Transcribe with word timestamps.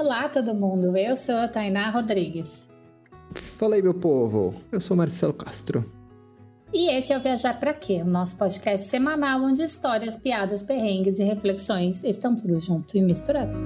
Olá, 0.00 0.28
todo 0.28 0.54
mundo. 0.54 0.96
Eu 0.96 1.16
sou 1.16 1.34
a 1.34 1.48
Tainá 1.48 1.90
Rodrigues. 1.90 2.68
Fala 3.34 3.74
aí, 3.74 3.82
meu 3.82 3.92
povo. 3.92 4.54
Eu 4.70 4.80
sou 4.80 4.96
Marcelo 4.96 5.34
Castro. 5.34 5.84
E 6.72 6.88
esse 6.96 7.12
é 7.12 7.18
o 7.18 7.20
Viajar 7.20 7.58
Pra 7.58 7.74
Quê, 7.74 8.02
o 8.02 8.08
nosso 8.08 8.38
podcast 8.38 8.86
semanal 8.86 9.42
onde 9.42 9.64
histórias, 9.64 10.16
piadas, 10.16 10.62
perrengues 10.62 11.18
e 11.18 11.24
reflexões 11.24 12.04
estão 12.04 12.36
tudo 12.36 12.60
junto 12.60 12.96
e 12.96 13.02
misturado. 13.02 13.56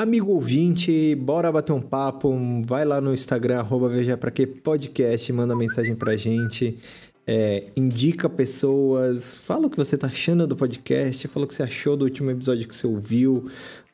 Amigo 0.00 0.32
ouvinte, 0.32 1.14
bora 1.14 1.52
bater 1.52 1.72
um 1.72 1.82
papo, 1.82 2.34
vai 2.64 2.86
lá 2.86 3.02
no 3.02 3.12
Instagram, 3.12 3.58
arroba 3.58 3.86
Veja 3.86 4.16
Pra 4.16 4.30
Que 4.30 4.46
Podcast, 4.46 5.30
manda 5.30 5.54
mensagem 5.54 5.94
pra 5.94 6.16
gente, 6.16 6.78
é, 7.26 7.66
indica 7.76 8.26
pessoas, 8.26 9.36
fala 9.36 9.66
o 9.66 9.70
que 9.70 9.76
você 9.76 9.98
tá 9.98 10.06
achando 10.06 10.46
do 10.46 10.56
podcast, 10.56 11.28
fala 11.28 11.44
o 11.44 11.46
que 11.46 11.52
você 11.52 11.64
achou 11.64 11.98
do 11.98 12.06
último 12.06 12.30
episódio 12.30 12.66
que 12.66 12.74
você 12.74 12.86
ouviu, 12.86 13.44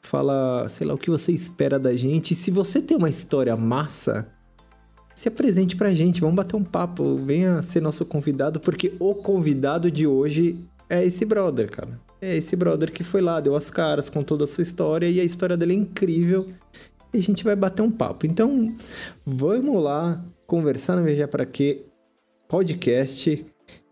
fala, 0.01 0.69
sei 0.69 0.87
lá, 0.87 0.95
o 0.95 0.99
que 0.99 1.11
você 1.11 1.33
espera 1.33 1.77
da 1.77 1.93
gente. 1.93 2.37
Se 2.37 2.53
você 2.53 2.81
tem 2.81 2.97
uma 2.97 3.11
história 3.11 3.57
massa, 3.57 4.29
se 5.13 5.27
apresente 5.27 5.75
pra 5.75 5.93
gente, 5.93 6.21
vamos 6.21 6.37
bater 6.37 6.55
um 6.55 6.63
papo, 6.63 7.17
venha 7.17 7.61
ser 7.63 7.83
nosso 7.83 8.07
convidado, 8.07 8.61
porque 8.61 8.95
o 9.01 9.13
convidado 9.13 9.91
de 9.91 10.07
hoje 10.07 10.57
é 10.89 11.05
esse 11.05 11.25
brother, 11.25 11.69
cara. 11.69 12.06
É 12.27 12.37
esse 12.37 12.57
brother 12.57 12.91
que 12.91 13.05
foi 13.05 13.21
lá, 13.21 13.39
deu 13.39 13.55
as 13.55 13.71
caras, 13.71 14.09
com 14.09 14.21
toda 14.21 14.43
a 14.43 14.47
sua 14.49 14.63
história 14.63 15.09
e 15.09 15.21
a 15.21 15.25
história 15.25 15.57
dele 15.57 15.75
é 15.75 15.77
incrível. 15.77 16.49
E 17.15 17.19
a 17.19 17.23
gente 17.23 17.45
vai 17.45 17.55
bater 17.55 17.83
um 17.83 17.91
papo. 17.91 18.27
Então, 18.27 18.75
vamos 19.25 19.81
lá 19.81 20.21
conversar 20.45 20.97
no 20.97 21.05
Veja 21.05 21.29
Pra 21.29 21.47
Quê 21.47 21.85
podcast 22.49 23.47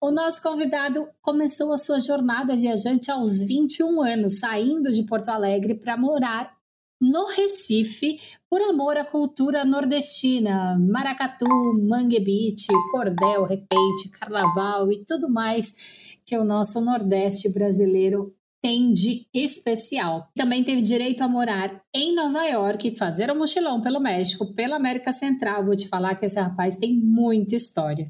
O 0.00 0.10
nosso 0.10 0.42
convidado 0.42 1.08
começou 1.20 1.72
a 1.72 1.78
sua 1.78 1.98
jornada 1.98 2.54
viajante 2.54 3.10
aos 3.10 3.42
21 3.42 4.02
anos, 4.02 4.38
saindo 4.38 4.90
de 4.90 5.02
Porto 5.02 5.28
Alegre 5.36 5.74
para 5.74 5.96
morar 5.96 6.56
no 7.00 7.26
Recife 7.26 8.18
por 8.48 8.60
amor 8.62 8.96
à 8.96 9.04
cultura 9.04 9.64
nordestina, 9.64 10.78
maracatu, 10.78 11.46
mangue 11.78 12.18
beach, 12.20 12.66
cordel, 12.90 13.44
repente, 13.44 14.10
carnaval 14.18 14.90
e 14.90 15.04
tudo 15.04 15.30
mais 15.30 16.18
que 16.24 16.36
o 16.36 16.44
nosso 16.44 16.80
Nordeste 16.80 17.48
brasileiro 17.48 18.34
tem 18.62 18.90
de 18.90 19.26
especial. 19.32 20.28
Também 20.34 20.64
teve 20.64 20.82
direito 20.82 21.20
a 21.20 21.28
morar 21.28 21.78
em 21.94 22.14
Nova 22.14 22.44
York, 22.46 22.96
fazer 22.96 23.30
um 23.30 23.38
mochilão 23.38 23.80
pelo 23.80 24.00
México, 24.00 24.54
pela 24.54 24.76
América 24.76 25.12
Central. 25.12 25.64
Vou 25.64 25.76
te 25.76 25.86
falar 25.86 26.16
que 26.16 26.26
esse 26.26 26.40
rapaz 26.40 26.76
tem 26.76 26.96
muita 26.96 27.54
história. 27.54 28.06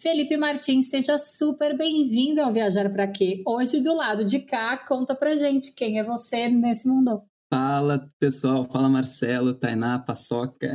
Felipe 0.00 0.34
Martins, 0.38 0.88
seja 0.88 1.18
super 1.18 1.76
bem-vindo 1.76 2.40
ao 2.40 2.50
Viajar 2.50 2.90
para 2.90 3.06
Quê? 3.06 3.42
Hoje, 3.46 3.82
do 3.82 3.94
lado 3.94 4.24
de 4.24 4.40
cá, 4.40 4.78
conta 4.78 5.14
pra 5.14 5.36
gente 5.36 5.74
quem 5.74 5.98
é 5.98 6.02
você 6.02 6.48
nesse 6.48 6.88
mundo. 6.88 7.20
Fala, 7.52 8.08
pessoal. 8.18 8.64
Fala, 8.64 8.88
Marcelo, 8.88 9.52
Tainá, 9.52 9.98
Paçoca. 9.98 10.74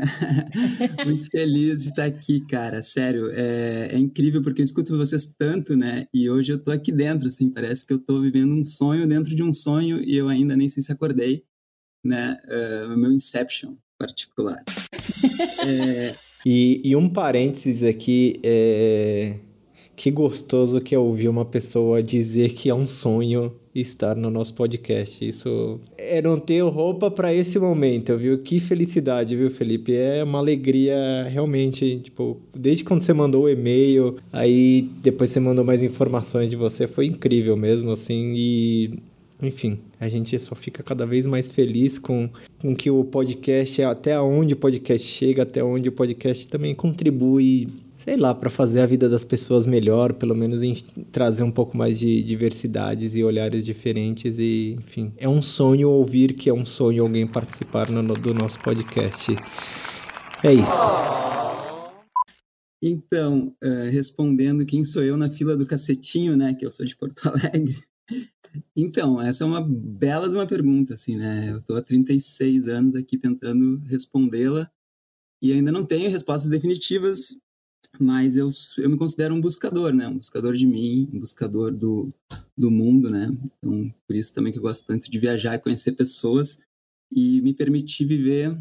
Muito 1.03 1.28
feliz 1.31 1.81
de 1.81 1.90
estar 1.90 2.06
aqui, 2.06 2.46
cara. 2.46 2.84
Sério, 2.84 3.31
é, 3.31 3.96
é, 3.96 3.97
incrível 3.97 4.44
porque 4.44 4.62
eu 4.62 4.66
escuto 4.66 4.96
vocês 4.96 5.34
tanto, 5.36 5.75
né? 5.75 6.06
E 6.13 6.30
hoje 6.30 6.52
eu 6.52 6.63
tô 6.63 6.69
aqui 6.69 6.92
dentro, 6.92 7.28
assim. 7.28 7.50
Parece 7.50 7.84
que 7.84 7.94
eu 7.94 8.00
tô 8.00 8.22
vivendo 8.22 8.53
um 8.53 8.63
sonho 8.63 9.07
dentro 9.07 9.34
de 9.34 9.42
um 9.42 9.52
sonho 9.52 10.03
e 10.03 10.16
eu 10.16 10.30
ainda 10.30 10.56
nem 10.56 10.69
sei 10.69 10.84
se 10.84 10.92
acordei, 10.92 11.44
né? 12.06 12.38
Uh, 12.46 12.96
meu 12.96 13.12
Inception 13.12 13.75
particular. 13.97 14.62
é, 15.66 16.16
e, 16.45 16.79
e 16.83 16.95
um 16.95 17.09
parênteses 17.09 17.81
aqui, 17.81 18.35
é... 18.44 19.33
que 19.95 20.11
gostoso 20.11 20.79
que 20.79 20.94
é 20.94 21.00
ouvir 21.00 21.28
uma 21.28 21.45
pessoa 21.45 22.03
dizer 22.03 22.53
que 22.53 22.69
é 22.69 22.75
um 22.75 22.88
sonho 22.88 23.51
estar 23.73 24.16
no 24.16 24.29
nosso 24.29 24.53
podcast. 24.53 25.28
Isso 25.28 25.79
é 25.97 26.22
não 26.22 26.39
ter 26.39 26.61
roupa 26.61 27.11
para 27.11 27.33
esse 27.33 27.59
momento, 27.59 28.16
viu? 28.17 28.39
Que 28.39 28.59
felicidade, 28.59 29.35
viu, 29.35 29.50
Felipe? 29.50 29.94
É 29.94 30.23
uma 30.23 30.39
alegria 30.39 31.28
realmente, 31.29 32.00
tipo, 32.00 32.38
desde 32.56 32.83
quando 32.83 33.01
você 33.01 33.12
mandou 33.12 33.44
o 33.44 33.50
e-mail, 33.50 34.16
aí 34.31 34.89
depois 35.01 35.31
você 35.31 35.39
mandou 35.39 35.66
mais 35.66 35.83
informações 35.83 36.50
de 36.50 36.56
você, 36.56 36.88
foi 36.88 37.07
incrível 37.07 37.57
mesmo, 37.57 37.91
assim, 37.91 38.33
e 38.35 39.00
enfim, 39.41 39.78
a 40.00 40.07
gente 40.07 40.38
só 40.40 40.56
fica 40.56 40.81
cada 40.81 41.06
vez 41.06 41.25
mais 41.25 41.51
feliz 41.51 42.00
com, 42.00 42.29
com 42.59 42.75
que 42.75 42.90
o 42.90 43.03
podcast, 43.03 43.81
até 43.84 44.19
onde 44.19 44.53
o 44.53 44.57
podcast 44.57 45.06
chega, 45.06 45.44
até 45.44 45.63
onde 45.63 45.90
o 45.90 45.91
podcast 45.91 46.47
também 46.47 46.73
contribui, 46.73 47.68
sei 47.95 48.16
lá, 48.16 48.34
para 48.34 48.50
fazer 48.50 48.81
a 48.81 48.85
vida 48.85 49.09
das 49.09 49.25
pessoas 49.25 49.66
melhor, 49.66 50.13
pelo 50.13 50.34
menos 50.34 50.63
em 50.63 50.75
trazer 51.12 51.44
um 51.44 51.51
pouco 51.51 51.78
mais 51.78 52.00
de 52.00 52.24
diversidades 52.24 53.16
e 53.16 53.24
olhares 53.24 53.66
diferentes. 53.66 54.40
E, 54.40 54.78
enfim, 54.79 55.12
é 55.18 55.28
um 55.28 55.41
sonho 55.41 55.90
ouvir 55.90 56.34
que 56.34 56.50
é 56.50 56.53
um 56.53 56.66
sonho 56.66 57.03
alguém 57.03 57.28
participar 57.28 57.90
no, 57.90 58.13
do 58.13 58.34
nosso 58.34 58.59
podcast. 58.59 59.36
É 60.44 60.54
isso. 60.54 60.86
Então, 62.81 63.54
uh, 63.63 63.89
respondendo 63.92 64.65
quem 64.65 64.83
sou 64.83 65.04
eu 65.04 65.18
na 65.18 65.30
fila 65.30 65.57
do 65.57 65.65
cacetinho, 65.65 66.38
né? 66.38 66.54
Que 66.54 66.65
eu 66.65 66.71
sou 66.71 66.86
de 66.86 66.95
Porto 66.95 67.21
Alegre. 67.27 67.75
Então, 68.75 69.22
essa 69.22 69.44
é 69.44 69.48
uma 69.48 69.62
bela 69.62 70.30
de 70.30 70.36
uma 70.36 70.48
pergunta, 70.48 70.94
assim, 70.94 71.16
né? 71.16 71.52
Eu 71.52 71.60
estou 71.60 71.75
há 71.75 71.81
36 71.81 72.68
anos 72.68 72.96
aqui 72.96 73.18
tentando 73.18 73.80
respondê-la 73.86 74.69
e 75.42 75.52
ainda 75.52 75.72
não 75.72 75.86
tenho 75.86 76.10
respostas 76.10 76.50
definitivas, 76.50 77.38
mas 78.00 78.36
eu, 78.36 78.50
eu 78.78 78.90
me 78.90 78.98
considero 78.98 79.34
um 79.34 79.42
buscador, 79.42 79.94
né? 79.94 80.07
Um 80.07 80.18
buscador 80.18 80.54
de 80.54 80.66
mim, 80.66 81.10
um 81.13 81.19
buscador 81.19 81.72
do, 81.72 82.13
do 82.57 82.72
mundo, 82.72 83.10
né? 83.10 83.30
Então, 83.57 83.92
por 84.07 84.16
isso 84.16 84.34
também 84.34 84.52
que 84.52 84.60
eu 84.60 84.63
gosto 84.63 84.86
tanto 84.86 85.10
de 85.10 85.19
viajar 85.19 85.56
e 85.56 85.60
conhecer 85.60 85.94
pessoas 85.94 86.60
e 87.12 87.42
me 87.42 87.54
permitir 87.54 88.06
viver 88.06 88.57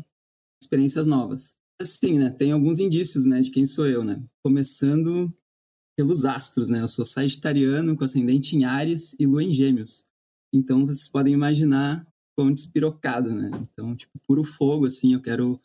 experiências 0.63 1.07
novas. 1.07 1.57
Assim, 1.81 2.19
né? 2.19 2.31
Tem 2.31 2.53
alguns 2.53 2.79
indícios, 2.79 3.27
né, 3.27 3.41
de 3.41 3.51
quem 3.51 3.67
sou 3.67 3.87
eu, 3.87 4.05
né? 4.05 4.23
Começando 4.43 5.33
pelos 5.97 6.25
astros, 6.25 6.71
né? 6.71 6.81
Eu 6.81 6.89
sou 6.89 7.05
sagitariano 7.05 7.97
com 7.97 8.05
ascendente 8.05 8.57
em 8.57 8.65
Ares 8.65 9.15
e 9.19 9.27
lua 9.27 9.43
em 9.43 9.53
Gêmeos. 9.53 10.05
Então 10.53 10.87
vocês 10.87 11.09
podem 11.09 11.35
imaginar 11.35 12.07
quão 12.37 12.53
despirocado, 12.53 13.31
né? 13.35 13.51
Então, 13.55 13.95
tipo, 13.95 14.19
puro 14.27 14.45
fogo, 14.45 14.87
assim, 14.87 15.15
eu 15.15 15.21
quero 15.21 15.61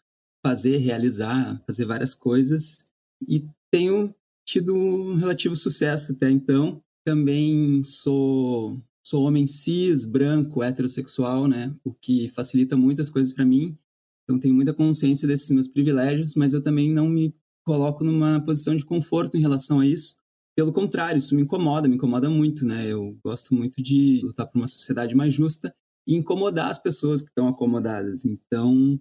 fazer, 0.46 0.78
realizar, 0.78 1.62
fazer 1.66 1.86
várias 1.86 2.14
coisas. 2.14 2.86
E 3.28 3.46
tenho 3.72 4.14
tido 4.48 4.74
um 4.76 5.16
relativo 5.16 5.56
sucesso 5.56 6.14
até 6.14 6.30
então. 6.30 6.80
Também 7.06 7.84
sou 7.84 8.78
sou 9.04 9.24
homem 9.24 9.48
cis, 9.48 10.06
branco, 10.06 10.62
heterossexual, 10.62 11.48
né? 11.48 11.76
O 11.84 11.92
que 11.92 12.30
facilita 12.30 12.78
muitas 12.78 13.10
coisas 13.10 13.34
para 13.34 13.44
mim. 13.44 13.76
Então 14.24 14.40
tenho 14.40 14.54
muita 14.54 14.72
consciência 14.72 15.28
desses 15.28 15.50
meus 15.50 15.68
privilégios, 15.68 16.36
mas 16.36 16.54
eu 16.54 16.62
também 16.62 16.92
não 16.92 17.10
me 17.10 17.34
coloco 17.66 18.04
numa 18.04 18.40
posição 18.42 18.76
de 18.76 18.86
conforto 18.86 19.36
em 19.36 19.42
relação 19.42 19.80
a 19.80 19.88
isso. 19.88 20.19
Pelo 20.59 20.73
contrário, 20.73 21.17
isso 21.17 21.33
me 21.35 21.44
incomoda, 21.44 21.88
me 21.88 21.95
incomoda 21.95 22.29
muito, 22.29 22.65
né? 22.65 22.85
Eu 22.85 23.17
gosto 23.23 23.56
muito 23.56 23.81
de 23.81 24.19
lutar 24.21 24.45
por 24.45 24.57
uma 24.57 24.67
sociedade 24.67 25.15
mais 25.15 25.33
justa 25.33 25.73
e 26.06 26.13
incomodar 26.13 26.69
as 26.69 26.77
pessoas 26.77 27.21
que 27.21 27.29
estão 27.29 27.47
acomodadas. 27.47 28.25
Então, 28.25 29.00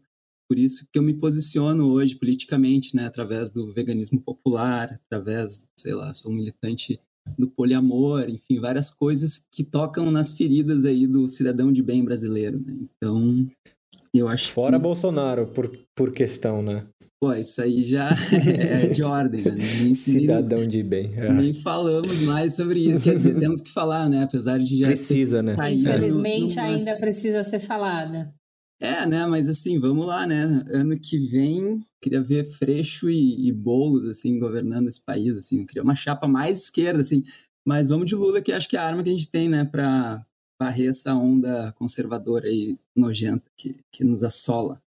por 0.49 0.57
isso 0.57 0.87
que 0.93 0.97
eu 0.97 1.03
me 1.03 1.15
posiciono 1.15 1.89
hoje 1.89 2.15
politicamente, 2.15 2.95
né, 2.95 3.07
através 3.07 3.51
do 3.51 3.73
veganismo 3.73 4.23
popular, 4.23 5.01
através, 5.05 5.67
sei 5.77 5.95
lá, 5.95 6.15
sou 6.15 6.31
militante 6.31 6.97
do 7.37 7.51
poliamor, 7.51 8.31
enfim, 8.31 8.61
várias 8.61 8.93
coisas 8.93 9.45
que 9.53 9.65
tocam 9.65 10.13
nas 10.13 10.33
feridas 10.35 10.85
aí 10.85 11.09
do 11.09 11.29
cidadão 11.29 11.73
de 11.73 11.83
bem 11.83 12.05
brasileiro, 12.05 12.61
né? 12.61 12.79
Então, 12.83 13.51
eu 14.15 14.29
acho 14.29 14.53
Fora 14.53 14.77
que... 14.77 14.83
Bolsonaro, 14.83 15.47
por, 15.49 15.71
por 15.95 16.13
questão, 16.13 16.63
né? 16.63 16.87
Pô, 17.21 17.33
isso 17.33 17.61
aí 17.61 17.83
já 17.83 18.11
é 18.31 18.87
de 18.87 19.03
ordem, 19.03 19.43
né? 19.43 19.57
Nem, 19.83 19.95
Cidadão 19.95 20.65
de 20.67 20.83
bem. 20.85 21.13
É. 21.17 21.33
Nem 21.33 21.53
falamos 21.53 22.21
mais 22.21 22.55
sobre 22.55 22.79
isso. 22.89 23.01
Quer 23.01 23.17
dizer, 23.17 23.37
temos 23.37 23.61
que 23.61 23.73
falar, 23.73 24.09
né? 24.09 24.23
Apesar 24.23 24.59
de 24.59 24.79
já. 24.79 24.87
Precisa, 24.87 25.43
né? 25.43 25.57
Infelizmente, 25.73 26.57
no, 26.57 26.63
no... 26.63 26.69
ainda 26.69 26.97
precisa 26.97 27.43
ser 27.43 27.59
falada. 27.59 28.33
É, 28.81 29.05
né? 29.05 29.27
Mas 29.27 29.49
assim, 29.49 29.81
vamos 29.81 30.07
lá, 30.07 30.29
né? 30.29 30.63
Ano 30.69 30.97
que 30.97 31.19
vem, 31.19 31.79
queria 32.01 32.23
ver 32.23 32.45
Freixo 32.45 33.11
e, 33.11 33.49
e 33.49 33.53
Boulos, 33.53 34.09
assim, 34.09 34.39
governando 34.39 34.87
esse 34.87 35.05
país, 35.05 35.37
assim. 35.37 35.61
Eu 35.61 35.67
queria 35.67 35.83
uma 35.83 35.97
chapa 35.97 36.29
mais 36.29 36.63
esquerda, 36.63 37.01
assim. 37.01 37.25
Mas 37.67 37.89
vamos 37.89 38.07
de 38.07 38.15
Lula, 38.15 38.41
que 38.41 38.53
acho 38.53 38.69
que 38.69 38.77
é 38.77 38.81
a 38.81 38.87
arma 38.87 39.03
que 39.03 39.11
a 39.11 39.13
gente 39.13 39.31
tem, 39.31 39.49
né? 39.49 39.65
Pra 39.65 40.25
varrer 40.61 40.91
essa 40.91 41.15
onda 41.15 41.73
conservadora 41.73 42.49
e 42.49 42.79
nojenta 42.97 43.45
que, 43.57 43.77
que 43.93 44.05
nos 44.05 44.23
assola. 44.23 44.81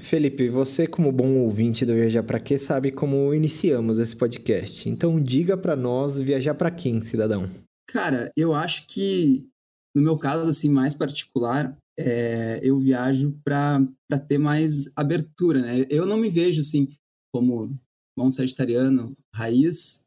Felipe, 0.00 0.48
você 0.48 0.86
como 0.86 1.12
bom 1.12 1.40
ouvinte 1.40 1.84
do 1.84 1.94
Viajar 1.94 2.22
para 2.22 2.40
Quê 2.40 2.56
sabe 2.56 2.90
como 2.90 3.34
iniciamos 3.34 3.98
esse 3.98 4.16
podcast. 4.16 4.88
Então 4.88 5.20
diga 5.20 5.56
para 5.56 5.76
nós 5.76 6.20
viajar 6.20 6.54
para 6.54 6.70
quem, 6.70 7.02
cidadão? 7.02 7.46
Cara, 7.86 8.32
eu 8.36 8.54
acho 8.54 8.86
que 8.86 9.46
no 9.94 10.02
meu 10.02 10.16
caso 10.16 10.48
assim 10.48 10.70
mais 10.70 10.94
particular, 10.94 11.76
é, 11.98 12.60
eu 12.62 12.78
viajo 12.78 13.38
para 13.44 13.84
ter 14.28 14.38
mais 14.38 14.90
abertura, 14.96 15.60
né? 15.60 15.86
Eu 15.90 16.06
não 16.06 16.16
me 16.16 16.30
vejo 16.30 16.60
assim 16.60 16.88
como 17.32 17.70
bom 18.16 18.30
sagitariano 18.30 19.14
raiz, 19.34 20.04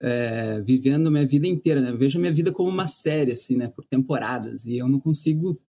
é, 0.00 0.60
vivendo 0.62 1.10
minha 1.10 1.26
vida 1.26 1.46
inteira, 1.46 1.80
né? 1.80 1.90
Eu 1.90 1.96
vejo 1.96 2.18
a 2.18 2.20
minha 2.20 2.32
vida 2.32 2.52
como 2.52 2.68
uma 2.68 2.86
série, 2.86 3.32
assim, 3.32 3.56
né? 3.56 3.68
Por 3.68 3.84
temporadas. 3.84 4.66
E 4.66 4.76
eu 4.76 4.88
não 4.88 5.00
consigo 5.00 5.60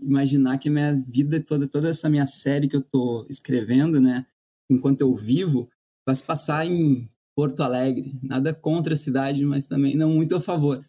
imaginar 0.00 0.58
que 0.58 0.68
a 0.68 0.72
minha 0.72 1.04
vida 1.08 1.40
toda, 1.42 1.68
toda 1.68 1.88
essa 1.88 2.08
minha 2.08 2.26
série 2.26 2.68
que 2.68 2.76
eu 2.76 2.82
tô 2.82 3.26
escrevendo, 3.28 4.00
né? 4.00 4.26
Enquanto 4.70 5.00
eu 5.00 5.14
vivo, 5.14 5.66
vai 6.06 6.14
se 6.14 6.22
passar 6.22 6.66
em 6.66 7.08
Porto 7.34 7.62
Alegre. 7.62 8.18
Nada 8.22 8.54
contra 8.54 8.94
a 8.94 8.96
cidade, 8.96 9.44
mas 9.44 9.66
também 9.66 9.96
não 9.96 10.10
muito 10.10 10.34
a 10.34 10.40
favor. 10.40 10.84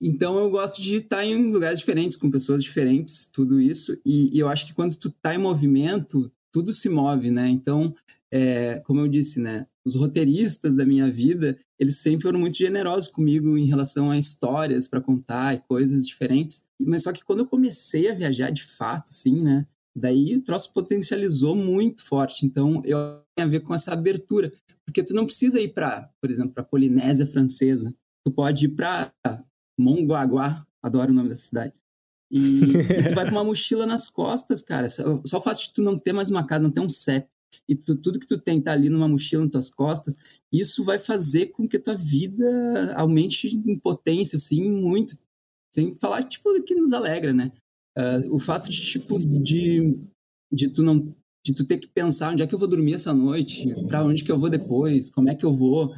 Então 0.00 0.38
eu 0.38 0.50
gosto 0.50 0.82
de 0.82 0.96
estar 0.96 1.24
em 1.24 1.50
lugares 1.50 1.78
diferentes, 1.78 2.16
com 2.16 2.30
pessoas 2.30 2.62
diferentes, 2.62 3.26
tudo 3.26 3.60
isso. 3.60 3.98
E, 4.04 4.36
e 4.36 4.38
eu 4.38 4.48
acho 4.48 4.66
que 4.66 4.74
quando 4.74 4.94
tu 4.96 5.10
tá 5.10 5.34
em 5.34 5.38
movimento, 5.38 6.30
tudo 6.52 6.72
se 6.72 6.88
move, 6.88 7.30
né? 7.30 7.48
Então, 7.48 7.94
é, 8.30 8.80
como 8.80 9.00
eu 9.00 9.08
disse, 9.08 9.40
né? 9.40 9.66
Os 9.86 9.94
roteiristas 9.94 10.74
da 10.74 10.84
minha 10.84 11.08
vida, 11.08 11.56
eles 11.78 11.98
sempre 11.98 12.24
foram 12.24 12.40
muito 12.40 12.56
generosos 12.56 13.08
comigo 13.08 13.56
em 13.56 13.66
relação 13.66 14.10
a 14.10 14.18
histórias 14.18 14.88
para 14.88 15.00
contar 15.00 15.54
e 15.54 15.60
coisas 15.60 16.04
diferentes. 16.04 16.64
Mas 16.84 17.04
só 17.04 17.12
que 17.12 17.24
quando 17.24 17.40
eu 17.40 17.46
comecei 17.46 18.10
a 18.10 18.14
viajar 18.14 18.50
de 18.50 18.64
fato, 18.64 19.10
assim, 19.10 19.40
né? 19.40 19.64
Daí 19.96 20.34
o 20.34 20.42
troço 20.42 20.72
potencializou 20.74 21.54
muito 21.54 22.04
forte. 22.04 22.44
Então, 22.44 22.82
eu 22.84 23.22
tenho 23.36 23.48
a 23.48 23.50
ver 23.50 23.60
com 23.60 23.72
essa 23.72 23.92
abertura. 23.92 24.52
Porque 24.84 25.04
tu 25.04 25.14
não 25.14 25.24
precisa 25.24 25.60
ir 25.60 25.68
para, 25.68 26.10
por 26.20 26.30
exemplo, 26.30 26.52
para 26.52 26.64
a 26.64 26.66
Polinésia 26.66 27.26
Francesa. 27.26 27.94
Tu 28.24 28.32
pode 28.32 28.66
ir 28.66 28.74
para 28.74 29.12
Mongaguá, 29.78 30.66
adoro 30.82 31.12
o 31.12 31.14
nome 31.14 31.28
da 31.28 31.36
cidade. 31.36 31.74
E, 32.30 32.38
e, 32.98 33.08
tu 33.08 33.14
vai 33.14 33.24
com 33.24 33.36
uma 33.36 33.44
mochila 33.44 33.86
nas 33.86 34.08
costas, 34.08 34.62
cara. 34.62 34.88
Só, 34.88 35.22
só, 35.24 35.38
o 35.38 35.40
fato 35.40 35.60
de 35.60 35.72
tu 35.72 35.80
não 35.80 35.96
ter 35.96 36.12
mais 36.12 36.28
uma 36.28 36.44
casa, 36.44 36.64
não 36.64 36.72
ter 36.72 36.80
um 36.80 36.88
CEP, 36.88 37.28
e 37.68 37.74
tu, 37.74 37.96
tudo 37.96 38.18
que 38.18 38.26
tu 38.26 38.38
tem 38.38 38.60
tá 38.60 38.72
ali 38.72 38.88
numa 38.88 39.08
mochila 39.08 39.42
nas 39.42 39.50
tuas 39.50 39.70
costas, 39.70 40.16
isso 40.52 40.84
vai 40.84 40.98
fazer 40.98 41.46
com 41.48 41.68
que 41.68 41.76
a 41.76 41.82
tua 41.82 41.94
vida 41.94 42.94
aumente 42.96 43.48
em 43.48 43.78
potência, 43.78 44.36
assim, 44.36 44.62
muito. 44.62 45.16
Sem 45.74 45.94
falar, 45.96 46.22
tipo, 46.22 46.62
que 46.62 46.74
nos 46.74 46.92
alegra, 46.92 47.32
né? 47.32 47.52
Uh, 47.98 48.34
o 48.34 48.38
fato 48.38 48.70
de, 48.70 48.80
tipo, 48.80 49.18
de, 49.18 50.02
de 50.52 50.68
tu 50.68 50.82
não 50.82 51.14
de 51.44 51.54
tu 51.54 51.64
ter 51.64 51.78
que 51.78 51.86
pensar 51.86 52.32
onde 52.32 52.42
é 52.42 52.46
que 52.46 52.52
eu 52.52 52.58
vou 52.58 52.66
dormir 52.66 52.94
essa 52.94 53.14
noite, 53.14 53.68
para 53.86 54.04
onde 54.04 54.24
que 54.24 54.32
eu 54.32 54.38
vou 54.38 54.50
depois, 54.50 55.10
como 55.10 55.30
é 55.30 55.34
que 55.34 55.46
eu 55.46 55.54
vou, 55.54 55.94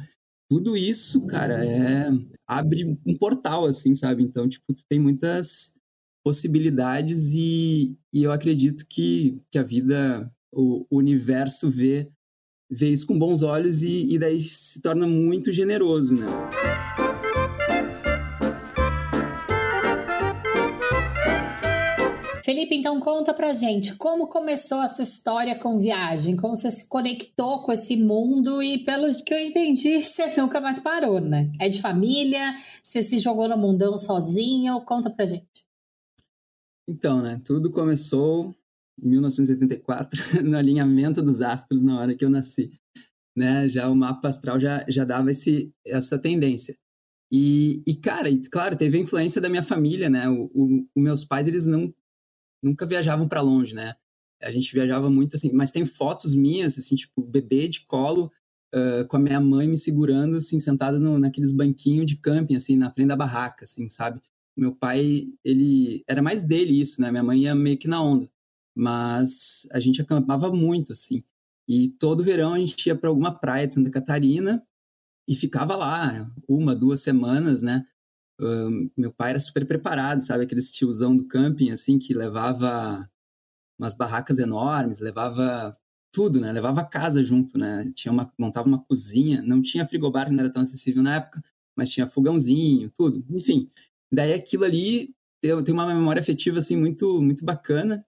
tudo 0.49 0.75
isso, 0.75 1.25
cara, 1.25 1.65
é 1.65 2.09
abre 2.47 2.99
um 3.05 3.17
portal, 3.17 3.65
assim, 3.65 3.95
sabe? 3.95 4.23
Então, 4.23 4.49
tipo, 4.49 4.73
tu 4.73 4.83
tem 4.89 4.99
muitas 4.99 5.75
possibilidades 6.25 7.31
e, 7.33 7.95
e 8.11 8.23
eu 8.23 8.31
acredito 8.31 8.85
que, 8.89 9.43
que 9.51 9.59
a 9.59 9.63
vida, 9.63 10.27
o, 10.51 10.85
o 10.89 10.97
universo 10.97 11.69
vê, 11.69 12.09
vê 12.69 12.89
isso 12.89 13.07
com 13.07 13.17
bons 13.17 13.41
olhos 13.41 13.81
e, 13.81 14.13
e 14.13 14.19
daí 14.19 14.39
se 14.39 14.81
torna 14.81 15.07
muito 15.07 15.51
generoso, 15.51 16.15
né? 16.15 16.27
Felipe, 22.49 22.73
então 22.73 22.99
conta 22.99 23.31
pra 23.31 23.53
gente 23.53 23.95
como 23.95 24.27
começou 24.27 24.81
essa 24.81 25.03
história 25.03 25.59
com 25.59 25.77
viagem, 25.77 26.35
como 26.35 26.55
você 26.55 26.71
se 26.71 26.89
conectou 26.89 27.61
com 27.61 27.71
esse 27.71 27.95
mundo 27.95 28.63
e 28.63 28.83
pelo 28.83 29.07
que 29.23 29.31
eu 29.31 29.37
entendi, 29.37 30.01
você 30.03 30.35
nunca 30.35 30.59
mais 30.59 30.79
parou, 30.79 31.21
né? 31.21 31.51
É 31.59 31.69
de 31.69 31.79
família, 31.79 32.55
você 32.81 33.03
se 33.03 33.19
jogou 33.19 33.47
no 33.47 33.55
mundão 33.55 33.95
sozinho, 33.99 34.81
conta 34.81 35.11
pra 35.11 35.27
gente. 35.27 35.63
Então, 36.87 37.21
né, 37.21 37.39
tudo 37.45 37.69
começou 37.69 38.55
1984, 39.03 40.43
no 40.43 40.57
alinhamento 40.57 41.21
dos 41.21 41.41
astros 41.41 41.83
na 41.83 41.99
hora 41.99 42.15
que 42.15 42.23
eu 42.23 42.29
nasci, 42.29 42.71
né? 43.35 43.67
Já 43.69 43.89
o 43.89 43.95
mapa 43.95 44.29
astral 44.29 44.59
já, 44.59 44.85
já 44.87 45.05
dava 45.05 45.31
esse, 45.31 45.71
essa 45.85 46.17
tendência. 46.17 46.75
E, 47.31 47.83
e, 47.85 47.95
cara, 47.95 48.29
e, 48.29 48.41
claro, 48.41 48.75
teve 48.75 48.97
a 48.97 49.01
influência 49.01 49.39
da 49.39 49.49
minha 49.49 49.63
família, 49.63 50.09
né? 50.09 50.27
O, 50.29 50.49
os 50.95 51.03
meus 51.03 51.23
pais, 51.23 51.47
eles 51.47 51.65
não 51.65 51.93
nunca 52.63 52.85
viajavam 52.85 53.27
para 53.27 53.41
longe, 53.41 53.73
né? 53.73 53.93
A 54.41 54.51
gente 54.51 54.73
viajava 54.73 55.09
muito 55.09 55.35
assim, 55.35 55.51
mas 55.53 55.71
tem 55.71 55.85
fotos 55.85 56.35
minhas, 56.35 56.77
assim, 56.77 56.95
tipo, 56.95 57.21
bebê 57.21 57.67
de 57.67 57.85
colo, 57.85 58.31
uh, 58.73 59.07
com 59.07 59.17
a 59.17 59.19
minha 59.19 59.39
mãe 59.39 59.67
me 59.67 59.77
segurando, 59.77 60.37
assim, 60.37 60.59
sentada 60.59 60.99
naqueles 60.99 61.51
banquinhos 61.51 62.05
de 62.05 62.17
camping, 62.17 62.55
assim, 62.55 62.75
na 62.75 62.91
frente 62.91 63.09
da 63.09 63.15
barraca, 63.15 63.65
assim, 63.65 63.89
sabe? 63.89 64.21
Meu 64.57 64.75
pai, 64.75 65.27
ele. 65.43 66.03
Era 66.07 66.21
mais 66.21 66.43
dele 66.43 66.79
isso, 66.79 67.01
né? 67.01 67.11
Minha 67.11 67.23
mãe 67.23 67.43
ia 67.43 67.55
meio 67.55 67.77
que 67.77 67.87
na 67.87 68.01
onda. 68.01 68.29
Mas 68.79 69.67
a 69.73 69.79
gente 69.81 70.01
acampava 70.01 70.49
muito, 70.51 70.93
assim. 70.93 71.21
E 71.67 71.89
todo 71.99 72.23
verão 72.23 72.53
a 72.53 72.59
gente 72.59 72.87
ia 72.87 72.95
para 72.95 73.09
alguma 73.09 73.37
praia 73.37 73.67
de 73.67 73.73
Santa 73.73 73.91
Catarina 73.91 74.63
e 75.27 75.35
ficava 75.35 75.75
lá 75.75 76.31
uma, 76.47 76.73
duas 76.73 77.01
semanas, 77.01 77.61
né? 77.61 77.85
meu 78.97 79.11
pai 79.11 79.31
era 79.31 79.39
super 79.39 79.67
preparado, 79.67 80.21
sabe? 80.21 80.45
Aqueles 80.45 80.71
tiozão 80.71 81.13
do 81.13 81.27
camping, 81.27 81.71
assim, 81.71 81.99
que 81.99 82.13
levava 82.13 83.05
umas 83.77 83.95
barracas 83.95 84.39
enormes, 84.39 85.01
levava 85.01 85.77
tudo, 86.09 86.39
né? 86.39 86.49
Levava 86.53 86.85
casa 86.85 87.21
junto, 87.21 87.57
né? 87.57 87.91
Tinha 87.93 88.13
uma, 88.13 88.31
montava 88.39 88.65
uma 88.65 88.81
cozinha, 88.81 89.41
não 89.41 89.61
tinha 89.61 89.85
frigobar, 89.85 90.31
não 90.31 90.39
era 90.39 90.49
tão 90.49 90.61
acessível 90.61 91.03
na 91.03 91.15
época, 91.15 91.43
mas 91.75 91.91
tinha 91.91 92.07
fogãozinho, 92.07 92.89
tudo. 92.95 93.25
Enfim, 93.29 93.69
daí 94.09 94.31
aquilo 94.31 94.63
ali 94.63 95.13
tem 95.41 95.73
uma 95.73 95.85
memória 95.85 96.21
afetiva, 96.21 96.59
assim, 96.59 96.77
muito, 96.77 97.21
muito 97.21 97.43
bacana. 97.43 98.05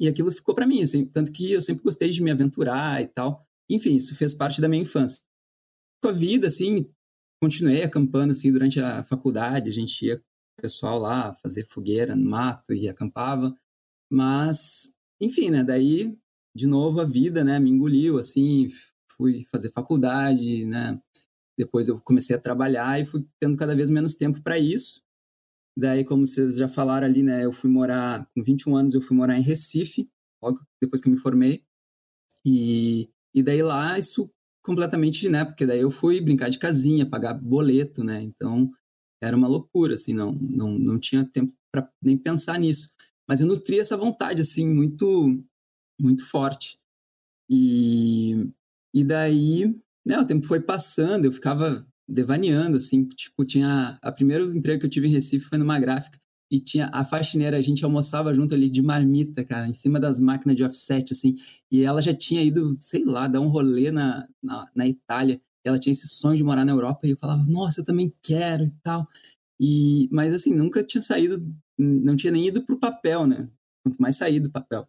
E 0.00 0.08
aquilo 0.08 0.30
ficou 0.30 0.54
para 0.54 0.66
mim, 0.66 0.82
assim, 0.82 1.06
tanto 1.06 1.32
que 1.32 1.52
eu 1.52 1.62
sempre 1.62 1.82
gostei 1.82 2.10
de 2.10 2.22
me 2.22 2.30
aventurar 2.30 3.02
e 3.02 3.06
tal. 3.06 3.46
Enfim, 3.70 3.96
isso 3.96 4.14
fez 4.14 4.34
parte 4.34 4.60
da 4.60 4.68
minha 4.68 4.82
infância. 4.82 5.22
Com 6.02 6.10
a 6.10 6.12
vida, 6.12 6.46
assim, 6.46 6.88
continuei 7.40 7.82
acampando 7.82 8.32
assim 8.32 8.52
durante 8.52 8.80
a 8.80 9.02
faculdade, 9.02 9.70
a 9.70 9.72
gente 9.72 10.06
ia 10.06 10.16
com 10.16 10.22
o 10.58 10.62
pessoal 10.62 10.98
lá 10.98 11.34
fazer 11.34 11.66
fogueira 11.68 12.14
no 12.14 12.28
mato 12.28 12.72
e 12.72 12.88
acampava, 12.88 13.54
mas 14.10 14.94
enfim, 15.20 15.50
né, 15.50 15.64
daí 15.64 16.16
de 16.54 16.66
novo 16.66 17.00
a 17.00 17.04
vida, 17.04 17.44
né, 17.44 17.58
me 17.58 17.70
engoliu 17.70 18.18
assim, 18.18 18.70
fui 19.16 19.44
fazer 19.50 19.70
faculdade, 19.72 20.64
né? 20.66 21.00
Depois 21.58 21.88
eu 21.88 22.00
comecei 22.00 22.36
a 22.36 22.40
trabalhar 22.40 23.00
e 23.00 23.04
fui 23.04 23.26
tendo 23.40 23.56
cada 23.56 23.74
vez 23.74 23.90
menos 23.90 24.14
tempo 24.14 24.42
para 24.42 24.58
isso. 24.58 25.02
Daí, 25.78 26.04
como 26.04 26.26
vocês 26.26 26.56
já 26.56 26.68
falaram 26.68 27.06
ali, 27.06 27.22
né, 27.22 27.44
eu 27.44 27.52
fui 27.52 27.70
morar 27.70 28.26
com 28.34 28.42
21 28.42 28.76
anos, 28.76 28.94
eu 28.94 29.02
fui 29.02 29.16
morar 29.16 29.38
em 29.38 29.42
Recife, 29.42 30.08
logo 30.42 30.60
depois 30.80 31.02
que 31.02 31.08
eu 31.08 31.12
me 31.12 31.18
formei. 31.18 31.62
E 32.44 33.10
e 33.36 33.42
daí 33.42 33.62
lá 33.62 33.98
isso 33.98 34.30
completamente, 34.64 35.28
né? 35.28 35.44
Porque 35.44 35.66
daí 35.66 35.80
eu 35.80 35.90
fui 35.90 36.22
brincar 36.22 36.48
de 36.48 36.58
casinha, 36.58 37.04
pagar 37.04 37.34
boleto, 37.34 38.02
né? 38.02 38.22
Então 38.22 38.72
era 39.22 39.36
uma 39.36 39.46
loucura, 39.46 39.94
assim, 39.94 40.14
não, 40.14 40.32
não, 40.32 40.70
não 40.78 40.98
tinha 40.98 41.22
tempo 41.22 41.54
para 41.70 41.86
nem 42.02 42.16
pensar 42.16 42.58
nisso. 42.58 42.90
Mas 43.28 43.42
eu 43.42 43.46
nutria 43.46 43.82
essa 43.82 43.96
vontade, 43.96 44.40
assim, 44.40 44.66
muito, 44.66 45.38
muito 46.00 46.24
forte. 46.24 46.78
E, 47.50 48.50
e 48.94 49.04
daí, 49.04 49.74
né, 50.06 50.18
o 50.18 50.26
tempo 50.26 50.46
foi 50.46 50.60
passando, 50.60 51.26
eu 51.26 51.32
ficava 51.32 51.86
devaneando, 52.08 52.76
assim, 52.76 53.04
tipo, 53.04 53.44
tinha... 53.44 53.98
A 54.02 54.12
primeiro 54.12 54.56
emprego 54.56 54.80
que 54.80 54.86
eu 54.86 54.90
tive 54.90 55.08
em 55.08 55.12
Recife 55.12 55.46
foi 55.46 55.58
numa 55.58 55.78
gráfica, 55.78 56.18
e 56.50 56.60
tinha 56.60 56.88
a 56.92 57.04
faxineira, 57.04 57.56
a 57.56 57.62
gente 57.62 57.84
almoçava 57.84 58.32
junto 58.32 58.54
ali 58.54 58.70
de 58.70 58.80
marmita, 58.80 59.44
cara, 59.44 59.68
em 59.68 59.74
cima 59.74 59.98
das 59.98 60.20
máquinas 60.20 60.56
de 60.56 60.62
offset, 60.62 61.12
assim, 61.12 61.34
e 61.70 61.82
ela 61.82 62.00
já 62.00 62.14
tinha 62.14 62.42
ido, 62.42 62.76
sei 62.78 63.04
lá, 63.04 63.26
dar 63.26 63.40
um 63.40 63.48
rolê 63.48 63.90
na, 63.90 64.26
na, 64.42 64.70
na 64.74 64.86
Itália, 64.86 65.38
ela 65.64 65.78
tinha 65.78 65.92
esse 65.92 66.06
sonho 66.06 66.36
de 66.36 66.44
morar 66.44 66.64
na 66.64 66.72
Europa, 66.72 67.06
e 67.06 67.10
eu 67.10 67.18
falava, 67.18 67.42
nossa, 67.48 67.80
eu 67.80 67.84
também 67.84 68.12
quero 68.22 68.64
e 68.64 68.70
tal, 68.82 69.06
e, 69.60 70.08
mas 70.12 70.32
assim, 70.32 70.54
nunca 70.54 70.84
tinha 70.84 71.00
saído, 71.00 71.44
não 71.78 72.14
tinha 72.14 72.32
nem 72.32 72.46
ido 72.46 72.62
pro 72.62 72.78
papel, 72.78 73.26
né, 73.26 73.50
quanto 73.82 74.00
mais 74.00 74.16
sair 74.16 74.38
do 74.38 74.50
papel, 74.50 74.86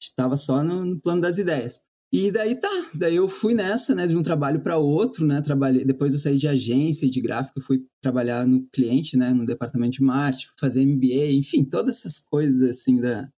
estava 0.00 0.36
só 0.36 0.62
no, 0.62 0.84
no 0.84 1.00
plano 1.00 1.20
das 1.20 1.38
ideias. 1.38 1.82
E 2.12 2.32
daí 2.32 2.56
tá, 2.56 2.68
daí 2.94 3.14
eu 3.14 3.28
fui 3.28 3.54
nessa, 3.54 3.94
né, 3.94 4.04
de 4.06 4.16
um 4.16 4.22
trabalho 4.22 4.60
para 4.60 4.76
outro, 4.76 5.24
né, 5.24 5.40
trabalhei, 5.40 5.84
depois 5.84 6.12
eu 6.12 6.18
saí 6.18 6.36
de 6.36 6.48
agência 6.48 7.08
de 7.08 7.20
gráfica, 7.20 7.60
fui 7.60 7.86
trabalhar 8.02 8.44
no 8.48 8.66
cliente, 8.70 9.16
né, 9.16 9.32
no 9.32 9.46
departamento 9.46 9.92
de 9.92 10.02
marketing, 10.02 10.48
fazer 10.58 10.84
MBA, 10.84 11.32
enfim, 11.32 11.64
todas 11.64 11.98
essas 11.98 12.18
coisas 12.18 12.68
assim 12.68 13.00
da 13.00 13.30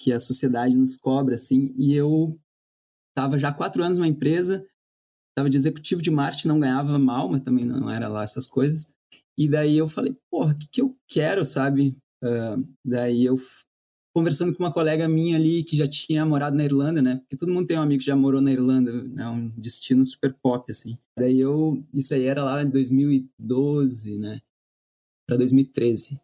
que 0.00 0.12
a 0.12 0.20
sociedade 0.20 0.76
nos 0.76 0.96
cobra 0.98 1.34
assim, 1.34 1.74
e 1.76 1.94
eu 1.94 2.38
tava 3.16 3.38
já 3.38 3.52
quatro 3.52 3.82
anos 3.82 3.96
numa 3.96 4.06
empresa, 4.06 4.64
tava 5.34 5.48
de 5.48 5.56
executivo 5.56 6.02
de 6.02 6.10
marketing, 6.10 6.48
não 6.48 6.60
ganhava 6.60 6.98
mal, 6.98 7.28
mas 7.28 7.40
também 7.40 7.64
não 7.64 7.90
era 7.90 8.06
lá 8.08 8.22
essas 8.22 8.46
coisas. 8.46 8.92
E 9.36 9.48
daí 9.48 9.76
eu 9.78 9.88
falei, 9.88 10.16
porra, 10.30 10.52
o 10.52 10.58
que 10.58 10.68
que 10.68 10.82
eu 10.82 10.96
quero, 11.08 11.44
sabe? 11.44 11.96
Uh, 12.22 12.62
daí 12.84 13.24
eu 13.24 13.36
conversando 14.18 14.52
com 14.52 14.64
uma 14.64 14.72
colega 14.72 15.06
minha 15.06 15.36
ali 15.36 15.62
que 15.62 15.76
já 15.76 15.86
tinha 15.86 16.26
morado 16.26 16.56
na 16.56 16.64
Irlanda, 16.64 17.00
né? 17.00 17.18
Porque 17.18 17.36
todo 17.36 17.52
mundo 17.52 17.68
tem 17.68 17.78
um 17.78 17.82
amigo 17.82 18.00
que 18.00 18.06
já 18.06 18.16
morou 18.16 18.40
na 18.40 18.50
Irlanda, 18.50 18.92
né? 19.04 19.28
Um 19.28 19.48
destino 19.50 20.04
super 20.04 20.36
pop, 20.42 20.68
assim. 20.72 20.98
Daí 21.16 21.38
eu, 21.38 21.80
isso 21.94 22.12
aí 22.14 22.24
era 22.24 22.42
lá 22.42 22.62
em 22.62 22.68
2012, 22.68 24.18
né? 24.18 24.40
Para 25.24 25.36
2013. 25.36 26.20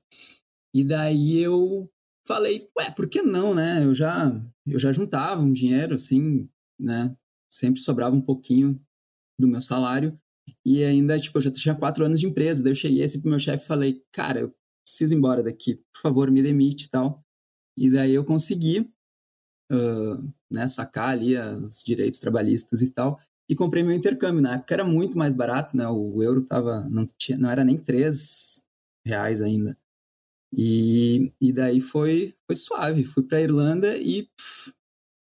E 0.75 0.83
daí 0.83 1.39
eu 1.39 1.89
falei, 2.27 2.69
ué, 2.77 2.91
por 2.91 3.09
que 3.09 3.23
não, 3.23 3.55
né? 3.55 3.85
Eu 3.85 3.95
já, 3.95 4.29
eu 4.67 4.79
já 4.81 4.93
juntava 4.93 5.41
um 5.41 5.53
dinheiro, 5.53 5.95
assim, 5.95 6.49
né? 6.77 7.17
Sempre 7.49 7.81
sobrava 7.81 8.17
um 8.17 8.21
pouquinho 8.21 8.81
do 9.41 9.47
meu 9.47 9.61
salário. 9.61 10.19
E 10.67 10.83
ainda, 10.83 11.17
tipo, 11.21 11.39
eu 11.39 11.43
já 11.43 11.53
tinha 11.53 11.77
quatro 11.77 12.05
anos 12.05 12.19
de 12.19 12.27
empresa. 12.27 12.61
Daí 12.61 12.73
eu 12.73 12.77
cheguei 12.77 13.05
assim 13.05 13.21
pro 13.21 13.31
meu 13.31 13.39
chefe 13.39 13.63
e 13.63 13.69
falei, 13.69 14.03
cara, 14.13 14.41
eu 14.41 14.55
preciso 14.85 15.15
ir 15.15 15.17
embora 15.17 15.45
daqui, 15.45 15.77
por 15.77 16.03
favor, 16.03 16.29
me 16.29 16.43
demite 16.43 16.87
e 16.87 16.91
tal. 16.91 17.24
E 17.76 17.90
daí 17.90 18.14
eu 18.14 18.25
consegui 18.25 18.81
uh, 19.73 20.33
né, 20.52 20.69
sacar 20.69 21.11
ali 21.11 21.37
os 21.37 21.83
direitos 21.85 22.21
trabalhistas 22.21 22.83
e 22.83 22.90
tal, 22.90 23.21
e 23.49 23.54
comprei 23.54 23.83
meu 23.83 23.95
intercâmbio. 23.95 24.43
Na 24.43 24.54
época 24.54 24.75
era 24.75 24.85
muito 24.85 25.19
mais 25.19 25.35
barato, 25.35 25.76
né? 25.76 25.87
O 25.88 26.23
euro 26.23 26.43
tava, 26.45 26.88
não, 26.88 27.07
tinha, 27.19 27.37
não 27.38 27.50
era 27.50 27.64
nem 27.64 27.76
3 27.76 28.64
reais 29.07 29.43
ainda. 29.43 29.76
E, 30.57 31.33
e 31.40 31.52
daí 31.52 31.81
foi, 31.81 32.35
foi 32.47 32.57
suave. 32.57 33.04
Fui 33.04 33.23
para 33.23 33.43
Irlanda 33.43 33.97
e 33.97 34.25
pff, 34.25 34.73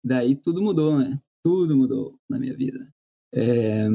daí 0.05 0.37
tudo 0.37 0.63
mudou, 0.63 0.99
né? 0.99 1.19
Tudo 1.45 1.77
mudou 1.77 2.19
na 2.29 2.39
minha 2.39 2.57
vida. 2.57 2.93
É, 3.35 3.89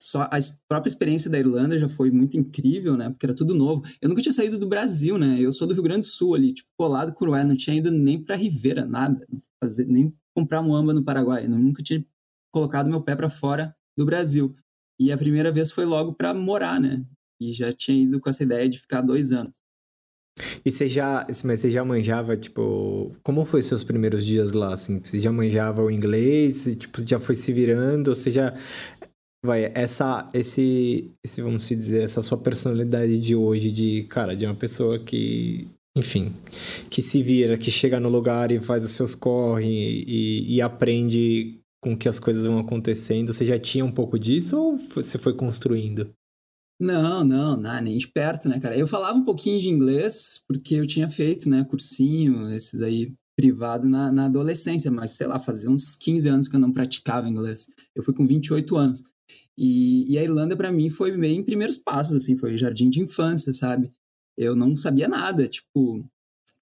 só 0.00 0.22
a 0.22 0.38
própria 0.68 0.90
experiência 0.90 1.30
da 1.30 1.38
Irlanda 1.38 1.78
já 1.78 1.88
foi 1.88 2.10
muito 2.10 2.36
incrível, 2.36 2.96
né? 2.96 3.08
Porque 3.10 3.26
era 3.26 3.34
tudo 3.34 3.54
novo. 3.54 3.82
Eu 4.00 4.08
nunca 4.08 4.22
tinha 4.22 4.32
saído 4.32 4.58
do 4.58 4.68
Brasil, 4.68 5.16
né? 5.18 5.38
Eu 5.40 5.52
sou 5.52 5.66
do 5.66 5.74
Rio 5.74 5.82
Grande 5.82 6.02
do 6.02 6.06
Sul 6.06 6.34
ali, 6.34 6.52
tipo, 6.52 6.68
colado 6.78 7.12
com 7.14 7.24
Uruguai, 7.24 7.44
não 7.44 7.56
tinha 7.56 7.76
ido 7.76 7.90
nem 7.90 8.22
para 8.22 8.36
Rivera, 8.36 8.84
nada, 8.84 9.26
fazer, 9.62 9.86
nem 9.86 10.14
comprar 10.36 10.62
muamba 10.62 10.92
no 10.92 11.02
Paraguai, 11.02 11.46
eu 11.46 11.50
nunca 11.50 11.82
tinha 11.82 12.04
colocado 12.52 12.90
meu 12.90 13.02
pé 13.02 13.16
para 13.16 13.30
fora 13.30 13.74
do 13.96 14.04
Brasil. 14.04 14.50
E 15.00 15.10
a 15.10 15.18
primeira 15.18 15.50
vez 15.50 15.70
foi 15.70 15.84
logo 15.84 16.14
para 16.14 16.34
morar, 16.34 16.80
né? 16.80 17.04
E 17.40 17.52
já 17.52 17.72
tinha 17.72 18.04
ido 18.04 18.20
com 18.20 18.28
essa 18.28 18.42
ideia 18.42 18.68
de 18.68 18.78
ficar 18.78 19.00
dois 19.02 19.32
anos. 19.32 19.66
E 20.64 20.70
você 20.70 20.86
já, 20.86 21.26
mas 21.44 21.60
você 21.60 21.70
já 21.70 21.82
manjava, 21.82 22.36
tipo, 22.36 23.14
como 23.22 23.44
foi 23.46 23.62
seus 23.62 23.82
primeiros 23.82 24.24
dias 24.24 24.52
lá, 24.52 24.74
assim? 24.74 25.00
Você 25.02 25.18
já 25.18 25.32
manjava 25.32 25.82
o 25.82 25.90
inglês, 25.90 26.76
tipo, 26.78 27.06
já 27.06 27.18
foi 27.18 27.34
se 27.34 27.52
virando, 27.52 28.08
ou 28.08 28.14
você 28.14 28.30
já 28.30 28.54
vai, 29.44 29.72
essa, 29.74 30.28
esse, 30.32 31.10
esse, 31.24 31.42
vamos 31.42 31.68
dizer, 31.68 32.02
essa 32.02 32.22
sua 32.22 32.38
personalidade 32.38 33.18
de 33.18 33.34
hoje, 33.34 33.70
de, 33.70 34.04
cara, 34.04 34.34
de 34.34 34.46
uma 34.46 34.54
pessoa 34.54 34.98
que, 34.98 35.68
enfim, 35.96 36.32
que 36.90 37.00
se 37.00 37.22
vira, 37.22 37.58
que 37.58 37.70
chega 37.70 38.00
no 38.00 38.08
lugar 38.08 38.50
e 38.52 38.60
faz 38.60 38.84
os 38.84 38.92
seus 38.92 39.14
corre 39.14 40.04
e, 40.06 40.56
e 40.56 40.62
aprende 40.62 41.58
com 41.82 41.96
que 41.96 42.08
as 42.08 42.18
coisas 42.18 42.44
vão 42.44 42.58
acontecendo, 42.58 43.32
você 43.32 43.46
já 43.46 43.58
tinha 43.58 43.84
um 43.84 43.92
pouco 43.92 44.18
disso 44.18 44.60
ou 44.60 44.76
você 44.76 45.18
foi 45.18 45.34
construindo? 45.34 46.10
Não, 46.80 47.24
não, 47.24 47.56
não, 47.56 47.80
nem 47.80 47.96
de 47.96 48.08
perto, 48.08 48.48
né, 48.48 48.60
cara? 48.60 48.76
Eu 48.76 48.86
falava 48.86 49.16
um 49.16 49.24
pouquinho 49.24 49.58
de 49.58 49.68
inglês, 49.68 50.42
porque 50.46 50.74
eu 50.74 50.86
tinha 50.86 51.08
feito, 51.08 51.48
né, 51.48 51.64
cursinho, 51.64 52.52
esses 52.52 52.82
aí 52.82 53.14
privado 53.36 53.88
na, 53.88 54.10
na 54.10 54.26
adolescência, 54.26 54.90
mas 54.90 55.12
sei 55.12 55.26
lá, 55.26 55.38
fazia 55.38 55.70
uns 55.70 55.94
15 55.94 56.28
anos 56.28 56.48
que 56.48 56.56
eu 56.56 56.60
não 56.60 56.72
praticava 56.72 57.28
inglês. 57.28 57.66
Eu 57.94 58.02
fui 58.02 58.14
com 58.14 58.26
28 58.26 58.76
anos. 58.76 59.02
E, 59.56 60.12
e 60.12 60.18
a 60.18 60.22
Irlanda, 60.22 60.56
para 60.56 60.70
mim, 60.70 60.90
foi 60.90 61.16
meio 61.16 61.40
em 61.40 61.42
primeiros 61.44 61.76
passos, 61.76 62.16
assim, 62.16 62.36
foi 62.36 62.58
jardim 62.58 62.90
de 62.90 63.00
infância, 63.00 63.52
sabe? 63.52 63.92
Eu 64.36 64.54
não 64.54 64.76
sabia 64.76 65.08
nada, 65.08 65.48
tipo, 65.48 66.04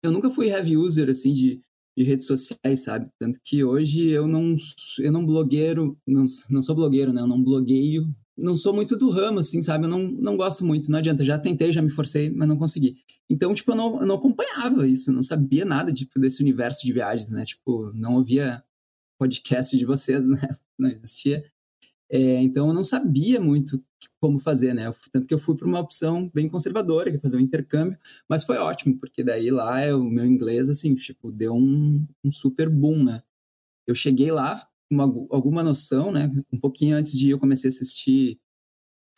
eu 0.03 0.13
nunca 0.13 0.31
fui 0.31 0.49
heavy 0.49 0.77
user, 0.77 1.09
assim, 1.09 1.33
de, 1.33 1.61
de 1.97 2.05
redes 2.05 2.27
sociais, 2.27 2.81
sabe? 2.81 3.11
Tanto 3.19 3.41
que 3.43 3.65
hoje 3.65 4.09
eu 4.09 4.29
não, 4.29 4.57
eu 4.99 5.11
não 5.11 5.27
blogueiro, 5.27 5.99
não, 6.07 6.25
não 6.51 6.63
sou 6.63 6.75
blogueiro, 6.75 7.13
né? 7.13 7.21
Eu 7.21 7.27
não 7.27 7.43
blogueio, 7.43 8.15
não 8.37 8.57
sou 8.57 8.75
muito 8.75 8.97
do 8.97 9.11
ramo, 9.11 9.39
assim, 9.39 9.63
sabe? 9.63 9.85
Eu 9.85 9.89
não, 9.89 10.03
não 10.03 10.37
gosto 10.37 10.65
muito, 10.65 10.91
não 10.91 10.99
adianta. 10.99 11.25
Já 11.25 11.39
tentei, 11.39 11.73
já 11.73 11.81
me 11.81 11.91
forcei, 11.91 12.31
mas 12.31 12.49
não 12.49 12.57
consegui. 12.57 12.97
Então, 13.31 13.55
tipo, 13.55 13.73
eu 13.73 13.77
não, 13.77 14.01
eu 14.01 14.07
não 14.07 14.17
acompanhava 14.17 14.87
isso, 14.87 15.13
não 15.13 15.23
sabia 15.23 15.65
nada 15.65 15.93
tipo, 15.93 16.19
desse 16.21 16.43
universo 16.43 16.85
de 16.85 16.93
viagens, 16.93 17.31
né? 17.31 17.45
Tipo, 17.45 17.93
não 17.95 18.17
ouvia 18.17 18.63
podcast 19.19 19.77
de 19.77 19.85
vocês, 19.85 20.27
né? 20.29 20.49
Não 20.79 20.91
existia. 20.91 21.45
É, 22.11 22.43
então 22.43 22.69
eu 22.69 22.75
não 22.75 22.85
sabia 22.85 23.41
muito 23.41 23.83
como 24.21 24.39
fazer, 24.39 24.75
né? 24.75 24.93
Tanto 25.13 25.27
que 25.27 25.35
eu 25.35 25.39
fui 25.39 25.57
para 25.57 25.67
uma 25.67 25.81
opção 25.81 26.31
bem 26.35 26.49
conservadora, 26.49 27.11
que 27.11 27.17
é 27.17 27.21
fazer 27.21 27.37
um 27.37 27.41
intercâmbio, 27.41 27.99
mas 28.29 28.45
foi 28.45 28.57
ótimo, 28.59 28.99
porque 28.99 29.23
daí 29.23 29.51
lá 29.51 29.81
é 29.81 29.95
o 29.95 30.05
meu 30.05 30.27
inglês, 30.27 30.69
assim, 30.69 30.95
tipo, 30.95 31.31
deu 31.33 31.55
um, 31.55 32.07
um 32.25 32.33
super 32.33 32.69
boom, 32.69 33.05
né? 33.05 33.23
Eu 33.87 33.95
cheguei 33.95 34.31
lá 34.31 34.57
com 34.89 34.95
uma, 34.95 35.05
alguma 35.31 35.63
noção, 35.63 36.13
né? 36.13 36.31
Um 36.53 36.59
pouquinho 36.59 36.97
antes 36.97 37.13
de 37.19 37.29
ir, 37.29 37.31
eu 37.31 37.39
comecei 37.39 37.69
a 37.69 37.73
assistir 37.73 38.39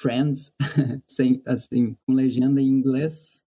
Friends, 0.00 0.55
sem, 1.07 1.43
assim, 1.47 1.97
com 2.07 2.12
legenda 2.12 2.61
em 2.61 2.66
inglês, 2.66 3.45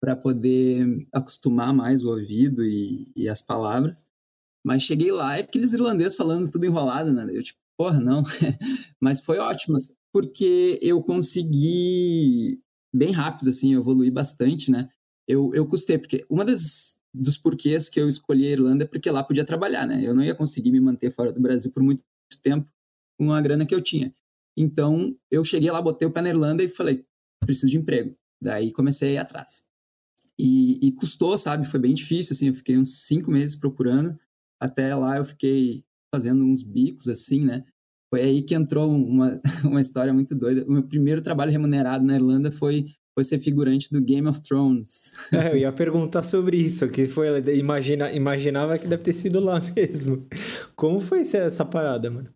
para 0.00 0.16
poder 0.16 1.06
acostumar 1.12 1.72
mais 1.72 2.02
o 2.02 2.10
ouvido 2.10 2.64
e, 2.64 3.10
e 3.16 3.28
as 3.28 3.42
palavras. 3.42 4.04
Mas 4.64 4.82
cheguei 4.82 5.12
lá, 5.12 5.36
é 5.38 5.42
aqueles 5.42 5.72
irlandeses 5.72 6.16
falando 6.16 6.50
tudo 6.50 6.66
enrolado, 6.66 7.12
né? 7.12 7.24
Eu, 7.32 7.42
tipo, 7.42 7.58
Porra, 7.78 8.00
não. 8.00 8.22
Mas 9.00 9.20
foi 9.20 9.38
ótimo, 9.38 9.76
assim, 9.76 9.94
porque 10.12 10.78
eu 10.82 11.02
consegui 11.02 12.60
bem 12.94 13.12
rápido, 13.12 13.50
assim, 13.50 13.74
evoluir 13.74 14.12
bastante, 14.12 14.70
né? 14.70 14.88
Eu, 15.28 15.52
eu 15.54 15.66
custei, 15.66 15.98
porque 15.98 16.24
uma 16.30 16.44
das 16.44 16.96
dos 17.16 17.38
porquês 17.38 17.88
que 17.88 17.98
eu 17.98 18.08
escolhi 18.08 18.46
a 18.46 18.50
Irlanda 18.50 18.84
é 18.84 18.86
porque 18.86 19.10
lá 19.10 19.24
podia 19.24 19.44
trabalhar, 19.44 19.86
né? 19.86 20.02
Eu 20.04 20.14
não 20.14 20.22
ia 20.22 20.34
conseguir 20.34 20.70
me 20.70 20.80
manter 20.80 21.10
fora 21.10 21.32
do 21.32 21.40
Brasil 21.40 21.72
por 21.72 21.82
muito 21.82 22.02
tempo 22.42 22.70
com 23.18 23.32
a 23.32 23.40
grana 23.40 23.64
que 23.64 23.74
eu 23.74 23.80
tinha. 23.80 24.14
Então, 24.56 25.16
eu 25.30 25.42
cheguei 25.44 25.70
lá, 25.70 25.80
botei 25.80 26.06
o 26.06 26.10
pé 26.10 26.20
na 26.20 26.28
Irlanda 26.28 26.62
e 26.62 26.68
falei, 26.68 27.04
preciso 27.40 27.70
de 27.70 27.78
emprego. 27.78 28.14
Daí 28.40 28.72
comecei 28.72 29.10
a 29.10 29.12
ir 29.12 29.18
atrás. 29.18 29.64
E, 30.38 30.86
e 30.86 30.92
custou, 30.92 31.36
sabe? 31.38 31.66
Foi 31.66 31.80
bem 31.80 31.94
difícil, 31.94 32.34
assim, 32.34 32.48
eu 32.48 32.54
fiquei 32.54 32.76
uns 32.76 33.06
cinco 33.06 33.30
meses 33.30 33.56
procurando. 33.56 34.18
Até 34.60 34.94
lá 34.94 35.16
eu 35.16 35.24
fiquei 35.24 35.84
fazendo 36.16 36.44
uns 36.44 36.62
bicos 36.62 37.08
assim, 37.08 37.44
né? 37.44 37.62
Foi 38.12 38.22
aí 38.22 38.42
que 38.42 38.54
entrou 38.54 38.90
uma, 38.90 39.40
uma 39.64 39.80
história 39.80 40.12
muito 40.14 40.34
doida. 40.34 40.64
O 40.66 40.72
meu 40.72 40.82
primeiro 40.82 41.20
trabalho 41.20 41.52
remunerado 41.52 42.04
na 42.04 42.14
Irlanda 42.14 42.50
foi 42.50 42.86
foi 43.18 43.24
ser 43.24 43.38
figurante 43.38 43.90
do 43.90 44.02
Game 44.02 44.28
of 44.28 44.42
Thrones. 44.42 45.14
É, 45.32 45.52
eu 45.52 45.56
ia 45.56 45.72
perguntar 45.72 46.22
sobre 46.22 46.58
isso, 46.58 46.86
que 46.90 47.06
foi 47.06 47.38
imagina, 47.56 48.12
imaginava 48.12 48.78
que 48.78 48.86
deve 48.86 49.02
ter 49.02 49.14
sido 49.14 49.40
lá 49.40 49.58
mesmo. 49.74 50.26
Como 50.74 51.00
foi 51.00 51.20
essa 51.20 51.64
parada, 51.64 52.10
mano? 52.10 52.28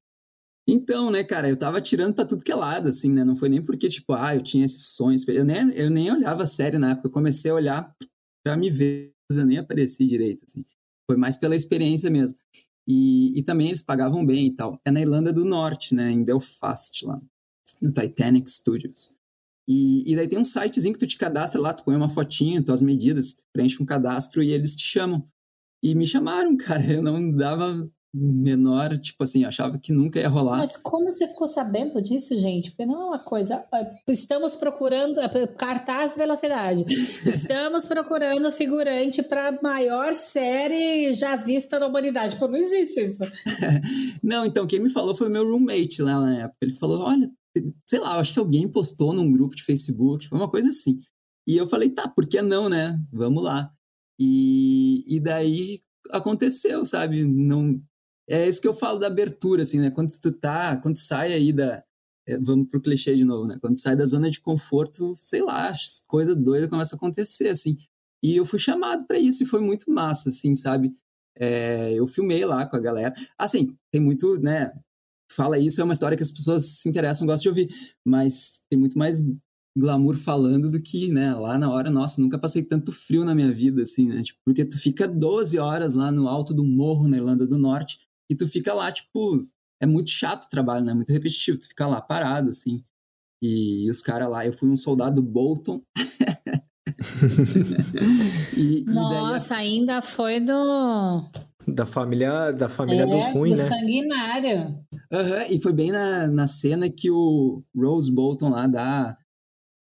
Então, 0.67 1.11
né, 1.11 1.23
cara, 1.23 1.51
eu 1.51 1.59
tava 1.59 1.81
tirando 1.81 2.15
pra 2.15 2.25
tudo 2.25 2.45
que 2.45 2.53
é 2.53 2.55
lado, 2.55 2.89
assim, 2.89 3.13
né? 3.13 3.25
Não 3.25 3.37
foi 3.37 3.49
nem 3.49 3.63
porque, 3.63 3.89
tipo, 3.89 4.15
ah, 4.15 4.35
eu 4.35 4.43
tinha 4.43 4.65
esses 4.65 4.95
sonhos. 4.95 5.27
Eu 5.29 5.45
nem, 5.45 5.71
eu 5.73 5.91
nem 5.91 6.11
olhava 6.11 6.45
a 6.45 6.47
série 6.47 6.79
na 6.79 6.93
época, 6.93 7.09
eu 7.09 7.13
comecei 7.13 7.51
a 7.51 7.55
olhar 7.55 7.95
pra 8.43 8.57
me 8.57 8.71
ver, 8.71 9.13
eu 9.31 9.45
nem 9.45 9.59
apareci 9.59 10.05
direito, 10.07 10.45
assim. 10.49 10.65
Foi 11.11 11.17
mais 11.19 11.37
pela 11.37 11.57
experiência 11.57 12.09
mesmo. 12.09 12.39
E, 12.93 13.39
e 13.39 13.43
também 13.45 13.69
eles 13.69 13.83
pagavam 13.83 14.27
bem 14.27 14.49
e 14.49 14.51
tal. 14.51 14.81
É 14.85 14.91
na 14.91 15.01
Irlanda 15.01 15.33
do 15.33 15.45
Norte, 15.45 15.95
né? 15.95 16.11
Em 16.11 16.25
Belfast, 16.25 17.07
lá. 17.07 17.23
No 17.81 17.93
Titanic 17.93 18.51
Studios. 18.51 19.13
E, 19.69 20.03
e 20.11 20.17
daí 20.17 20.27
tem 20.27 20.41
um 20.41 20.45
sitezinho 20.45 20.93
que 20.93 20.99
tu 20.99 21.07
te 21.07 21.17
cadastra 21.17 21.61
lá, 21.61 21.73
tu 21.73 21.85
põe 21.85 21.95
uma 21.95 22.09
fotinha, 22.09 22.61
tuas 22.61 22.83
medidas, 22.83 23.47
preenche 23.53 23.81
um 23.81 23.87
cadastro 23.87 24.43
e 24.43 24.51
eles 24.51 24.75
te 24.75 24.85
chamam. 24.85 25.25
E 25.81 25.95
me 25.95 26.05
chamaram, 26.05 26.57
cara. 26.59 26.85
Eu 26.85 27.01
não 27.01 27.31
dava 27.31 27.89
menor, 28.13 28.99
tipo 28.99 29.23
assim, 29.23 29.45
achava 29.45 29.79
que 29.79 29.93
nunca 29.93 30.19
ia 30.19 30.29
rolar. 30.29 30.59
Mas 30.59 30.77
como 30.77 31.11
você 31.11 31.29
ficou 31.29 31.47
sabendo 31.47 32.03
disso, 32.03 32.37
gente? 32.39 32.71
Porque 32.71 32.85
não 32.85 33.01
é 33.01 33.05
uma 33.07 33.19
coisa. 33.19 33.65
É, 33.73 33.89
estamos 34.09 34.57
procurando 34.57 35.21
é, 35.21 35.47
cartaz 35.47 36.13
de 36.13 36.19
velocidade. 36.19 36.85
Estamos 37.25 37.85
procurando 37.85 38.51
figurante 38.51 39.23
para 39.23 39.59
maior 39.63 40.13
série 40.15 41.13
já 41.13 41.37
vista 41.37 41.79
na 41.79 41.87
humanidade. 41.87 42.37
Pô, 42.37 42.49
não 42.49 42.57
existe 42.57 43.01
isso. 43.01 43.23
não, 44.23 44.45
então 44.45 44.67
quem 44.67 44.81
me 44.81 44.91
falou 44.91 45.15
foi 45.15 45.29
o 45.29 45.31
meu 45.31 45.45
roommate 45.45 46.03
lá 46.03 46.21
na 46.21 46.39
época. 46.45 46.59
Ele 46.63 46.75
falou: 46.75 47.03
olha, 47.03 47.31
sei 47.87 48.01
lá, 48.01 48.19
acho 48.19 48.33
que 48.33 48.39
alguém 48.39 48.69
postou 48.69 49.13
num 49.13 49.31
grupo 49.31 49.55
de 49.55 49.63
Facebook, 49.63 50.29
foi 50.29 50.39
uma 50.39 50.51
coisa 50.51 50.69
assim. 50.69 50.99
E 51.49 51.57
eu 51.57 51.67
falei, 51.67 51.91
tá, 51.91 52.09
por 52.09 52.29
que 52.29 52.41
não, 52.43 52.69
né? 52.69 52.99
Vamos 53.13 53.43
lá. 53.43 53.73
E, 54.19 55.05
e 55.07 55.21
daí 55.21 55.81
aconteceu, 56.11 56.85
sabe? 56.85 57.25
Não, 57.25 57.81
é 58.31 58.49
isso 58.49 58.61
que 58.61 58.69
eu 58.69 58.75
falo 58.75 58.99
da 58.99 59.09
abertura, 59.09 59.63
assim, 59.63 59.81
né? 59.81 59.91
Quando 59.91 60.13
tu 60.21 60.31
tá, 60.31 60.77
quando 60.77 60.95
tu 60.95 61.01
sai 61.01 61.33
aí 61.33 61.53
da. 61.53 61.83
É, 62.27 62.39
vamos 62.39 62.69
pro 62.69 62.81
clichê 62.81 63.17
de 63.17 63.25
novo, 63.25 63.47
né? 63.47 63.59
Quando 63.61 63.75
tu 63.75 63.81
sai 63.81 63.97
da 63.97 64.07
zona 64.07 64.31
de 64.31 64.41
conforto, 64.41 65.15
sei 65.17 65.43
lá, 65.43 65.73
coisa 66.07 66.37
doida 66.37 66.69
começa 66.69 66.95
a 66.95 66.97
acontecer, 66.97 67.49
assim. 67.49 67.77
E 68.23 68.37
eu 68.37 68.45
fui 68.45 68.59
chamado 68.59 69.07
para 69.07 69.19
isso 69.19 69.43
e 69.43 69.47
foi 69.47 69.61
muito 69.61 69.91
massa, 69.91 70.29
assim, 70.29 70.55
sabe? 70.55 70.93
É, 71.37 71.93
eu 71.95 72.07
filmei 72.07 72.45
lá 72.45 72.67
com 72.67 72.77
a 72.77 72.81
galera. 72.81 73.15
Assim, 73.39 73.75
tem 73.91 74.01
muito, 74.01 74.39
né? 74.39 74.71
Fala 75.33 75.59
isso, 75.59 75.81
é 75.81 75.85
uma 75.85 75.93
história 75.93 76.17
que 76.17 76.23
as 76.23 76.31
pessoas 76.31 76.67
se 76.67 76.89
interessam, 76.89 77.27
gostam 77.27 77.53
de 77.53 77.61
ouvir, 77.61 77.75
mas 78.05 78.63
tem 78.69 78.79
muito 78.79 78.99
mais 78.99 79.23
glamour 79.77 80.17
falando 80.17 80.71
do 80.71 80.83
que, 80.83 81.11
né, 81.13 81.33
lá 81.35 81.57
na 81.57 81.71
hora, 81.71 81.91
nossa, 81.91 82.21
nunca 82.21 82.39
passei 82.39 82.65
tanto 82.65 82.91
frio 82.93 83.25
na 83.25 83.35
minha 83.35 83.53
vida, 83.53 83.83
assim, 83.83 84.09
né, 84.09 84.23
tipo, 84.23 84.41
porque 84.45 84.65
tu 84.65 84.77
fica 84.77 85.07
12 85.07 85.57
horas 85.59 85.95
lá 85.95 86.11
no 86.11 86.27
alto 86.29 86.53
do 86.53 86.65
morro 86.65 87.09
na 87.09 87.17
Irlanda 87.17 87.47
do 87.47 87.57
Norte, 87.57 88.01
e 88.31 88.37
tu 88.37 88.47
fica 88.47 88.73
lá, 88.73 88.93
tipo, 88.93 89.45
é 89.83 89.87
muito 89.87 90.11
chato 90.11 90.45
o 90.45 90.49
trabalho, 90.49 90.85
né? 90.85 90.95
Muito 90.95 91.13
repetitivo. 91.13 91.59
Tu 91.59 91.67
fica 91.67 91.89
lá 91.89 92.01
parado, 92.01 92.51
assim. 92.51 92.85
E, 93.43 93.87
e 93.87 93.91
os 93.91 94.01
caras 94.01 94.31
lá, 94.31 94.47
eu 94.47 94.53
fui 94.53 94.69
um 94.69 94.77
soldado 94.77 95.21
Bolton. 95.21 95.83
e, 98.57 98.85
Nossa, 98.87 99.55
daí... 99.55 99.67
ainda 99.67 100.01
foi 100.01 100.39
do. 100.39 101.29
Da 101.67 101.85
família, 101.85 102.53
da 102.53 102.69
família 102.69 103.03
é, 103.03 103.07
dos 103.07 103.27
ruins, 103.33 103.57
do 103.57 103.63
né? 103.63 103.69
sanguinário. 103.69 104.79
Uhum, 105.13 105.43
e 105.51 105.61
foi 105.61 105.73
bem 105.73 105.91
na, 105.91 106.29
na 106.29 106.47
cena 106.47 106.89
que 106.89 107.11
o 107.11 107.65
Rose 107.77 108.13
Bolton 108.13 108.51
lá 108.51 108.69
dá 108.69 109.19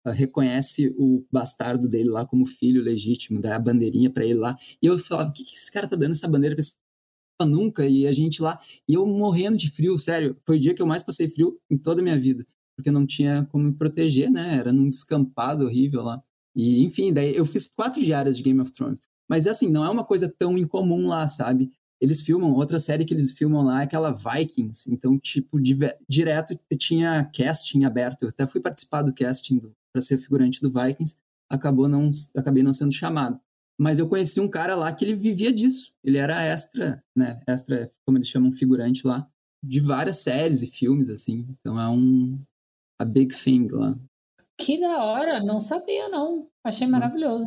reconhece 0.07 0.95
o 0.99 1.25
bastardo 1.31 1.89
dele 1.89 2.09
lá 2.09 2.27
como 2.27 2.47
filho 2.47 2.83
legítimo, 2.83 3.41
dá 3.41 3.57
a 3.57 3.59
bandeirinha 3.59 4.11
para 4.11 4.25
ele 4.25 4.39
lá. 4.39 4.57
E 4.83 4.87
eu 4.87 4.99
falava, 4.99 5.31
o 5.31 5.33
que, 5.33 5.45
que 5.45 5.55
esse 5.55 5.71
cara 5.71 5.87
tá 5.87 5.97
dando 5.97 6.13
essa 6.13 6.29
bandeira 6.29 6.57
pra 6.57 6.61
esse 6.61 6.75
nunca, 7.45 7.87
e 7.87 8.07
a 8.07 8.13
gente 8.13 8.43
lá, 8.43 8.59
e 8.89 8.95
eu 8.95 9.07
morrendo 9.07 9.57
de 9.57 9.71
frio, 9.71 9.99
sério, 9.99 10.37
foi 10.47 10.57
o 10.57 10.61
dia 10.61 10.75
que 10.75 10.83
eu 10.83 10.87
mais 10.87 11.03
passei 11.03 11.29
frio 11.29 11.59
em 11.71 11.77
toda 11.77 12.01
a 12.01 12.05
minha 12.05 12.19
vida, 12.19 12.45
porque 12.77 12.91
não 12.91 13.07
tinha 13.07 13.47
como 13.51 13.65
me 13.65 13.73
proteger, 13.73 14.31
né, 14.31 14.57
era 14.57 14.73
num 14.73 14.89
descampado 14.89 15.65
horrível 15.65 16.03
lá, 16.03 16.23
e 16.55 16.85
enfim, 16.85 17.13
daí 17.13 17.35
eu 17.35 17.47
fiz 17.47 17.67
quatro 17.67 18.01
diárias 18.01 18.37
de 18.37 18.43
Game 18.43 18.61
of 18.61 18.73
Thrones, 18.73 19.01
mas 19.29 19.47
assim, 19.47 19.69
não 19.71 19.85
é 19.85 19.91
uma 19.91 20.05
coisa 20.05 20.33
tão 20.39 20.57
incomum 20.59 21.09
lá, 21.09 21.27
sabe, 21.29 21.71
eles 22.01 22.23
filmam, 22.23 22.55
outra 22.55 22.79
série 22.79 23.05
que 23.05 23.13
eles 23.13 23.33
filmam 23.33 23.63
lá 23.63 23.81
é 23.81 23.85
aquela 23.85 24.11
Vikings, 24.11 24.91
então, 24.91 25.19
tipo, 25.19 25.59
direto 26.09 26.59
tinha 26.79 27.31
casting 27.37 27.85
aberto, 27.85 28.23
eu 28.23 28.31
até 28.31 28.47
fui 28.47 28.61
participar 28.61 29.03
do 29.03 29.13
casting 29.13 29.61
para 29.93 30.01
ser 30.01 30.17
figurante 30.17 30.63
do 30.63 30.73
Vikings, 30.73 31.17
acabou 31.51 31.89
não, 31.89 32.11
acabei 32.37 32.63
não 32.63 32.73
sendo 32.73 32.93
chamado. 32.93 33.39
Mas 33.81 33.99
eu 33.99 34.07
conheci 34.07 34.39
um 34.41 34.49
cara 34.49 34.75
lá 34.75 34.93
que 34.93 35.07
ele 35.07 35.15
vivia 35.15 35.51
disso. 35.51 35.95
Ele 36.05 36.19
era 36.19 36.45
extra, 36.45 37.03
né? 37.17 37.41
Extra, 37.49 37.91
como 38.05 38.19
eles 38.19 38.29
chamam, 38.29 38.53
figurante 38.53 39.07
lá, 39.07 39.27
de 39.65 39.81
várias 39.81 40.19
séries 40.19 40.61
e 40.61 40.67
filmes, 40.67 41.09
assim. 41.09 41.47
Então 41.59 41.81
é 41.81 41.89
um. 41.89 42.39
A 43.01 43.07
big 43.07 43.35
thing 43.35 43.69
lá. 43.71 43.99
Que 44.61 44.79
da 44.79 45.03
hora, 45.03 45.43
não 45.43 45.59
sabia, 45.59 46.11
não. 46.11 46.47
Achei 46.63 46.87
hum. 46.87 46.91
maravilhoso. 46.91 47.47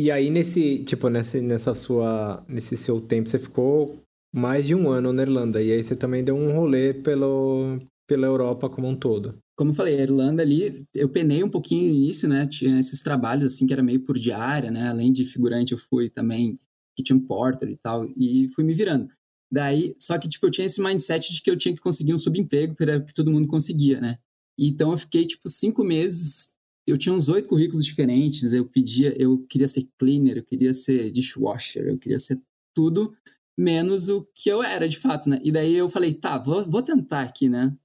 E 0.00 0.10
aí, 0.10 0.30
nesse, 0.30 0.82
tipo, 0.84 1.10
nesse, 1.10 1.42
nessa 1.42 1.74
sua, 1.74 2.42
nesse 2.48 2.74
seu 2.74 2.98
tempo, 2.98 3.28
você 3.28 3.38
ficou 3.38 4.02
mais 4.34 4.66
de 4.66 4.74
um 4.74 4.88
ano 4.88 5.12
na 5.12 5.22
Irlanda. 5.22 5.60
E 5.60 5.70
aí 5.70 5.82
você 5.84 5.94
também 5.94 6.24
deu 6.24 6.36
um 6.36 6.54
rolê 6.56 6.94
pelo, 6.94 7.78
pela 8.08 8.26
Europa 8.26 8.68
como 8.68 8.88
um 8.88 8.96
todo 8.96 9.38
como 9.58 9.72
eu 9.72 9.74
falei, 9.74 9.98
a 9.98 10.02
Irlanda 10.02 10.40
ali, 10.40 10.86
eu 10.94 11.08
penei 11.08 11.42
um 11.42 11.50
pouquinho 11.50 11.88
no 11.88 11.96
início, 11.96 12.28
né? 12.28 12.46
Tinha 12.46 12.78
esses 12.78 13.00
trabalhos 13.02 13.46
assim 13.46 13.66
que 13.66 13.72
era 13.72 13.82
meio 13.82 14.04
por 14.04 14.16
diária, 14.16 14.70
né? 14.70 14.88
Além 14.88 15.10
de 15.10 15.24
figurante, 15.24 15.72
eu 15.72 15.78
fui 15.78 16.08
também 16.08 16.56
kitchen 16.96 17.18
porter 17.18 17.68
e 17.68 17.76
tal, 17.76 18.06
e 18.16 18.48
fui 18.54 18.62
me 18.62 18.72
virando. 18.72 19.08
Daí, 19.50 19.94
só 19.98 20.16
que 20.16 20.28
tipo, 20.28 20.46
eu 20.46 20.50
tinha 20.52 20.64
esse 20.64 20.80
mindset 20.80 21.32
de 21.32 21.42
que 21.42 21.50
eu 21.50 21.56
tinha 21.56 21.74
que 21.74 21.80
conseguir 21.80 22.14
um 22.14 22.18
subemprego 22.20 22.76
para 22.76 23.00
que 23.00 23.12
todo 23.12 23.32
mundo 23.32 23.48
conseguia, 23.48 24.00
né? 24.00 24.16
Então 24.56 24.92
eu 24.92 24.98
fiquei 24.98 25.26
tipo 25.26 25.48
cinco 25.48 25.82
meses. 25.82 26.54
Eu 26.86 26.96
tinha 26.96 27.12
uns 27.12 27.28
oito 27.28 27.48
currículos 27.48 27.84
diferentes. 27.84 28.52
Eu 28.52 28.64
pedia, 28.64 29.12
eu 29.20 29.44
queria 29.48 29.66
ser 29.66 29.88
cleaner, 29.98 30.36
eu 30.36 30.44
queria 30.44 30.72
ser 30.72 31.10
dishwasher, 31.10 31.88
eu 31.88 31.98
queria 31.98 32.20
ser 32.20 32.40
tudo 32.72 33.12
menos 33.58 34.08
o 34.08 34.24
que 34.36 34.48
eu 34.48 34.62
era 34.62 34.88
de 34.88 34.98
fato, 34.98 35.28
né? 35.28 35.40
E 35.42 35.50
daí 35.50 35.74
eu 35.74 35.88
falei, 35.88 36.14
tá, 36.14 36.38
vou, 36.38 36.62
vou 36.70 36.82
tentar 36.82 37.22
aqui, 37.22 37.48
né? 37.48 37.76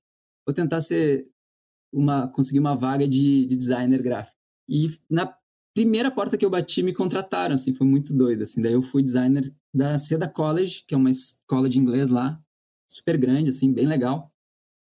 Vou 0.45 0.53
tentar 0.53 0.81
ser 0.81 1.29
uma, 1.93 2.27
consegui 2.27 2.59
uma 2.59 2.75
vaga 2.75 3.07
de, 3.07 3.45
de 3.45 3.55
designer 3.55 4.01
gráfico. 4.01 4.37
E 4.67 4.89
na 5.09 5.33
primeira 5.75 6.11
porta 6.11 6.37
que 6.37 6.45
eu 6.45 6.49
bati, 6.49 6.83
me 6.83 6.93
contrataram, 6.93 7.55
assim, 7.55 7.73
foi 7.73 7.85
muito 7.85 8.13
doido, 8.13 8.43
assim. 8.43 8.61
Daí 8.61 8.73
eu 8.73 8.83
fui 8.83 9.03
designer 9.03 9.43
da 9.73 9.97
Seda 9.97 10.27
College, 10.27 10.83
que 10.87 10.93
é 10.93 10.97
uma 10.97 11.11
escola 11.11 11.67
de 11.67 11.79
inglês 11.79 12.09
lá, 12.09 12.41
super 12.89 13.17
grande, 13.17 13.49
assim, 13.49 13.73
bem 13.73 13.87
legal. 13.87 14.31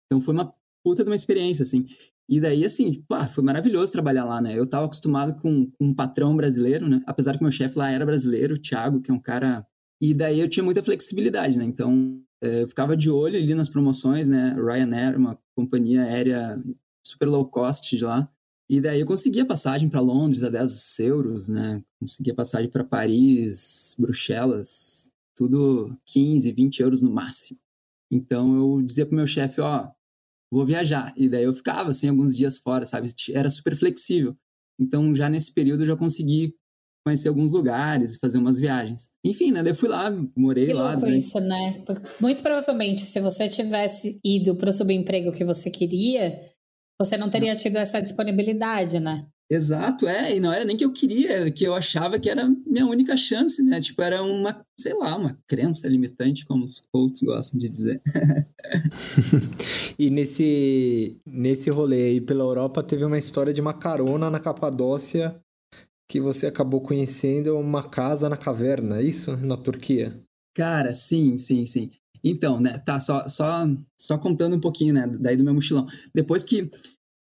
Então 0.05 0.21
foi 0.21 0.33
uma 0.33 0.53
puta 0.83 1.03
de 1.03 1.09
uma 1.09 1.15
experiência, 1.15 1.63
assim. 1.63 1.85
E 2.29 2.39
daí, 2.39 2.65
assim, 2.65 3.03
pá, 3.07 3.27
foi 3.27 3.43
maravilhoso 3.43 3.91
trabalhar 3.91 4.25
lá, 4.25 4.41
né? 4.41 4.57
Eu 4.57 4.67
tava 4.67 4.85
acostumado 4.85 5.35
com, 5.41 5.69
com 5.71 5.85
um 5.85 5.93
patrão 5.93 6.35
brasileiro, 6.35 6.87
né? 6.87 7.01
Apesar 7.05 7.37
que 7.37 7.43
meu 7.43 7.51
chefe 7.51 7.77
lá 7.77 7.89
era 7.91 8.05
brasileiro, 8.05 8.55
o 8.55 8.59
Thiago, 8.59 9.01
que 9.01 9.11
é 9.11 9.13
um 9.13 9.19
cara... 9.19 9.65
E 10.01 10.13
daí 10.13 10.39
eu 10.39 10.47
tinha 10.47 10.63
muita 10.63 10.83
flexibilidade, 10.83 11.57
né? 11.57 11.63
Então, 11.63 12.21
eu 12.47 12.67
ficava 12.67 12.95
de 12.95 13.09
olho 13.09 13.37
ali 13.37 13.53
nas 13.53 13.69
promoções, 13.69 14.27
né? 14.27 14.55
Ryanair, 14.57 15.17
uma 15.17 15.39
companhia 15.55 16.03
aérea 16.03 16.57
super 17.05 17.27
low 17.27 17.45
cost 17.45 17.95
de 17.95 18.03
lá. 18.03 18.29
E 18.69 18.81
daí 18.81 18.99
eu 18.99 19.05
conseguia 19.05 19.45
passagem 19.45 19.89
para 19.89 19.99
Londres 19.99 20.43
a 20.43 20.49
10 20.49 20.99
euros, 20.99 21.47
né? 21.49 21.83
Conseguia 21.99 22.33
passagem 22.33 22.69
para 22.69 22.83
Paris, 22.83 23.95
Bruxelas, 23.99 25.11
tudo 25.35 25.95
15, 26.07 26.51
20 26.51 26.79
euros 26.79 27.01
no 27.01 27.11
máximo. 27.11 27.59
Então 28.11 28.55
eu 28.55 28.81
dizia 28.81 29.05
pro 29.05 29.15
meu 29.15 29.27
chefe, 29.27 29.61
ó, 29.61 29.89
vou 30.51 30.65
viajar. 30.65 31.13
E 31.15 31.29
daí 31.29 31.43
eu 31.43 31.53
ficava 31.53 31.91
assim 31.91 32.09
alguns 32.09 32.35
dias 32.35 32.57
fora, 32.57 32.85
sabe? 32.85 33.09
Era 33.31 33.49
super 33.49 33.75
flexível. 33.75 34.35
Então 34.79 35.13
já 35.13 35.29
nesse 35.29 35.53
período 35.53 35.83
eu 35.83 35.87
já 35.87 35.95
consegui 35.95 36.55
conhecer 37.05 37.29
alguns 37.29 37.51
lugares 37.51 38.15
e 38.15 38.19
fazer 38.19 38.39
umas 38.39 38.57
viagens. 38.57 39.09
Enfim, 39.23 39.51
né? 39.51 39.61
Eu 39.63 39.75
fui 39.75 39.87
lá, 39.87 40.11
morei 40.35 40.67
que 40.67 40.73
lá. 40.73 40.93
Louco 40.93 41.09
isso, 41.09 41.39
né? 41.39 41.83
Muito 42.19 42.41
provavelmente, 42.41 43.01
se 43.01 43.19
você 43.19 43.47
tivesse 43.47 44.19
ido 44.25 44.55
para 44.55 44.71
o 44.71 44.73
subemprego 44.73 45.31
que 45.31 45.45
você 45.45 45.69
queria, 45.69 46.33
você 46.99 47.15
não 47.15 47.29
teria 47.29 47.55
tido 47.55 47.77
essa 47.77 48.01
disponibilidade, 48.01 48.99
né? 48.99 49.27
Exato, 49.51 50.07
é, 50.07 50.35
e 50.35 50.39
não 50.39 50.51
era 50.51 50.65
nem 50.65 50.75
que 50.75 50.83
eu 50.83 50.91
queria, 50.91 51.31
era 51.31 51.51
que 51.51 51.63
eu 51.63 51.75
achava 51.75 52.17
que 52.17 52.27
era 52.27 52.51
minha 52.65 52.87
única 52.87 53.15
chance, 53.15 53.61
né? 53.61 53.79
Tipo, 53.79 54.01
era 54.01 54.23
uma, 54.23 54.65
sei 54.75 54.95
lá, 54.95 55.15
uma 55.15 55.37
crença 55.47 55.87
limitante, 55.87 56.47
como 56.47 56.65
os 56.65 56.81
coaches 56.91 57.21
gostam 57.21 57.59
de 57.59 57.69
dizer. 57.69 58.01
e 59.99 60.09
nesse, 60.09 61.21
nesse 61.23 61.69
rolê 61.69 62.07
aí 62.07 62.21
pela 62.21 62.43
Europa, 62.43 62.81
teve 62.81 63.05
uma 63.05 63.19
história 63.19 63.53
de 63.53 63.61
uma 63.61 63.73
carona 63.73 64.31
na 64.31 64.39
Capadócia 64.39 65.39
que 66.09 66.19
você 66.19 66.47
acabou 66.47 66.81
conhecendo 66.81 67.57
uma 67.57 67.83
casa 67.83 68.29
na 68.29 68.37
caverna, 68.37 68.99
é 68.99 69.03
isso? 69.03 69.35
Na 69.37 69.57
Turquia? 69.57 70.19
Cara, 70.55 70.93
sim, 70.93 71.37
sim, 71.37 71.65
sim. 71.65 71.91
Então, 72.23 72.59
né, 72.59 72.79
tá, 72.79 72.99
só, 72.99 73.27
só, 73.27 73.67
só 73.99 74.17
contando 74.17 74.55
um 74.55 74.59
pouquinho, 74.59 74.93
né, 74.93 75.07
daí 75.19 75.37
do 75.37 75.43
meu 75.43 75.53
mochilão. 75.53 75.85
Depois 76.13 76.43
que, 76.43 76.65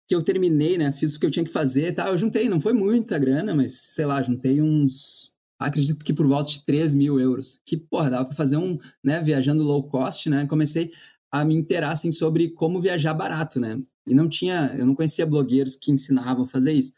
que 0.09 0.15
eu 0.15 0.23
terminei, 0.23 0.79
né, 0.79 0.93
fiz 0.93 1.15
o 1.15 1.21
que 1.21 1.27
eu 1.27 1.31
tinha 1.31 1.45
que 1.45 1.51
fazer 1.51 1.93
tá, 1.93 2.09
eu 2.09 2.17
juntei, 2.17 2.49
não 2.49 2.61
foi 2.61 2.73
muita 2.73 3.19
grana, 3.19 3.55
mas, 3.55 3.75
sei 3.95 4.07
lá, 4.07 4.23
juntei 4.23 4.63
uns, 4.63 5.33
acredito 5.61 6.05
que 6.05 6.15
por 6.15 6.27
volta 6.27 6.51
de 6.51 6.65
3 6.65 6.95
mil 6.95 7.21
euros, 7.21 7.61
que, 7.67 7.77
porra, 7.77 8.11
dava 8.11 8.25
pra 8.25 8.35
fazer 8.35 8.57
um, 8.57 8.79
né, 9.05 9.21
viajando 9.21 9.63
low 9.63 9.83
cost, 9.89 10.31
né, 10.31 10.47
comecei 10.47 10.91
a 11.31 11.45
me 11.45 11.55
interar, 11.55 11.93
assim, 11.93 12.13
sobre 12.13 12.51
como 12.51 12.81
viajar 12.81 13.13
barato, 13.13 13.61
né, 13.61 13.79
e 14.07 14.15
não 14.15 14.29
tinha, 14.29 14.75
eu 14.79 14.87
não 14.87 14.95
conhecia 14.95 15.27
blogueiros 15.27 15.77
que 15.77 15.91
ensinavam 15.91 16.45
a 16.45 16.49
fazer 16.49 16.73
isso. 16.73 16.93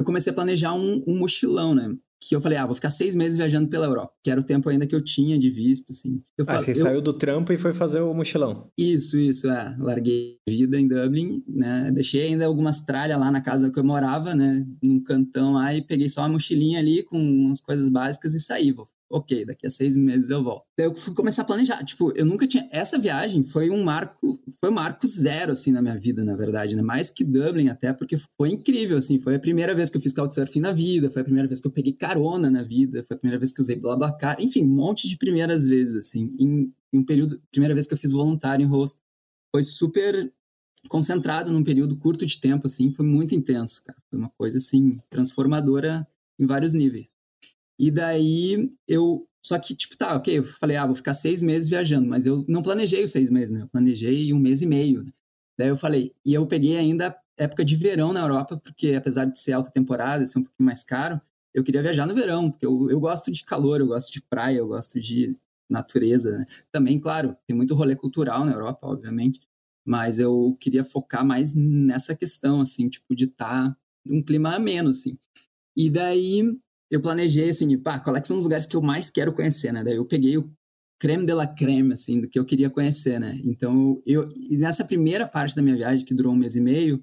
Eu 0.00 0.06
comecei 0.06 0.32
a 0.32 0.34
planejar 0.34 0.74
um, 0.74 1.02
um 1.06 1.18
mochilão, 1.18 1.74
né, 1.74 1.94
que 2.20 2.34
eu 2.34 2.40
falei, 2.40 2.58
ah, 2.58 2.66
vou 2.66 2.74
ficar 2.74 2.90
seis 2.90 3.14
meses 3.14 3.36
viajando 3.36 3.68
pela 3.68 3.86
Europa, 3.86 4.12
que 4.22 4.30
era 4.30 4.40
o 4.40 4.44
tempo 4.44 4.68
ainda 4.68 4.86
que 4.86 4.94
eu 4.94 5.02
tinha 5.02 5.38
de 5.38 5.50
visto, 5.50 5.92
assim. 5.92 6.20
Eu 6.36 6.44
ah, 6.48 6.60
você 6.60 6.72
eu... 6.72 6.76
saiu 6.76 7.00
do 7.00 7.12
trampo 7.12 7.52
e 7.52 7.56
foi 7.56 7.72
fazer 7.72 8.00
o 8.00 8.12
mochilão. 8.12 8.70
Isso, 8.76 9.16
isso, 9.16 9.48
é. 9.48 9.76
Larguei 9.78 10.36
a 10.48 10.50
vida 10.50 10.78
em 10.78 10.88
Dublin, 10.88 11.44
né? 11.46 11.90
Deixei 11.92 12.22
ainda 12.22 12.46
algumas 12.46 12.80
tralhas 12.80 13.18
lá 13.18 13.30
na 13.30 13.40
casa 13.40 13.70
que 13.70 13.78
eu 13.78 13.84
morava, 13.84 14.34
né? 14.34 14.66
Num 14.82 15.00
cantão 15.00 15.52
lá 15.52 15.72
e 15.74 15.82
peguei 15.82 16.08
só 16.08 16.22
uma 16.22 16.30
mochilinha 16.30 16.80
ali 16.80 17.04
com 17.04 17.18
umas 17.18 17.60
coisas 17.60 17.88
básicas 17.88 18.34
e 18.34 18.40
saí. 18.40 18.72
Vou 18.72 18.88
ok, 19.10 19.44
daqui 19.44 19.66
a 19.66 19.70
seis 19.70 19.96
meses 19.96 20.28
eu 20.28 20.42
volto. 20.42 20.64
Daí 20.76 20.86
eu 20.86 20.94
fui 20.94 21.14
começar 21.14 21.42
a 21.42 21.44
planejar. 21.44 21.82
Tipo, 21.84 22.12
eu 22.14 22.26
nunca 22.26 22.46
tinha. 22.46 22.68
Essa 22.70 22.98
viagem 22.98 23.42
foi 23.44 23.70
um 23.70 23.82
marco, 23.82 24.38
foi 24.60 24.70
um 24.70 24.74
marco 24.74 25.06
zero, 25.06 25.52
assim, 25.52 25.72
na 25.72 25.80
minha 25.80 25.98
vida, 25.98 26.24
na 26.24 26.36
verdade, 26.36 26.76
né? 26.76 26.82
Mais 26.82 27.08
que 27.08 27.24
Dublin, 27.24 27.68
até, 27.68 27.92
porque 27.92 28.18
foi 28.36 28.50
incrível, 28.50 28.98
assim. 28.98 29.18
Foi 29.18 29.34
a 29.34 29.38
primeira 29.40 29.74
vez 29.74 29.90
que 29.90 29.96
eu 29.96 30.00
fiz 30.00 30.12
couchsurfing 30.12 30.60
na 30.60 30.72
vida, 30.72 31.10
foi 31.10 31.22
a 31.22 31.24
primeira 31.24 31.48
vez 31.48 31.60
que 31.60 31.66
eu 31.66 31.72
peguei 31.72 31.92
carona 31.92 32.50
na 32.50 32.62
vida, 32.62 33.02
foi 33.04 33.16
a 33.16 33.18
primeira 33.18 33.38
vez 33.38 33.52
que 33.52 33.60
eu 33.60 33.62
usei 33.62 33.76
BlaBlaCar, 33.76 34.36
enfim, 34.40 34.64
um 34.64 34.74
monte 34.74 35.08
de 35.08 35.16
primeiras 35.16 35.64
vezes, 35.64 35.96
assim. 35.96 36.34
Em, 36.38 36.72
em 36.92 36.98
um 36.98 37.04
período, 37.04 37.40
primeira 37.50 37.74
vez 37.74 37.86
que 37.86 37.94
eu 37.94 37.98
fiz 37.98 38.12
voluntário 38.12 38.64
em 38.64 38.68
host. 38.68 38.98
Foi 39.50 39.62
super 39.62 40.30
concentrado 40.88 41.50
num 41.50 41.64
período 41.64 41.96
curto 41.96 42.24
de 42.24 42.38
tempo, 42.38 42.66
assim, 42.66 42.92
foi 42.92 43.06
muito 43.06 43.34
intenso, 43.34 43.82
cara. 43.82 43.98
Foi 44.10 44.18
uma 44.18 44.30
coisa, 44.36 44.58
assim, 44.58 44.98
transformadora 45.10 46.06
em 46.38 46.46
vários 46.46 46.74
níveis. 46.74 47.10
E 47.78 47.90
daí 47.90 48.70
eu. 48.86 49.26
Só 49.42 49.58
que, 49.58 49.74
tipo, 49.74 49.96
tá, 49.96 50.16
ok, 50.16 50.38
eu 50.38 50.44
falei, 50.44 50.76
ah, 50.76 50.84
vou 50.84 50.96
ficar 50.96 51.14
seis 51.14 51.42
meses 51.42 51.70
viajando, 51.70 52.08
mas 52.08 52.26
eu 52.26 52.44
não 52.48 52.62
planejei 52.62 53.04
os 53.04 53.12
seis 53.12 53.30
meses, 53.30 53.52
né? 53.52 53.62
Eu 53.62 53.68
planejei 53.68 54.32
um 54.32 54.38
mês 54.38 54.60
e 54.62 54.66
meio. 54.66 55.04
Né? 55.04 55.12
Daí 55.58 55.68
eu 55.68 55.76
falei, 55.76 56.12
e 56.24 56.34
eu 56.34 56.46
peguei 56.46 56.76
ainda 56.76 57.16
época 57.36 57.64
de 57.64 57.76
verão 57.76 58.12
na 58.12 58.20
Europa, 58.20 58.56
porque 58.56 58.94
apesar 58.94 59.24
de 59.24 59.38
ser 59.38 59.52
alta 59.52 59.70
temporada, 59.70 60.26
ser 60.26 60.40
um 60.40 60.42
pouquinho 60.42 60.66
mais 60.66 60.82
caro, 60.82 61.20
eu 61.54 61.64
queria 61.64 61.82
viajar 61.82 62.06
no 62.06 62.14
verão, 62.14 62.50
porque 62.50 62.66
eu, 62.66 62.90
eu 62.90 63.00
gosto 63.00 63.30
de 63.30 63.44
calor, 63.44 63.80
eu 63.80 63.86
gosto 63.86 64.12
de 64.12 64.20
praia, 64.22 64.58
eu 64.58 64.68
gosto 64.68 65.00
de 65.00 65.38
natureza. 65.70 66.36
Né? 66.36 66.46
Também, 66.70 66.98
claro, 66.98 67.36
tem 67.46 67.56
muito 67.56 67.74
rolê 67.74 67.96
cultural 67.96 68.44
na 68.44 68.52
Europa, 68.52 68.86
obviamente, 68.86 69.40
mas 69.86 70.18
eu 70.18 70.56
queria 70.60 70.84
focar 70.84 71.24
mais 71.24 71.54
nessa 71.54 72.14
questão, 72.14 72.60
assim, 72.60 72.88
tipo, 72.88 73.14
de 73.14 73.24
estar 73.24 73.70
tá 73.70 73.76
um 74.06 74.22
clima 74.22 74.54
ameno, 74.54 74.90
assim. 74.90 75.18
E 75.76 75.88
daí 75.88 76.42
eu 76.90 77.00
planejei 77.00 77.50
assim, 77.50 77.76
pá, 77.78 77.98
quais 77.98 78.26
são 78.26 78.36
os 78.36 78.42
lugares 78.42 78.66
que 78.66 78.76
eu 78.76 78.82
mais 78.82 79.10
quero 79.10 79.32
conhecer, 79.32 79.72
né? 79.72 79.84
Daí 79.84 79.96
eu 79.96 80.04
peguei 80.04 80.38
o 80.38 80.50
creme 80.98 81.24
de 81.24 81.32
la 81.32 81.46
creme, 81.46 81.92
assim, 81.92 82.20
do 82.20 82.28
que 82.28 82.38
eu 82.38 82.44
queria 82.44 82.68
conhecer, 82.68 83.20
né? 83.20 83.38
Então, 83.44 84.02
eu, 84.04 84.28
nessa 84.50 84.84
primeira 84.84 85.26
parte 85.26 85.54
da 85.54 85.62
minha 85.62 85.76
viagem, 85.76 86.04
que 86.04 86.14
durou 86.14 86.32
um 86.32 86.36
mês 86.36 86.56
e 86.56 86.60
meio, 86.60 87.02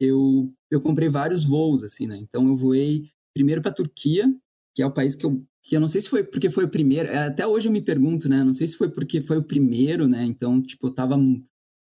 eu, 0.00 0.52
eu 0.70 0.80
comprei 0.80 1.08
vários 1.08 1.44
voos, 1.44 1.82
assim, 1.82 2.06
né? 2.06 2.16
Então, 2.16 2.46
eu 2.46 2.56
voei 2.56 3.08
primeiro 3.34 3.60
para 3.60 3.72
Turquia, 3.72 4.32
que 4.74 4.82
é 4.82 4.86
o 4.86 4.92
país 4.92 5.16
que 5.16 5.26
eu, 5.26 5.42
que 5.64 5.76
eu 5.76 5.80
não 5.80 5.88
sei 5.88 6.00
se 6.00 6.08
foi 6.08 6.24
porque 6.24 6.50
foi 6.50 6.64
o 6.64 6.68
primeiro, 6.68 7.08
até 7.18 7.46
hoje 7.46 7.68
eu 7.68 7.72
me 7.72 7.82
pergunto, 7.82 8.28
né? 8.28 8.44
Não 8.44 8.54
sei 8.54 8.66
se 8.66 8.76
foi 8.76 8.88
porque 8.88 9.22
foi 9.22 9.38
o 9.38 9.44
primeiro, 9.44 10.06
né? 10.06 10.24
Então, 10.24 10.60
tipo, 10.62 10.86
eu 10.86 10.94
tava 10.94 11.16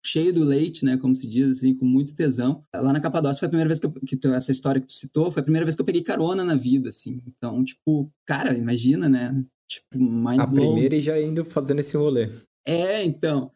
cheio 0.07 0.33
do 0.33 0.43
leite, 0.43 0.85
né, 0.85 0.97
como 0.97 1.13
se 1.13 1.27
diz, 1.27 1.57
assim, 1.57 1.75
com 1.75 1.85
muito 1.85 2.15
tesão. 2.15 2.63
Lá 2.73 2.93
na 2.93 3.01
Capadócia 3.01 3.39
foi 3.39 3.47
a 3.47 3.49
primeira 3.49 3.67
vez 3.67 3.79
que, 3.79 3.85
eu, 3.85 3.91
que 3.91 4.15
tu, 4.15 4.33
essa 4.33 4.51
história 4.51 4.79
que 4.79 4.87
tu 4.87 4.93
citou, 4.93 5.31
foi 5.31 5.41
a 5.41 5.43
primeira 5.43 5.65
vez 5.65 5.75
que 5.75 5.81
eu 5.81 5.85
peguei 5.85 6.01
carona 6.01 6.43
na 6.43 6.55
vida, 6.55 6.89
assim. 6.89 7.21
Então, 7.27 7.63
tipo, 7.63 8.11
cara, 8.25 8.55
imagina, 8.57 9.09
né? 9.09 9.43
Tipo, 9.69 9.99
mind 9.99 10.39
A 10.39 10.47
primeira 10.47 10.95
e 10.95 11.01
já 11.01 11.21
indo 11.21 11.43
fazendo 11.43 11.79
esse 11.79 11.97
rolê. 11.97 12.29
É, 12.65 13.03
então. 13.03 13.51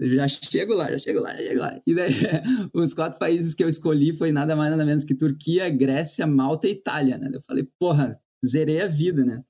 Já 0.00 0.26
chego 0.26 0.74
lá, 0.74 0.90
já 0.90 0.98
chego 0.98 1.20
lá, 1.20 1.30
já 1.30 1.42
chego 1.42 1.60
lá. 1.60 1.80
E 1.86 1.94
daí, 1.94 2.10
os 2.74 2.92
quatro 2.92 3.18
países 3.18 3.54
que 3.54 3.62
eu 3.62 3.68
escolhi 3.68 4.12
foi 4.12 4.32
nada 4.32 4.54
mais 4.56 4.70
nada 4.70 4.84
menos 4.84 5.04
que 5.04 5.14
Turquia, 5.14 5.70
Grécia, 5.70 6.26
Malta 6.26 6.66
e 6.66 6.72
Itália, 6.72 7.16
né? 7.16 7.30
Eu 7.32 7.40
falei, 7.40 7.66
porra, 7.78 8.12
zerei 8.44 8.82
a 8.82 8.86
vida, 8.86 9.24
né? 9.24 9.42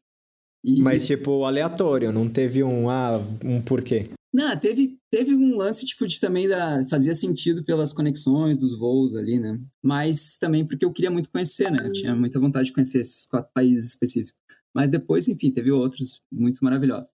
E... 0.63 0.81
Mas, 0.81 1.07
tipo, 1.07 1.45
aleatório, 1.45 2.13
não 2.13 2.29
teve 2.29 2.63
um, 2.63 2.89
ah, 2.89 3.21
um 3.43 3.61
porquê. 3.61 4.09
Não, 4.35 4.59
teve, 4.59 4.99
teve 5.13 5.33
um 5.33 5.57
lance, 5.57 5.87
tipo, 5.87 6.05
de 6.09 6.21
também 6.21 6.49
da, 6.49 6.85
fazia 6.91 7.15
sentido 7.15 7.63
pelas 7.63 7.93
conexões 7.93 8.59
dos 8.59 8.77
voos 8.77 9.15
ali, 9.15 9.39
né? 9.39 9.61
Mas 9.81 10.37
também 10.37 10.67
porque 10.67 10.85
eu 10.85 10.93
queria 10.93 11.11
muito 11.11 11.31
conhecer, 11.31 11.71
né? 11.71 11.87
Eu 11.87 11.93
tinha 11.93 12.17
muita 12.17 12.41
vontade 12.41 12.67
de 12.67 12.73
conhecer 12.73 12.99
esses 12.99 13.27
quatro 13.27 13.49
países 13.55 13.91
específicos. 13.91 14.35
Mas 14.75 14.91
depois, 14.91 15.29
enfim, 15.29 15.53
teve 15.53 15.71
outros 15.71 16.21
muito 16.33 16.65
maravilhosos. 16.65 17.13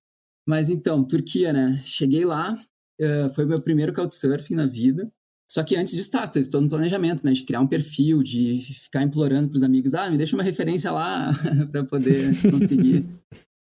Mas 0.48 0.70
então, 0.70 1.04
Turquia, 1.04 1.52
né? 1.52 1.78
Cheguei 1.84 2.24
lá, 2.24 2.58
uh, 2.98 3.34
foi 3.34 3.44
meu 3.44 3.60
primeiro 3.60 3.92
couchsurfing 3.92 4.54
na 4.54 4.64
vida. 4.64 5.12
Só 5.46 5.62
que 5.62 5.76
antes 5.76 5.92
disso, 5.92 6.10
tá, 6.10 6.26
teve 6.26 6.48
todo 6.48 6.64
um 6.64 6.70
planejamento, 6.70 7.22
né? 7.22 7.32
De 7.32 7.44
criar 7.44 7.60
um 7.60 7.66
perfil, 7.66 8.22
de 8.22 8.62
ficar 8.62 9.02
implorando 9.02 9.50
pros 9.50 9.62
amigos, 9.62 9.92
ah, 9.92 10.10
me 10.10 10.16
deixa 10.16 10.34
uma 10.34 10.42
referência 10.42 10.90
lá 10.90 11.30
para 11.70 11.84
poder 11.84 12.30
conseguir 12.50 13.00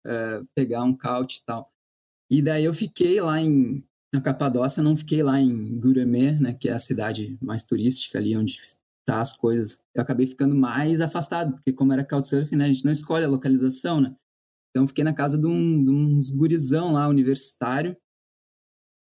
uh, 0.06 0.46
pegar 0.54 0.84
um 0.84 0.96
couch 0.96 1.38
e 1.38 1.44
tal. 1.44 1.72
E 2.30 2.42
daí 2.42 2.66
eu 2.66 2.74
fiquei 2.74 3.22
lá 3.22 3.40
em 3.42 3.84
na 4.14 4.22
Capadócia, 4.22 4.82
não 4.82 4.96
fiquei 4.96 5.22
lá 5.22 5.40
em 5.40 5.80
Guremé, 5.80 6.32
né, 6.40 6.54
que 6.54 6.70
é 6.70 6.72
a 6.72 6.80
cidade 6.80 7.38
mais 7.42 7.64
turística 7.64 8.18
ali 8.18 8.36
onde 8.38 8.58
tá 9.06 9.22
as 9.22 9.34
coisas. 9.34 9.80
Eu 9.94 10.02
acabei 10.02 10.26
ficando 10.26 10.56
mais 10.56 11.02
afastado, 11.02 11.54
porque 11.54 11.74
como 11.74 11.94
era 11.94 12.06
Couchsurfing, 12.06 12.56
né, 12.56 12.66
a 12.66 12.72
gente 12.72 12.86
não 12.86 12.92
escolhe 12.92 13.26
a 13.26 13.30
localização, 13.30 14.00
né? 14.02 14.16
Então 14.70 14.88
fiquei 14.88 15.04
na 15.04 15.14
casa 15.14 15.38
de, 15.38 15.48
um, 15.48 15.84
de 15.84 15.90
uns 15.90 16.30
gurizão 16.30 16.94
lá, 16.94 17.08
universitário, 17.08 17.96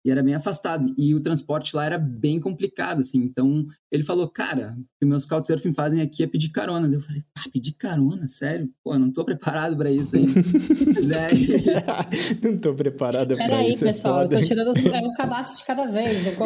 e 0.04 0.10
era 0.10 0.24
bem 0.24 0.34
afastado. 0.34 0.92
E 0.98 1.14
o 1.14 1.22
transporte 1.22 1.76
lá 1.76 1.86
era 1.86 1.98
bem 1.98 2.40
complicado, 2.40 3.02
assim. 3.02 3.20
Então, 3.20 3.66
ele 3.92 4.04
falou, 4.04 4.28
cara, 4.28 4.76
o 4.78 4.84
que 5.00 5.06
meus 5.06 5.26
couchsurfing 5.26 5.74
fazem 5.74 6.02
aqui 6.02 6.24
é 6.24 6.28
pedir 6.28 6.50
carona. 6.50 6.88
Daí 6.88 6.98
eu 6.98 7.02
falei, 7.02 7.24
ah, 7.38 7.44
pedir 7.52 7.74
carona? 7.74 8.28
Sério? 8.28 8.72
Pô, 8.84 8.98
não 8.98 9.12
tô 9.12 9.24
preparado 9.24 9.78
para 9.78 9.92
isso 9.92 10.16
aí. 10.16 10.26
Daí... 11.08 11.48
não 12.42 12.58
tô 12.58 12.74
preparado 12.74 13.36
para 13.36 13.46
isso. 13.46 13.52
Peraí, 13.52 13.74
é 13.74 13.78
pessoal, 13.78 14.24
eu 14.24 14.30
tô 14.30 14.42
tirando 14.42 14.72
é 14.76 15.08
um 15.08 15.14
cadastro 15.14 15.58
de 15.58 15.66
cada 15.66 15.86
vez. 15.86 16.26
Não 16.26 16.32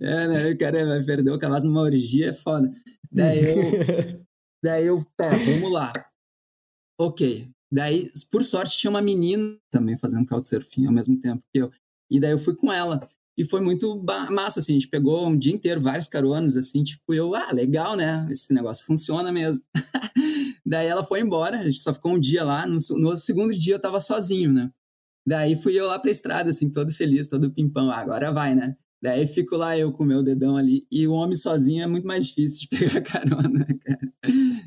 é, 0.00 0.28
né? 0.28 0.50
O 0.50 0.58
cara 0.58 0.86
vai 0.86 1.04
perder 1.04 1.30
o 1.30 1.38
cadastro 1.38 1.70
numa 1.70 1.82
orgia, 1.82 2.30
é 2.30 2.32
foda. 2.32 2.68
Daí 3.12 3.44
eu... 3.44 4.26
Daí 4.62 4.86
eu, 4.86 5.04
tá, 5.16 5.30
vamos 5.30 5.72
lá. 5.72 5.92
Ok, 7.00 7.48
Daí, 7.70 8.10
por 8.30 8.44
sorte, 8.44 8.78
tinha 8.78 8.90
uma 8.90 9.02
menina 9.02 9.56
também 9.70 9.98
fazendo 9.98 10.26
couchsurfing 10.26 10.86
ao 10.86 10.92
mesmo 10.92 11.18
tempo 11.20 11.42
que 11.52 11.60
eu. 11.60 11.70
E 12.10 12.18
daí 12.18 12.30
eu 12.30 12.38
fui 12.38 12.54
com 12.54 12.72
ela. 12.72 13.06
E 13.36 13.44
foi 13.44 13.60
muito 13.60 14.02
massa, 14.30 14.58
assim, 14.58 14.72
a 14.72 14.74
gente 14.74 14.88
pegou 14.88 15.28
um 15.28 15.38
dia 15.38 15.52
inteiro 15.52 15.80
vários 15.80 16.08
caronas, 16.08 16.56
assim, 16.56 16.82
tipo, 16.82 17.14
eu, 17.14 17.36
ah, 17.36 17.52
legal, 17.52 17.94
né? 17.94 18.26
Esse 18.30 18.52
negócio 18.52 18.84
funciona 18.84 19.30
mesmo. 19.30 19.64
daí 20.66 20.88
ela 20.88 21.04
foi 21.04 21.20
embora, 21.20 21.60
a 21.60 21.64
gente 21.64 21.78
só 21.78 21.94
ficou 21.94 22.12
um 22.12 22.20
dia 22.20 22.42
lá, 22.42 22.66
no, 22.66 22.78
no 22.96 23.16
segundo 23.16 23.56
dia 23.56 23.74
eu 23.74 23.80
tava 23.80 24.00
sozinho, 24.00 24.52
né? 24.52 24.72
Daí 25.24 25.54
fui 25.54 25.78
eu 25.78 25.86
lá 25.86 26.00
pra 26.00 26.10
estrada, 26.10 26.50
assim, 26.50 26.68
todo 26.68 26.90
feliz, 26.90 27.28
todo 27.28 27.52
pimpão, 27.52 27.90
ah, 27.90 27.98
agora 27.98 28.32
vai, 28.32 28.56
né? 28.56 28.76
Daí 29.00 29.26
fico 29.26 29.56
lá 29.56 29.78
eu 29.78 29.92
com 29.92 30.02
o 30.02 30.06
meu 30.06 30.22
dedão 30.22 30.56
ali, 30.56 30.84
e 30.90 31.06
o 31.06 31.12
homem 31.12 31.36
sozinho 31.36 31.84
é 31.84 31.86
muito 31.86 32.06
mais 32.06 32.26
difícil 32.26 32.68
de 32.68 32.68
pegar 32.78 33.00
carona, 33.00 33.64
cara. 33.64 34.12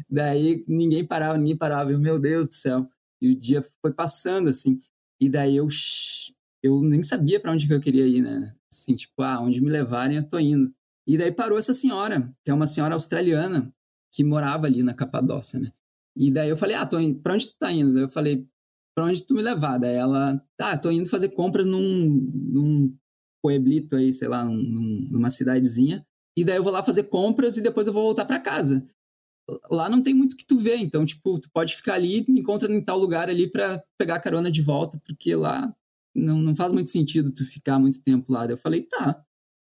Daí 0.09 0.63
ninguém 0.67 1.05
parava, 1.05 1.37
ninguém 1.37 1.57
parava. 1.57 1.91
Eu, 1.91 1.99
meu 1.99 2.19
Deus 2.19 2.47
do 2.47 2.53
céu. 2.53 2.87
E 3.21 3.29
o 3.29 3.35
dia 3.35 3.63
foi 3.81 3.93
passando, 3.93 4.49
assim. 4.49 4.79
E 5.21 5.29
daí 5.29 5.55
eu, 5.55 5.67
eu 6.63 6.81
nem 6.81 7.03
sabia 7.03 7.39
para 7.39 7.51
onde 7.51 7.67
que 7.67 7.73
eu 7.73 7.79
queria 7.79 8.07
ir, 8.07 8.21
né? 8.21 8.55
Assim, 8.73 8.95
tipo, 8.95 9.21
ah, 9.21 9.39
onde 9.41 9.61
me 9.61 9.69
levarem 9.69 10.17
eu 10.17 10.27
tô 10.27 10.39
indo. 10.39 10.73
E 11.07 11.17
daí 11.17 11.31
parou 11.31 11.57
essa 11.57 11.73
senhora, 11.73 12.33
que 12.43 12.51
é 12.51 12.53
uma 12.53 12.67
senhora 12.67 12.93
australiana, 12.93 13.73
que 14.13 14.23
morava 14.23 14.65
ali 14.65 14.81
na 14.81 14.93
Capadócia, 14.93 15.59
né? 15.59 15.71
E 16.17 16.31
daí 16.31 16.49
eu 16.49 16.57
falei, 16.57 16.75
ah, 16.75 16.85
tô 16.85 16.99
indo, 16.99 17.21
pra 17.21 17.33
onde 17.33 17.47
tu 17.47 17.57
tá 17.57 17.71
indo? 17.71 17.93
Daí 17.93 18.03
eu 18.03 18.09
falei, 18.09 18.47
pra 18.95 19.05
onde 19.05 19.25
tu 19.25 19.33
me 19.33 19.41
levar? 19.41 19.77
Daí 19.77 19.95
ela, 19.95 20.41
tá, 20.57 20.77
tô 20.77 20.91
indo 20.91 21.09
fazer 21.09 21.29
compras 21.29 21.65
num, 21.65 22.29
num 22.33 22.97
pueblito 23.41 23.95
aí, 23.95 24.13
sei 24.13 24.27
lá, 24.27 24.45
num, 24.45 25.07
numa 25.09 25.29
cidadezinha. 25.29 26.05
E 26.37 26.43
daí 26.43 26.57
eu 26.57 26.63
vou 26.63 26.71
lá 26.71 26.81
fazer 26.81 27.03
compras 27.03 27.57
e 27.57 27.61
depois 27.61 27.87
eu 27.87 27.93
vou 27.93 28.03
voltar 28.03 28.25
para 28.25 28.39
casa 28.39 28.85
lá 29.69 29.89
não 29.89 30.01
tem 30.01 30.13
muito 30.13 30.35
que 30.35 30.45
tu 30.45 30.57
ver, 30.57 30.77
então, 30.77 31.05
tipo, 31.05 31.39
tu 31.39 31.49
pode 31.51 31.75
ficar 31.75 31.95
ali, 31.95 32.25
me 32.27 32.39
encontra 32.39 32.71
em 32.71 32.83
tal 32.83 32.97
lugar 32.97 33.29
ali 33.29 33.49
para 33.49 33.83
pegar 33.97 34.15
a 34.15 34.19
carona 34.19 34.51
de 34.51 34.61
volta, 34.61 34.99
porque 35.05 35.35
lá 35.35 35.73
não, 36.15 36.37
não 36.37 36.55
faz 36.55 36.71
muito 36.71 36.89
sentido 36.89 37.31
tu 37.31 37.45
ficar 37.45 37.79
muito 37.79 38.01
tempo 38.01 38.31
lá. 38.31 38.45
Daí 38.45 38.53
eu 38.53 38.57
falei, 38.57 38.83
tá. 38.83 39.23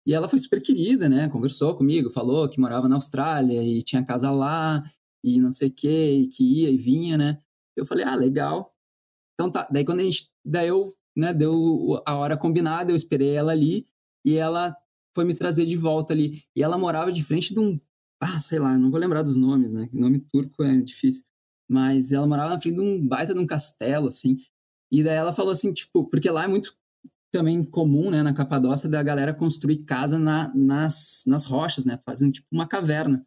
E 0.05 0.13
ela 0.13 0.27
foi 0.27 0.39
super 0.39 0.61
querida, 0.61 1.09
né? 1.09 1.27
Conversou 1.29 1.75
comigo, 1.75 2.09
falou 2.09 2.47
que 2.49 2.59
morava 2.59 2.87
na 2.87 2.95
Austrália 2.95 3.61
e 3.61 3.83
tinha 3.83 4.05
casa 4.05 4.31
lá 4.31 4.83
e 5.23 5.41
não 5.41 5.51
sei 5.51 5.67
o 5.67 5.73
que, 5.73 6.11
e 6.11 6.27
que 6.27 6.43
ia 6.43 6.69
e 6.69 6.77
vinha, 6.77 7.17
né? 7.17 7.41
Eu 7.75 7.85
falei, 7.85 8.05
ah, 8.05 8.15
legal. 8.15 8.73
Então 9.33 9.51
tá. 9.51 9.67
Daí 9.71 9.85
quando 9.85 9.99
a 9.99 10.03
gente. 10.03 10.29
Daí 10.45 10.69
eu, 10.69 10.93
né, 11.17 11.33
deu 11.33 12.01
a 12.05 12.15
hora 12.15 12.37
combinada, 12.37 12.91
eu 12.91 12.95
esperei 12.95 13.35
ela 13.35 13.51
ali 13.51 13.87
e 14.23 14.35
ela 14.35 14.75
foi 15.15 15.25
me 15.25 15.33
trazer 15.33 15.65
de 15.65 15.75
volta 15.75 16.13
ali. 16.13 16.43
E 16.55 16.61
ela 16.61 16.77
morava 16.77 17.11
de 17.11 17.23
frente 17.23 17.53
de 17.53 17.59
um 17.59 17.79
ah, 18.21 18.39
sei 18.39 18.59
lá, 18.59 18.77
não 18.77 18.89
vou 18.89 18.99
lembrar 18.99 19.21
dos 19.21 19.37
nomes, 19.37 19.71
né? 19.71 19.87
Nome 19.93 20.19
turco 20.19 20.63
é 20.63 20.81
difícil. 20.81 21.23
Mas 21.69 22.11
ela 22.11 22.25
morava 22.25 22.49
na 22.49 22.59
frente 22.59 22.75
de 22.75 22.81
um 22.81 23.05
baita 23.05 23.33
de 23.33 23.39
um 23.39 23.45
castelo, 23.45 24.07
assim. 24.07 24.37
E 24.91 25.03
daí 25.03 25.15
ela 25.15 25.33
falou 25.33 25.51
assim, 25.51 25.73
tipo, 25.73 26.05
porque 26.09 26.29
lá 26.29 26.43
é 26.43 26.47
muito 26.47 26.75
também 27.31 27.63
comum, 27.63 28.09
né, 28.09 28.23
na 28.23 28.33
Capadócia, 28.33 28.89
da 28.89 29.03
galera 29.03 29.33
construir 29.33 29.83
casa 29.83 30.17
na, 30.17 30.51
nas, 30.55 31.23
nas 31.27 31.45
rochas, 31.45 31.85
né? 31.85 31.99
Fazendo 32.05 32.31
tipo 32.31 32.47
uma 32.51 32.67
caverna. 32.67 33.25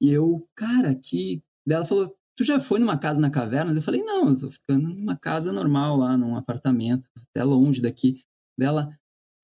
E 0.00 0.10
eu, 0.10 0.48
cara, 0.54 0.94
que, 0.94 1.42
Daí 1.66 1.76
ela 1.76 1.84
falou, 1.84 2.16
tu 2.38 2.44
já 2.44 2.60
foi 2.60 2.78
numa 2.78 2.96
casa 2.96 3.20
na 3.20 3.30
caverna? 3.30 3.72
Eu 3.72 3.82
falei, 3.82 4.00
não, 4.00 4.28
eu 4.28 4.38
tô 4.38 4.48
ficando 4.48 4.88
numa 4.88 5.16
casa 5.16 5.52
normal 5.52 5.96
lá, 5.96 6.16
num 6.16 6.36
apartamento, 6.36 7.08
até 7.16 7.42
longe 7.42 7.82
daqui. 7.82 8.22
Dela, 8.56 8.88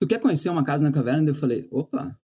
tu 0.00 0.06
quer 0.06 0.20
conhecer 0.20 0.48
uma 0.48 0.62
casa 0.62 0.84
na 0.84 0.92
caverna? 0.92 1.28
Eu 1.28 1.34
falei, 1.34 1.66
opa, 1.72 2.16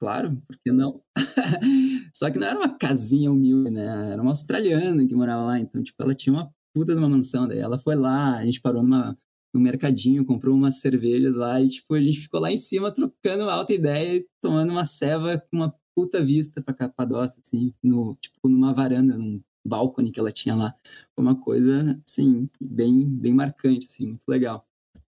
claro, 0.00 0.42
por 0.44 0.58
que 0.58 0.72
não? 0.72 1.00
Só 2.12 2.28
que 2.32 2.38
não 2.38 2.48
era 2.48 2.58
uma 2.58 2.76
casinha 2.76 3.30
humilde, 3.30 3.70
né? 3.70 4.10
Era 4.10 4.20
uma 4.20 4.32
australiana 4.32 5.06
que 5.06 5.14
morava 5.14 5.44
lá, 5.44 5.60
então, 5.60 5.80
tipo, 5.80 6.02
ela 6.02 6.16
tinha 6.16 6.32
uma 6.32 6.52
puta 6.74 6.94
de 6.94 6.98
uma 6.98 7.08
mansão, 7.08 7.46
daí 7.46 7.60
ela 7.60 7.78
foi 7.78 7.94
lá, 7.94 8.38
a 8.38 8.44
gente 8.44 8.60
parou 8.60 8.82
numa, 8.82 9.16
num 9.54 9.60
mercadinho, 9.60 10.26
comprou 10.26 10.56
umas 10.56 10.80
cervejas 10.80 11.36
lá 11.36 11.60
e, 11.60 11.68
tipo, 11.68 11.94
a 11.94 12.02
gente 12.02 12.18
ficou 12.18 12.40
lá 12.40 12.50
em 12.50 12.56
cima 12.56 12.90
trocando 12.90 13.48
alta 13.48 13.72
ideia 13.72 14.16
e 14.16 14.26
tomando 14.40 14.70
uma 14.70 14.84
ceva 14.84 15.38
com 15.38 15.58
uma 15.58 15.72
puta 15.94 16.24
vista 16.24 16.60
pra 16.60 16.74
Capadócia, 16.74 17.40
assim, 17.46 17.72
no, 17.80 18.16
tipo, 18.16 18.48
numa 18.48 18.72
varanda, 18.72 19.16
num 19.16 19.40
balcone 19.64 20.10
que 20.10 20.20
ela 20.20 20.32
tinha 20.32 20.54
lá. 20.54 20.74
Foi 21.14 21.24
uma 21.24 21.34
coisa, 21.34 22.00
assim, 22.04 22.48
bem, 22.60 23.04
bem 23.04 23.34
marcante, 23.34 23.86
assim, 23.86 24.06
muito 24.06 24.24
legal. 24.28 24.66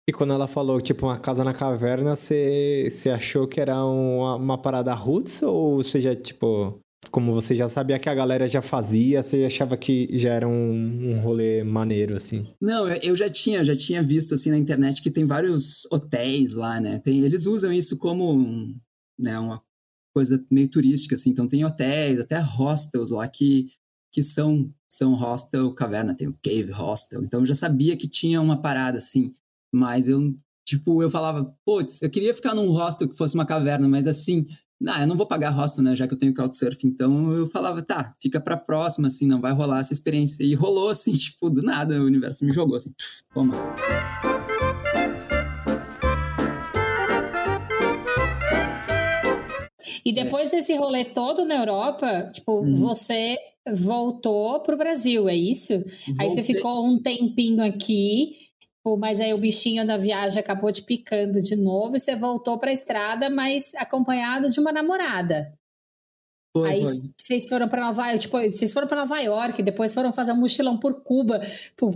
E 0.07 0.13
quando 0.13 0.33
ela 0.33 0.47
falou, 0.47 0.79
tipo, 0.79 1.07
uma 1.07 1.17
casa 1.17 1.43
na 1.43 1.53
caverna, 1.53 2.15
você, 2.15 2.89
achou 3.13 3.47
que 3.47 3.59
era 3.59 3.83
uma, 3.83 4.35
uma 4.35 4.57
parada 4.57 4.93
roots? 4.93 5.41
Ou 5.41 5.77
você 5.77 5.99
já, 5.99 6.15
tipo, 6.15 6.79
como 7.09 7.33
você 7.33 7.55
já 7.55 7.67
sabia 7.67 7.97
que 7.97 8.07
a 8.07 8.13
galera 8.13 8.47
já 8.47 8.61
fazia, 8.61 9.23
você 9.23 9.43
achava 9.45 9.75
que 9.75 10.07
já 10.11 10.33
era 10.33 10.47
um, 10.47 11.11
um 11.11 11.19
rolê 11.21 11.63
maneiro, 11.63 12.15
assim? 12.15 12.45
Não, 12.61 12.87
eu 12.87 13.15
já 13.15 13.27
tinha, 13.27 13.63
já 13.63 13.75
tinha 13.75 14.03
visto, 14.03 14.35
assim, 14.35 14.51
na 14.51 14.59
internet 14.59 15.01
que 15.01 15.09
tem 15.09 15.25
vários 15.25 15.87
hotéis 15.91 16.53
lá, 16.53 16.79
né? 16.79 16.99
Tem, 16.99 17.21
eles 17.21 17.47
usam 17.47 17.73
isso 17.73 17.97
como, 17.97 18.75
né, 19.17 19.39
uma 19.39 19.59
coisa 20.15 20.45
meio 20.51 20.67
turística, 20.67 21.15
assim. 21.15 21.31
Então 21.31 21.47
tem 21.47 21.65
hotéis, 21.65 22.19
até 22.19 22.37
hostels 22.39 23.09
lá 23.09 23.27
que 23.27 23.69
que 24.15 24.23
são 24.23 24.73
são 24.89 25.13
hostel 25.13 25.73
caverna, 25.73 26.15
tem 26.15 26.25
o 26.25 26.39
cave 26.41 26.71
hostel. 26.71 27.21
Então 27.21 27.41
eu 27.41 27.45
já 27.45 27.53
sabia 27.53 27.97
que 27.97 28.07
tinha 28.07 28.41
uma 28.41 28.61
parada 28.61 28.97
assim, 28.97 29.29
mas 29.73 30.07
eu 30.07 30.33
tipo, 30.65 31.03
eu 31.03 31.11
falava, 31.11 31.53
putz, 31.65 32.01
eu 32.01 32.09
queria 32.09 32.33
ficar 32.33 32.55
num 32.55 32.71
hostel 32.71 33.09
que 33.09 33.17
fosse 33.17 33.35
uma 33.35 33.45
caverna, 33.45 33.89
mas 33.89 34.07
assim, 34.07 34.45
não, 34.79 34.97
eu 35.01 35.05
não 35.05 35.17
vou 35.17 35.27
pagar 35.27 35.49
hostel, 35.49 35.83
né, 35.83 35.97
já 35.97 36.07
que 36.07 36.13
eu 36.13 36.17
tenho 36.17 36.33
couchsurfing. 36.33 36.87
Então 36.87 37.33
eu 37.33 37.49
falava, 37.49 37.81
tá, 37.81 38.15
fica 38.21 38.39
pra 38.39 38.55
próxima, 38.55 39.09
assim, 39.09 39.27
não 39.27 39.41
vai 39.41 39.51
rolar 39.51 39.81
essa 39.81 39.93
experiência. 39.93 40.43
E 40.43 40.55
rolou, 40.55 40.89
assim, 40.89 41.11
tipo, 41.13 41.49
do 41.49 41.61
nada, 41.61 42.01
o 42.01 42.05
universo 42.05 42.45
me 42.45 42.53
jogou, 42.53 42.77
assim, 42.77 42.93
toma. 43.33 43.53
E 50.05 50.13
depois 50.13 50.53
é. 50.53 50.57
desse 50.57 50.75
rolê 50.75 51.03
todo 51.03 51.45
na 51.45 51.55
Europa, 51.55 52.29
tipo, 52.31 52.59
uhum. 52.59 52.73
você 52.75 53.35
voltou 53.73 54.59
pro 54.59 54.77
Brasil, 54.77 55.27
é 55.27 55.35
isso? 55.35 55.73
Voltei. 55.73 56.15
Aí 56.19 56.29
você 56.29 56.43
ficou 56.43 56.85
um 56.85 57.01
tempinho 57.01 57.63
aqui, 57.63 58.37
mas 58.99 59.19
aí 59.19 59.33
o 59.33 59.39
bichinho 59.39 59.85
da 59.85 59.97
viagem 59.97 60.39
acabou 60.39 60.71
te 60.71 60.83
picando 60.83 61.41
de 61.41 61.55
novo 61.55 61.95
e 61.95 61.99
você 61.99 62.15
voltou 62.15 62.59
pra 62.59 62.71
estrada, 62.71 63.31
mas 63.31 63.73
acompanhado 63.75 64.51
de 64.51 64.59
uma 64.59 64.71
namorada. 64.71 65.51
Foi, 66.55 66.69
aí 66.69 66.85
foi. 66.85 66.93
vocês 67.17 67.49
foram 67.49 67.67
para 67.67 67.85
Nova 67.85 68.05
York, 68.05 68.19
tipo, 68.19 68.37
vocês 68.37 68.71
foram 68.71 68.87
para 68.87 69.01
Nova 69.01 69.19
York, 69.19 69.63
depois 69.63 69.93
foram 69.93 70.13
fazer 70.13 70.33
um 70.33 70.37
mochilão 70.37 70.77
por 70.77 71.01
Cuba. 71.01 71.41
Pô, 71.75 71.91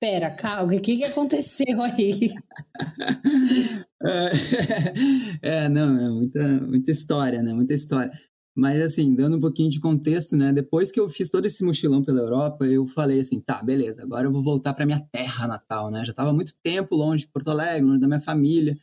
pera, 0.00 0.30
calma, 0.30 0.72
o 0.72 0.80
que, 0.80 0.98
que 0.98 1.04
aconteceu 1.04 1.82
aí? 1.82 2.32
é, 5.42 5.68
não, 5.68 5.98
é 5.98 6.10
muita, 6.10 6.60
muita 6.60 6.90
história, 6.90 7.42
né? 7.42 7.52
Muita 7.52 7.74
história. 7.74 8.12
Mas, 8.56 8.80
assim, 8.80 9.14
dando 9.14 9.36
um 9.36 9.40
pouquinho 9.40 9.68
de 9.68 9.80
contexto, 9.80 10.36
né? 10.36 10.52
Depois 10.52 10.92
que 10.92 11.00
eu 11.00 11.08
fiz 11.08 11.28
todo 11.28 11.44
esse 11.44 11.64
mochilão 11.64 12.04
pela 12.04 12.20
Europa, 12.20 12.64
eu 12.64 12.86
falei 12.86 13.20
assim: 13.20 13.40
tá, 13.40 13.62
beleza, 13.62 14.02
agora 14.02 14.28
eu 14.28 14.32
vou 14.32 14.42
voltar 14.42 14.74
para 14.74 14.86
minha 14.86 15.00
terra 15.10 15.48
natal, 15.48 15.90
né? 15.90 16.04
Já 16.04 16.12
tava 16.12 16.32
muito 16.32 16.54
tempo 16.62 16.94
longe 16.94 17.24
de 17.24 17.32
Porto 17.32 17.50
Alegre, 17.50 17.84
longe 17.84 18.00
da 18.00 18.06
minha 18.06 18.20
família. 18.20 18.78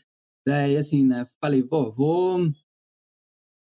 Daí, 0.45 0.75
assim, 0.75 1.05
né? 1.05 1.25
Falei, 1.39 1.63
pô, 1.63 1.91
vou. 1.91 2.51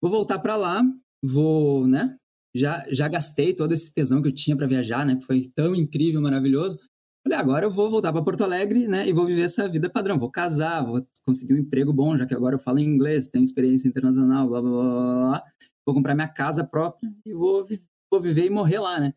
Vou 0.02 0.12
voltar 0.12 0.40
para 0.40 0.56
lá, 0.56 0.84
vou, 1.24 1.88
né? 1.88 2.18
Já, 2.56 2.86
já 2.90 3.08
gastei 3.08 3.54
todo 3.54 3.74
esse 3.74 3.94
tesão 3.94 4.22
que 4.22 4.28
eu 4.28 4.36
tinha 4.36 4.56
para 4.56 4.68
viajar, 4.68 5.06
né? 5.06 5.20
Foi 5.22 5.42
tão 5.56 5.76
incrível, 5.76 6.22
maravilhoso. 6.22 6.80
Falei, 7.26 7.40
agora 7.40 7.66
eu 7.66 7.72
vou 7.72 7.90
voltar 7.90 8.14
para 8.14 8.22
Porto 8.22 8.44
Alegre, 8.44 8.88
né? 8.88 9.08
E 9.08 9.12
vou 9.12 9.26
viver 9.26 9.42
essa 9.42 9.68
vida 9.68 9.90
padrão. 9.90 10.20
Vou 10.20 10.30
casar, 10.30 10.86
vou 10.86 11.04
conseguir 11.26 11.56
um 11.56 11.58
emprego 11.58 11.92
bom, 11.92 12.16
já 12.16 12.24
que 12.24 12.36
agora 12.36 12.56
eu 12.56 12.60
falo 12.60 12.78
em 12.78 12.86
inglês, 12.86 13.28
tenho 13.28 13.44
experiência 13.44 13.88
internacional, 13.88 14.48
blá 14.48 14.62
blá 14.62 14.70
blá 14.70 15.30
blá. 15.32 15.44
Vou 15.84 15.96
comprar 15.96 16.14
minha 16.14 16.28
casa 16.28 16.64
própria 16.64 17.12
e 17.26 17.34
vou, 17.34 17.66
vou 18.12 18.22
viver 18.22 18.46
e 18.46 18.50
morrer 18.52 18.78
lá, 18.78 19.00
né? 19.00 19.12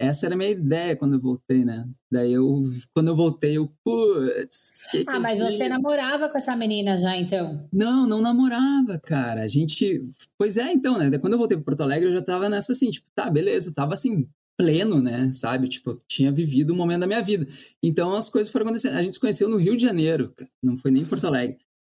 Essa 0.00 0.24
era 0.24 0.34
a 0.34 0.38
minha 0.38 0.48
ideia 0.48 0.96
quando 0.96 1.16
eu 1.16 1.20
voltei, 1.20 1.62
né? 1.62 1.86
Daí 2.10 2.32
eu, 2.32 2.62
quando 2.94 3.08
eu 3.08 3.16
voltei, 3.16 3.58
eu, 3.58 3.70
putz. 3.84 4.86
Que 4.90 5.04
ah, 5.06 5.20
mas 5.20 5.38
você 5.38 5.68
namorava 5.68 6.30
com 6.30 6.38
essa 6.38 6.56
menina 6.56 6.98
já, 6.98 7.14
então? 7.14 7.68
Não, 7.70 8.06
não 8.06 8.22
namorava, 8.22 8.98
cara. 8.98 9.42
A 9.42 9.48
gente. 9.48 10.02
Pois 10.38 10.56
é, 10.56 10.72
então, 10.72 10.96
né? 10.96 11.18
Quando 11.18 11.34
eu 11.34 11.38
voltei 11.38 11.58
para 11.58 11.66
Porto 11.66 11.82
Alegre, 11.82 12.08
eu 12.08 12.14
já 12.14 12.22
tava 12.22 12.48
nessa 12.48 12.72
assim, 12.72 12.90
tipo, 12.90 13.10
tá, 13.14 13.28
beleza, 13.28 13.74
tava 13.74 13.92
assim, 13.92 14.26
pleno, 14.60 15.00
né? 15.00 15.32
Sabe? 15.32 15.68
Tipo, 15.68 15.90
eu 15.90 15.98
tinha 16.06 16.30
vivido 16.30 16.74
um 16.74 16.76
momento 16.76 17.00
da 17.00 17.06
minha 17.06 17.22
vida. 17.22 17.46
Então 17.82 18.14
as 18.14 18.28
coisas 18.28 18.52
foram 18.52 18.66
acontecendo. 18.66 18.96
A 18.96 19.02
gente 19.02 19.14
se 19.14 19.20
conheceu 19.20 19.48
no 19.48 19.56
Rio 19.56 19.74
de 19.74 19.82
Janeiro, 19.82 20.34
não 20.62 20.76
foi 20.76 20.90
nem 20.90 21.02
em 21.02 21.06
Porto 21.06 21.26
Alegre. 21.26 21.56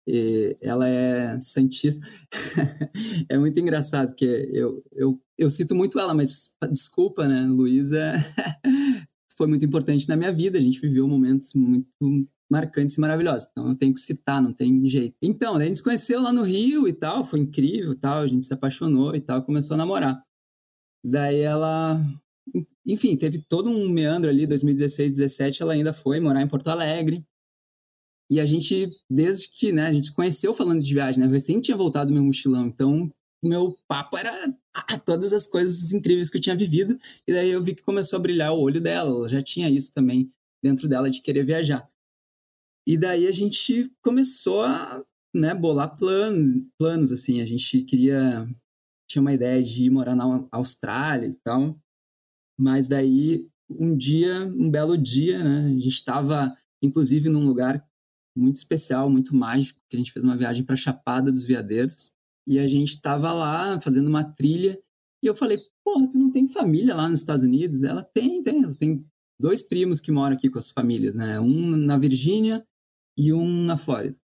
E 0.07 0.57
ela 0.61 0.87
é 0.87 1.41
santista. 1.41 2.07
é 3.31 3.39
muito 3.39 3.59
engraçado, 3.59 4.09
porque 4.09 4.51
eu, 4.53 4.85
eu, 4.93 5.19
eu 5.39 5.51
cito 5.51 5.75
muito 5.75 5.99
ela, 5.99 6.13
mas 6.13 6.51
desculpa, 6.71 7.27
né? 7.27 7.47
Luísa 7.47 8.13
foi 9.39 9.47
muito 9.47 9.65
importante 9.65 10.09
na 10.09 10.17
minha 10.17 10.33
vida. 10.33 10.59
A 10.59 10.61
gente 10.61 10.81
viveu 10.81 11.09
momentos 11.09 11.55
muito 11.55 11.89
marcantes 12.51 12.97
e 12.97 13.01
maravilhosos. 13.01 13.49
Então 13.51 13.69
eu 13.69 13.77
tenho 13.77 13.95
que 13.95 14.01
citar, 14.01 14.43
não 14.43 14.53
tem 14.53 14.85
jeito. 14.87 15.17
Então, 15.23 15.57
a 15.57 15.65
gente 15.65 15.77
se 15.77 15.85
conheceu 15.85 16.21
lá 16.21 16.33
no 16.33 16.43
Rio 16.43 16.87
e 16.89 16.93
tal, 16.93 17.25
foi 17.25 17.41
incrível 17.41 17.95
tal, 17.95 18.21
a 18.21 18.27
gente 18.27 18.47
se 18.47 18.53
apaixonou 18.53 19.15
e 19.15 19.21
tal, 19.21 19.43
começou 19.45 19.75
a 19.75 19.79
namorar. 19.79 20.23
Daí 21.05 21.41
ela 21.41 21.99
enfim, 22.87 23.17
teve 23.17 23.43
todo 23.49 23.69
um 23.69 23.89
meandro 23.89 24.31
ali, 24.31 24.47
2016, 24.47 25.13
2017, 25.13 25.63
ela 25.63 25.73
ainda 25.73 25.93
foi 25.93 26.21
morar 26.21 26.43
em 26.43 26.49
Porto 26.49 26.69
Alegre. 26.69 27.25
E 28.31 28.39
a 28.39 28.47
gente, 28.47 28.87
desde 29.11 29.49
que, 29.49 29.73
né, 29.73 29.87
a 29.87 29.93
gente 29.93 30.13
conheceu 30.13 30.55
falando 30.55 30.83
de 30.83 30.95
viagem, 30.95 31.21
né, 31.21 31.27
eu 31.27 31.33
recém 31.33 31.61
tinha 31.61 31.77
voltado 31.77 32.09
do 32.09 32.15
meu 32.15 32.23
mochilão, 32.23 32.67
então 32.67 33.11
meu 33.45 33.77
papo 33.89 34.17
era 34.17 34.55
ah, 34.75 34.99
todas 34.99 35.33
as 35.33 35.47
coisas 35.47 35.93
incríveis 35.93 36.31
que 36.31 36.37
eu 36.37 36.41
tinha 36.41 36.57
vivido, 36.57 36.99
e 37.27 37.33
daí 37.33 37.51
eu 37.51 37.63
vi 37.63 37.75
que 37.75 37.83
começou 37.83 38.19
a 38.19 38.23
brilhar 38.23 38.53
o 38.53 38.61
olho 38.61 38.81
dela, 38.81 39.11
ela 39.11 39.29
já 39.29 39.43
tinha 39.43 39.69
isso 39.69 39.93
também 39.93 40.29
dentro 40.63 40.89
dela 40.89 41.11
de 41.11 41.21
querer 41.21 41.45
viajar. 41.45 41.89
E 42.87 42.97
daí 42.97 43.27
a 43.27 43.33
gente 43.33 43.91
começou 44.03 44.63
a, 44.63 45.05
né, 45.35 45.55
bolar 45.55 45.97
planos, 45.97 46.67
planos 46.79 47.13
assim, 47.13 47.41
a 47.41 47.47
gente 47.47 47.83
queria 47.83 48.49
tinha 49.11 49.21
uma 49.21 49.33
ideia 49.33 49.61
de 49.61 49.87
ir 49.87 49.91
morar 49.91 50.15
na 50.15 50.47
Austrália 50.53 51.27
e 51.27 51.35
tal. 51.43 51.77
Mas 52.61 52.89
daí, 52.89 53.49
um 53.71 53.97
dia, 53.97 54.45
um 54.45 54.71
belo 54.71 54.99
dia, 54.99 55.43
né? 55.43 55.67
A 55.67 55.81
gente 55.81 55.89
estava, 55.89 56.55
inclusive, 56.83 57.31
num 57.31 57.47
lugar 57.47 57.83
muito 58.37 58.57
especial, 58.57 59.09
muito 59.09 59.35
mágico, 59.35 59.81
que 59.89 59.97
a 59.97 59.99
gente 59.99 60.13
fez 60.13 60.25
uma 60.25 60.37
viagem 60.37 60.63
para 60.63 60.77
Chapada 60.77 61.33
dos 61.33 61.47
Veadeiros. 61.47 62.11
E 62.47 62.59
a 62.59 62.69
gente 62.69 62.91
estava 62.91 63.33
lá 63.33 63.81
fazendo 63.81 64.09
uma 64.09 64.25
trilha. 64.25 64.79
E 65.23 65.27
eu 65.27 65.35
falei, 65.35 65.59
porra, 65.83 66.09
tu 66.09 66.19
não 66.19 66.31
tem 66.31 66.47
família 66.47 66.95
lá 66.95 67.09
nos 67.09 67.21
Estados 67.21 67.43
Unidos? 67.43 67.83
Ela 67.83 68.03
tem, 68.03 68.43
tem. 68.43 68.63
Ela 68.63 68.75
tem 68.75 69.07
dois 69.41 69.63
primos 69.63 70.01
que 70.01 70.13
moram 70.13 70.37
aqui 70.37 70.51
com 70.51 70.59
as 70.59 70.71
famílias, 70.71 71.15
né? 71.15 71.41
Um 71.41 71.77
na 71.77 71.97
Virgínia 71.97 72.63
e 73.17 73.33
um 73.33 73.65
na 73.65 73.79
Flórida. 73.79 74.19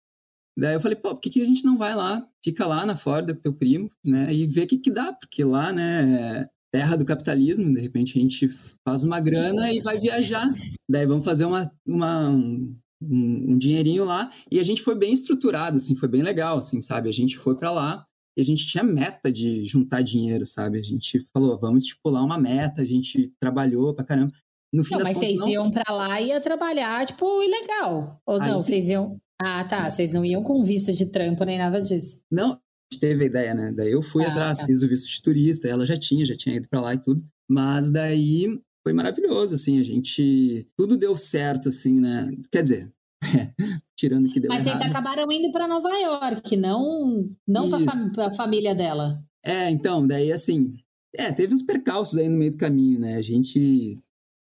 Daí 0.57 0.73
eu 0.73 0.81
falei, 0.81 0.97
pô, 0.97 1.13
por 1.13 1.21
que, 1.21 1.29
que 1.29 1.41
a 1.41 1.45
gente 1.45 1.65
não 1.65 1.77
vai 1.77 1.95
lá? 1.95 2.25
Fica 2.43 2.65
lá 2.65 2.85
na 2.85 2.95
Flórida 2.95 3.33
com 3.33 3.41
teu 3.41 3.53
primo, 3.53 3.89
né? 4.03 4.33
E 4.33 4.45
vê 4.45 4.63
o 4.63 4.67
que, 4.67 4.77
que 4.77 4.91
dá, 4.91 5.13
porque 5.13 5.43
lá, 5.43 5.71
né, 5.71 6.49
terra 6.75 6.97
do 6.97 7.05
capitalismo, 7.05 7.73
de 7.73 7.79
repente 7.79 8.19
a 8.19 8.21
gente 8.21 8.49
faz 8.85 9.01
uma 9.01 9.21
grana 9.21 9.71
e 9.71 9.79
vai 9.79 9.97
viajar. 9.97 10.45
Daí 10.89 11.05
vamos 11.05 11.23
fazer 11.23 11.45
uma, 11.45 11.71
uma 11.87 12.29
um, 12.29 12.75
um, 13.01 13.57
dinheirinho 13.57 14.03
lá. 14.03 14.29
E 14.51 14.59
a 14.59 14.63
gente 14.63 14.81
foi 14.81 14.93
bem 14.93 15.13
estruturado, 15.13 15.77
assim, 15.77 15.95
foi 15.95 16.09
bem 16.09 16.21
legal, 16.21 16.57
assim, 16.57 16.81
sabe? 16.81 17.07
A 17.07 17.13
gente 17.13 17.37
foi 17.37 17.55
para 17.55 17.71
lá 17.71 18.05
e 18.37 18.41
a 18.41 18.43
gente 18.43 18.67
tinha 18.67 18.83
meta 18.83 19.31
de 19.31 19.63
juntar 19.63 20.01
dinheiro, 20.01 20.45
sabe? 20.45 20.77
A 20.77 20.83
gente 20.83 21.25
falou, 21.33 21.57
vamos 21.57 21.83
estipular 21.83 22.21
uma 22.21 22.37
meta, 22.37 22.81
a 22.81 22.85
gente 22.85 23.31
trabalhou 23.39 23.93
pra 23.93 24.03
caramba. 24.03 24.33
No 24.73 24.83
fim 24.83 24.95
não, 24.95 24.99
das 24.99 25.07
mas 25.07 25.17
contas, 25.17 25.29
vocês 25.29 25.39
não... 25.39 25.49
iam 25.49 25.71
pra 25.71 25.93
lá 25.93 26.19
e 26.19 26.27
ia 26.27 26.41
trabalhar, 26.41 27.05
tipo, 27.05 27.41
ilegal. 27.41 28.19
Ou 28.27 28.41
Aí, 28.41 28.49
não, 28.49 28.59
sim. 28.59 28.65
vocês 28.65 28.89
iam. 28.89 29.17
Ah, 29.41 29.63
tá. 29.63 29.89
Vocês 29.89 30.11
não 30.11 30.25
iam 30.25 30.43
com 30.43 30.61
visto 30.61 30.91
de 30.93 31.05
trampo 31.05 31.45
nem 31.45 31.57
nada 31.57 31.81
disso. 31.81 32.19
Não, 32.29 32.59
teve 32.99 33.23
a 33.23 33.27
ideia, 33.27 33.53
né? 33.53 33.71
Daí 33.71 33.91
eu 33.91 34.01
fui 34.01 34.23
ah, 34.25 34.29
atrás, 34.29 34.59
tá. 34.59 34.65
fiz 34.65 34.81
o 34.83 34.87
visto 34.87 35.07
de 35.07 35.21
turista, 35.21 35.67
ela 35.67 35.85
já 35.85 35.97
tinha, 35.97 36.25
já 36.25 36.35
tinha 36.35 36.55
ido 36.55 36.67
para 36.69 36.81
lá 36.81 36.93
e 36.93 36.97
tudo. 36.97 37.23
Mas 37.49 37.89
daí 37.89 38.59
foi 38.83 38.93
maravilhoso, 38.93 39.55
assim, 39.55 39.79
a 39.79 39.83
gente. 39.83 40.67
Tudo 40.77 40.97
deu 40.97 41.17
certo, 41.17 41.69
assim, 41.69 41.99
né? 41.99 42.31
Quer 42.51 42.61
dizer, 42.61 42.93
tirando 43.97 44.29
que 44.29 44.39
deu 44.39 44.49
Mas 44.49 44.65
errado. 44.65 44.79
vocês 44.79 44.91
acabaram 44.91 45.31
indo 45.31 45.51
para 45.51 45.67
Nova 45.67 45.89
York, 45.89 46.55
não, 46.55 47.29
não 47.47 47.69
para 47.69 48.27
a 48.27 48.33
família 48.33 48.75
dela. 48.75 49.23
É, 49.43 49.69
então, 49.69 50.07
daí 50.07 50.31
assim, 50.31 50.73
É, 51.15 51.31
teve 51.31 51.53
uns 51.53 51.61
percalços 51.61 52.17
aí 52.17 52.27
no 52.27 52.37
meio 52.37 52.51
do 52.51 52.57
caminho, 52.57 52.99
né? 52.99 53.15
A 53.15 53.21
gente 53.21 53.95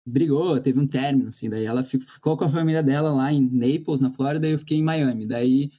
brigou, 0.08 0.60
teve 0.60 0.80
um 0.80 0.88
término, 0.88 1.28
assim. 1.28 1.50
Daí 1.50 1.66
ela 1.66 1.84
ficou 1.84 2.38
com 2.38 2.46
a 2.46 2.50
família 2.50 2.82
dela 2.82 3.12
lá 3.12 3.32
em 3.32 3.42
Naples, 3.42 4.02
na 4.02 4.10
Flórida, 4.10 4.48
e 4.48 4.52
eu 4.52 4.60
fiquei 4.60 4.78
em 4.78 4.84
Miami. 4.84 5.28
Daí, 5.28 5.70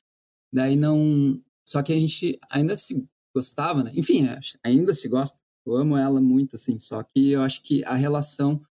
daí 0.52 0.76
não. 0.76 1.40
Só 1.68 1.82
que 1.82 1.92
a 1.92 2.00
gente 2.00 2.38
ainda 2.50 2.74
se 2.74 3.06
gostava, 3.34 3.84
né? 3.84 3.92
Enfim, 3.94 4.26
ainda 4.64 4.94
se 4.94 5.06
gosta. 5.06 5.38
Eu 5.66 5.76
amo 5.76 5.98
ela 5.98 6.18
muito, 6.18 6.56
assim. 6.56 6.78
Só 6.78 7.02
que 7.02 7.32
eu 7.32 7.42
acho 7.42 7.62
que 7.62 7.84
a 7.84 7.94
relação 7.94 8.62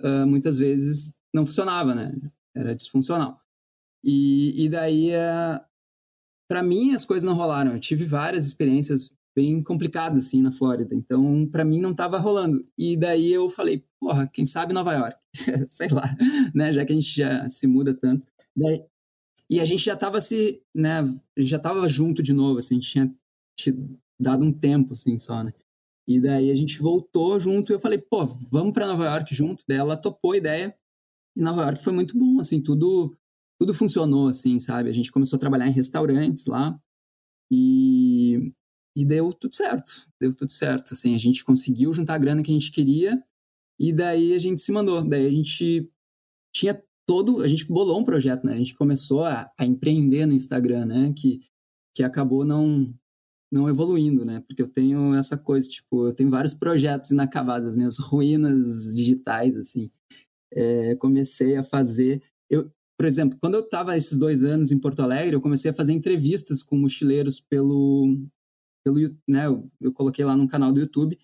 uh, 0.00 0.24
muitas 0.24 0.56
vezes 0.56 1.14
não 1.34 1.44
funcionava, 1.44 1.96
né? 1.96 2.12
Era 2.54 2.76
disfuncional. 2.76 3.40
E, 4.04 4.66
e 4.66 4.68
daí, 4.68 5.10
uh, 5.10 5.60
para 6.48 6.62
mim, 6.62 6.94
as 6.94 7.04
coisas 7.04 7.24
não 7.24 7.34
rolaram. 7.34 7.72
Eu 7.72 7.80
tive 7.80 8.04
várias 8.04 8.46
experiências 8.46 9.12
bem 9.34 9.60
complicadas, 9.60 10.26
assim, 10.26 10.40
na 10.40 10.52
Flórida. 10.52 10.94
Então, 10.94 11.48
para 11.50 11.64
mim, 11.64 11.80
não 11.80 11.92
tava 11.92 12.18
rolando. 12.18 12.64
E 12.78 12.96
daí 12.96 13.32
eu 13.32 13.50
falei, 13.50 13.84
porra, 13.98 14.28
quem 14.28 14.46
sabe 14.46 14.72
Nova 14.72 14.92
York? 14.92 15.18
Sei 15.68 15.88
lá, 15.88 16.04
né? 16.54 16.72
Já 16.72 16.84
que 16.84 16.92
a 16.92 16.94
gente 16.94 17.16
já 17.16 17.48
se 17.48 17.66
muda 17.66 17.92
tanto. 17.92 18.24
Daí, 18.56 18.84
e 19.52 19.60
a 19.60 19.66
gente 19.66 19.84
já 19.84 19.94
tava 19.94 20.18
se, 20.18 20.62
né? 20.74 21.00
A 21.00 21.40
gente 21.40 21.50
já 21.50 21.58
tava 21.58 21.86
junto 21.86 22.22
de 22.22 22.32
novo, 22.32 22.58
assim. 22.58 22.76
A 22.76 22.80
gente 22.80 22.90
tinha, 22.90 23.14
tinha 23.54 23.76
dado 24.18 24.42
um 24.46 24.50
tempo, 24.50 24.94
assim, 24.94 25.18
só, 25.18 25.44
né? 25.44 25.52
E 26.08 26.22
daí 26.22 26.50
a 26.50 26.54
gente 26.54 26.78
voltou 26.78 27.38
junto 27.38 27.70
e 27.70 27.74
eu 27.74 27.78
falei, 27.78 27.98
pô, 27.98 28.24
vamos 28.24 28.72
para 28.72 28.86
Nova 28.86 29.04
York 29.04 29.34
junto. 29.34 29.62
Daí 29.68 29.76
ela 29.76 29.94
topou 29.94 30.32
a 30.32 30.38
ideia. 30.38 30.74
E 31.36 31.42
Nova 31.42 31.64
York 31.64 31.84
foi 31.84 31.92
muito 31.92 32.16
bom, 32.18 32.40
assim, 32.40 32.62
tudo 32.62 33.14
tudo 33.60 33.74
funcionou, 33.74 34.28
assim, 34.28 34.58
sabe? 34.58 34.88
A 34.88 34.92
gente 34.92 35.12
começou 35.12 35.36
a 35.36 35.40
trabalhar 35.40 35.68
em 35.68 35.72
restaurantes 35.72 36.46
lá 36.46 36.80
e, 37.52 38.54
e 38.96 39.04
deu 39.04 39.34
tudo 39.34 39.54
certo. 39.54 40.08
Deu 40.18 40.34
tudo 40.34 40.50
certo, 40.50 40.94
assim. 40.94 41.14
A 41.14 41.18
gente 41.18 41.44
conseguiu 41.44 41.92
juntar 41.92 42.14
a 42.14 42.18
grana 42.18 42.42
que 42.42 42.50
a 42.50 42.54
gente 42.54 42.72
queria 42.72 43.22
e 43.78 43.92
daí 43.92 44.32
a 44.32 44.38
gente 44.38 44.62
se 44.62 44.72
mandou. 44.72 45.06
Daí 45.06 45.26
a 45.26 45.30
gente 45.30 45.92
tinha 46.54 46.82
todo... 47.06 47.42
A 47.42 47.48
gente 47.48 47.66
bolou 47.66 47.98
um 48.00 48.04
projeto, 48.04 48.44
né? 48.44 48.54
A 48.54 48.58
gente 48.58 48.74
começou 48.74 49.24
a, 49.24 49.50
a 49.58 49.66
empreender 49.66 50.26
no 50.26 50.32
Instagram, 50.32 50.86
né? 50.86 51.12
Que, 51.16 51.40
que 51.94 52.02
acabou 52.02 52.44
não 52.44 52.94
não 53.52 53.68
evoluindo, 53.68 54.24
né? 54.24 54.42
Porque 54.48 54.62
eu 54.62 54.68
tenho 54.68 55.14
essa 55.14 55.36
coisa, 55.36 55.68
tipo, 55.68 56.06
eu 56.06 56.14
tenho 56.14 56.30
vários 56.30 56.54
projetos 56.54 57.10
inacabados, 57.10 57.68
as 57.68 57.76
minhas 57.76 57.98
ruínas 57.98 58.94
digitais, 58.94 59.54
assim. 59.56 59.90
É, 60.50 60.96
comecei 60.96 61.56
a 61.56 61.62
fazer. 61.62 62.22
Eu, 62.48 62.72
por 62.98 63.06
exemplo, 63.06 63.38
quando 63.38 63.54
eu 63.54 63.60
estava 63.60 63.96
esses 63.96 64.16
dois 64.16 64.42
anos 64.42 64.72
em 64.72 64.78
Porto 64.78 65.00
Alegre, 65.00 65.36
eu 65.36 65.40
comecei 65.40 65.70
a 65.70 65.74
fazer 65.74 65.92
entrevistas 65.92 66.62
com 66.62 66.78
mochileiros 66.78 67.40
pelo, 67.40 68.16
pelo, 68.82 68.98
né? 69.28 69.46
Eu, 69.46 69.70
eu 69.82 69.92
coloquei 69.92 70.24
lá 70.24 70.34
no 70.34 70.48
canal 70.48 70.72
do 70.72 70.80
YouTube 70.80 71.18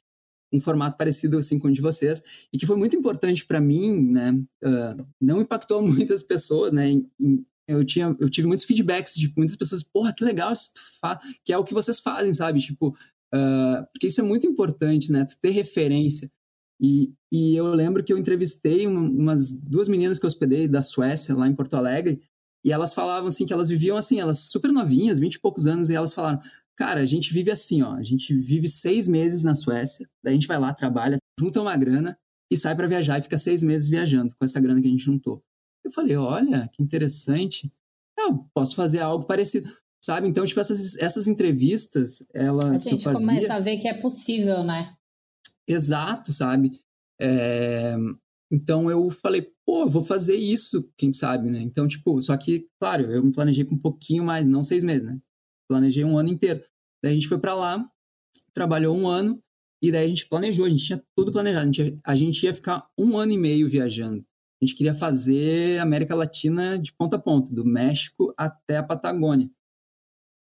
um 0.53 0.61
formato 0.61 0.97
parecido 0.97 1.39
assim 1.39 1.59
com 1.59 1.69
o 1.69 1.73
de 1.73 1.81
vocês 1.81 2.23
e 2.53 2.59
que 2.59 2.67
foi 2.67 2.77
muito 2.77 2.97
importante 2.97 3.45
para 3.45 3.61
mim, 3.61 4.11
né? 4.11 4.33
Uh, 4.65 5.07
não 5.21 5.43
impactou 5.43 5.83
muitas 5.87 6.23
pessoas, 6.23 6.73
né? 6.73 6.89
Em, 6.89 7.11
em, 7.21 7.47
eu, 7.67 7.85
tinha, 7.85 8.17
eu 8.19 8.31
tive 8.31 8.49
muitos 8.49 8.65
feedbacks 8.65 9.15
de 9.15 9.33
muitas 9.37 9.57
pessoas, 9.57 9.83
porra, 9.83 10.13
que 10.13 10.25
legal 10.25 10.53
isso 10.53 10.73
que 11.45 11.53
é 11.53 11.59
o 11.59 11.65
que 11.65 11.75
vocês 11.75 12.01
fazem, 12.01 12.33
sabe? 12.33 12.61
Tipo, 12.61 12.89
uh, 13.35 13.87
porque 13.93 14.07
isso 14.07 14.21
é 14.21 14.25
muito 14.25 14.47
importante, 14.47 15.13
né? 15.13 15.25
Tu 15.25 15.39
ter 15.41 15.51
referência. 15.51 16.31
E, 16.81 17.13
e 17.33 17.57
eu 17.57 17.67
lembro 17.69 18.03
que 18.03 18.13
eu 18.13 18.19
entrevistei 18.19 18.87
uma, 18.87 19.01
umas 19.01 19.53
duas 19.53 19.89
meninas 19.89 20.19
que 20.19 20.25
eu 20.25 20.29
hospedei 20.29 20.69
da 20.69 20.81
Suécia, 20.81 21.35
lá 21.35 21.47
em 21.47 21.55
Porto 21.55 21.75
Alegre, 21.75 22.23
e 22.65 22.73
elas 22.73 22.95
falavam 22.95 23.29
assim 23.29 23.47
que 23.47 23.53
elas 23.53 23.69
viviam 23.69 23.97
assim, 23.97 24.21
elas 24.21 24.41
super 24.41 24.73
novinhas, 24.73 25.19
vinte 25.19 25.35
e 25.35 25.41
poucos 25.41 25.67
anos, 25.67 25.91
e 25.91 25.95
elas 25.95 26.15
falaram, 26.15 26.41
cara, 26.79 27.01
a 27.01 27.07
gente 27.07 27.35
vive 27.35 27.51
assim, 27.51 27.83
ó, 27.83 27.95
a 27.95 28.03
gente 28.05 28.33
vive 28.33 28.69
seis 28.69 29.09
meses 29.09 29.43
na 29.43 29.57
Suécia, 29.57 30.09
daí 30.23 30.33
a 30.33 30.37
gente 30.37 30.47
vai 30.47 30.59
lá, 30.59 30.73
trabalha, 30.73 31.19
junta 31.39 31.61
uma 31.61 31.77
grana 31.77 32.17
e 32.51 32.57
sai 32.57 32.75
para 32.77 32.87
viajar 32.87 33.19
e 33.19 33.23
fica 33.23 33.37
seis 33.37 33.65
meses 33.65 33.89
viajando 33.89 34.33
com 34.39 34.45
essa 34.45 34.61
grana 34.61 34.81
que 34.81 34.87
a 34.87 34.91
gente 34.91 35.03
juntou. 35.03 35.43
Eu 35.85 35.91
falei, 35.91 36.17
olha, 36.17 36.69
que 36.73 36.83
interessante. 36.83 37.73
Eu 38.17 38.49
posso 38.55 38.77
fazer 38.77 39.01
algo 39.01 39.27
parecido, 39.27 39.69
sabe? 40.03 40.29
Então, 40.29 40.47
tipo, 40.47 40.61
essas, 40.61 40.97
essas 40.99 41.27
entrevistas, 41.27 42.25
elas. 42.33 42.87
A 42.87 42.91
gente 42.91 43.05
fazia... 43.05 43.27
começa 43.27 43.55
a 43.55 43.61
ver 43.61 43.79
que 43.79 43.89
é 43.89 44.01
possível, 44.01 44.63
né? 44.63 44.95
Exato, 45.67 46.33
sabe? 46.33 46.79
É... 47.21 47.97
Então 48.51 48.91
eu 48.91 49.11
falei, 49.11 49.51
pô, 49.67 49.89
vou 49.89 50.03
fazer 50.03 50.37
isso, 50.37 50.91
quem 50.97 51.13
sabe, 51.13 51.51
né? 51.51 51.61
Então, 51.61 51.87
tipo, 51.87 52.21
só 52.23 52.37
que, 52.37 52.67
claro, 52.81 53.03
eu 53.11 53.23
me 53.23 53.33
planejei 53.33 53.65
com 53.65 53.75
um 53.75 53.81
pouquinho 53.81 54.25
mais, 54.25 54.47
não 54.47 54.65
seis 54.65 54.85
meses, 54.85 55.07
né? 55.07 55.21
Planejei 55.69 56.05
um 56.05 56.19
ano 56.19 56.31
inteiro. 56.31 56.63
Daí 57.03 57.13
a 57.13 57.15
gente 57.15 57.29
foi 57.29 57.39
para 57.39 57.55
lá, 57.55 57.89
trabalhou 58.55 58.97
um 58.97 59.07
ano, 59.07 59.41
e 59.83 59.93
daí 59.93 60.07
a 60.07 60.09
gente 60.09 60.29
planejou, 60.29 60.65
a 60.65 60.69
gente 60.69 60.85
tinha 60.85 61.03
tudo 61.17 61.31
planejado. 61.31 61.63
A 61.63 61.73
gente, 61.73 61.97
a 62.05 62.17
gente 62.17 62.43
ia 62.45 62.55
ficar 62.55 62.89
um 62.99 63.17
ano 63.19 63.33
e 63.33 63.39
meio 63.39 63.69
viajando 63.69 64.25
a 64.61 64.65
gente 64.65 64.77
queria 64.77 64.95
fazer 64.95 65.79
América 65.79 66.15
Latina 66.15 66.79
de 66.79 66.93
ponta 66.93 67.17
a 67.17 67.19
ponta, 67.19 67.55
do 67.55 67.65
México 67.65 68.35
até 68.37 68.79
a 68.79 68.83
Patagônia. 68.83 69.49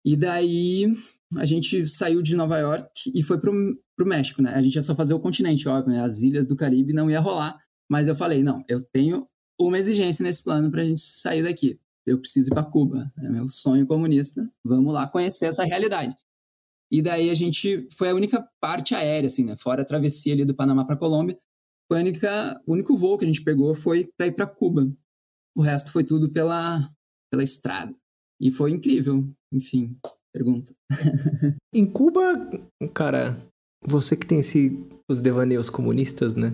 E 0.05 0.15
daí 0.15 0.95
a 1.37 1.45
gente 1.45 1.89
saiu 1.89 2.21
de 2.21 2.35
Nova 2.35 2.59
York 2.59 3.11
e 3.13 3.23
foi 3.23 3.39
pro, 3.39 3.51
pro 3.97 4.05
México, 4.05 4.43
né? 4.43 4.51
A 4.51 4.61
gente 4.61 4.75
ia 4.75 4.83
só 4.83 4.95
fazer 4.95 5.15
o 5.15 5.19
continente, 5.19 5.67
óbvio, 5.67 5.93
né? 5.93 6.01
As 6.01 6.19
ilhas 6.19 6.45
do 6.45 6.55
Caribe 6.55 6.93
não 6.93 7.09
ia 7.09 7.19
rolar. 7.19 7.59
Mas 7.89 8.07
eu 8.07 8.15
falei, 8.15 8.43
não, 8.43 8.63
eu 8.69 8.83
tenho 8.93 9.27
uma 9.59 9.79
exigência 9.79 10.21
nesse 10.21 10.43
plano 10.43 10.69
pra 10.69 10.85
gente 10.85 11.01
sair 11.01 11.41
daqui. 11.41 11.79
Eu 12.05 12.19
preciso 12.19 12.49
ir 12.49 12.53
para 12.53 12.63
Cuba, 12.63 13.11
é 13.17 13.29
meu 13.29 13.47
sonho 13.47 13.87
comunista. 13.87 14.47
Vamos 14.63 14.93
lá 14.93 15.07
conhecer 15.07 15.47
essa 15.47 15.63
realidade. 15.63 16.15
E 16.91 17.01
daí 17.01 17.29
a 17.29 17.33
gente 17.33 17.87
foi 17.91 18.09
a 18.09 18.15
única 18.15 18.47
parte 18.61 18.93
aérea, 18.93 19.27
assim, 19.27 19.43
né? 19.43 19.55
Fora 19.57 19.81
a 19.81 19.85
travessia 19.85 20.33
ali 20.33 20.45
do 20.45 20.55
Panamá 20.55 20.85
para 20.85 20.97
Colômbia, 20.97 21.37
foi 21.87 21.99
a 21.99 22.01
única, 22.01 22.61
o 22.67 22.73
único 22.73 22.97
voo 22.97 23.17
que 23.17 23.25
a 23.25 23.27
gente 23.27 23.43
pegou 23.43 23.73
foi 23.75 24.09
para 24.17 24.27
ir 24.27 24.31
para 24.31 24.47
Cuba. 24.47 24.91
O 25.55 25.61
resto 25.61 25.91
foi 25.91 26.03
tudo 26.03 26.31
pela, 26.31 26.91
pela 27.31 27.43
estrada. 27.43 27.95
E 28.41 28.51
foi 28.51 28.71
incrível. 28.71 29.27
Enfim, 29.51 29.97
pergunta. 30.33 30.73
em 31.73 31.85
Cuba, 31.85 32.21
cara, 32.93 33.39
você 33.85 34.17
que 34.17 34.25
tem 34.25 34.39
esse, 34.39 34.77
os 35.09 35.21
devaneios 35.21 35.69
comunistas, 35.69 36.33
né? 36.35 36.53